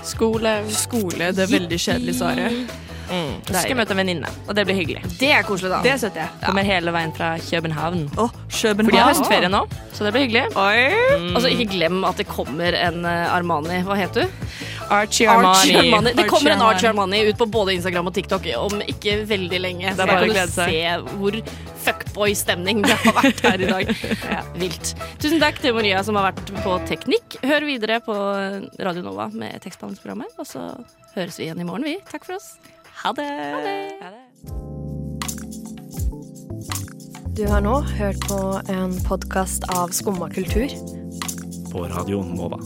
Skole. 0.00 0.62
Skole, 0.72 1.34
det 1.36 1.44
er 1.44 1.58
veldig 1.58 1.84
kjedelig, 1.90 2.22
svaret. 2.24 2.78
Mm. 3.08 3.34
Så 3.46 3.54
skal 3.54 3.72
jeg 3.72 3.78
møte 3.80 3.94
en 3.96 4.00
venninne, 4.02 4.30
og 4.46 4.56
det 4.58 4.64
blir 4.68 4.76
hyggelig. 4.78 5.02
Det 5.20 5.30
er 5.32 5.46
koselig, 5.48 5.70
da. 5.72 5.80
Det 5.84 5.94
støtter 6.02 6.24
ja. 6.26 6.28
Kommer 6.44 6.66
hele 6.68 6.92
veien 6.94 7.12
fra 7.16 7.30
København. 7.40 8.02
Å, 8.20 8.28
For 8.52 8.82
de 8.84 8.98
har 8.98 9.12
høstferie 9.12 9.48
nå, 9.52 9.62
så 9.96 10.04
det 10.06 10.12
blir 10.16 10.26
hyggelig. 10.26 10.44
Oi. 10.58 11.30
Altså, 11.34 11.48
ikke 11.54 11.70
glem 11.72 12.02
at 12.08 12.20
det 12.20 12.28
kommer 12.28 12.76
en 12.78 13.04
eh, 13.08 13.34
Armani. 13.34 13.80
Hva 13.86 13.96
heter 13.98 14.26
du? 14.26 14.44
Archie 14.88 15.28
Archie 15.28 15.28
Armani. 15.28 15.78
Armani. 15.80 16.12
Det 16.16 16.28
kommer 16.30 16.54
en 16.54 16.62
Archie 16.64 16.88
Armani 16.88 17.22
ut 17.28 17.40
på 17.40 17.48
både 17.52 17.74
Instagram 17.76 18.08
og 18.08 18.14
TikTok 18.16 18.46
om 18.60 18.78
ikke 18.88 19.18
veldig 19.28 19.60
lenge. 19.60 19.90
Det 19.90 19.92
er 19.92 19.98
Så 19.98 20.06
bare 20.08 20.20
å 20.20 20.24
kan 20.24 20.32
glede 20.32 20.46
du 20.48 20.56
seg. 20.56 20.70
se 20.72 21.16
hvor 21.18 21.40
fuckboy-stemning 21.88 22.80
det 22.84 22.96
har 23.02 23.16
vært 23.16 23.42
her 23.44 23.64
i 23.64 23.68
dag. 23.70 23.92
Ja, 24.28 24.40
vilt. 24.60 24.92
Tusen 25.22 25.40
takk 25.42 25.60
til 25.62 25.76
Maria 25.76 26.00
som 26.04 26.18
har 26.18 26.30
vært 26.30 26.50
på 26.64 26.74
teknikk. 26.88 27.38
Hør 27.46 27.64
videre 27.68 28.00
på 28.04 28.16
Radio 28.84 29.04
Nova 29.06 29.28
med 29.32 29.60
tekstbehandlingsprogrammet, 29.64 30.34
og 30.40 30.48
så 30.48 30.64
høres 31.14 31.38
vi 31.40 31.48
igjen 31.48 31.62
i 31.62 31.68
morgen, 31.68 31.86
vi. 31.88 31.96
Takk 32.10 32.26
for 32.28 32.36
oss. 32.38 32.54
Ha 33.04 33.12
det. 33.12 33.92
Du 37.36 37.46
har 37.46 37.60
nå 37.60 37.80
hørt 37.80 38.24
på 38.28 38.38
en 38.68 38.96
podkast 39.06 39.62
av 39.70 39.88
Skumma 39.94 40.26
kultur. 40.30 40.66
På 41.72 41.84
Radio 41.86 42.24
Nova. 42.26 42.58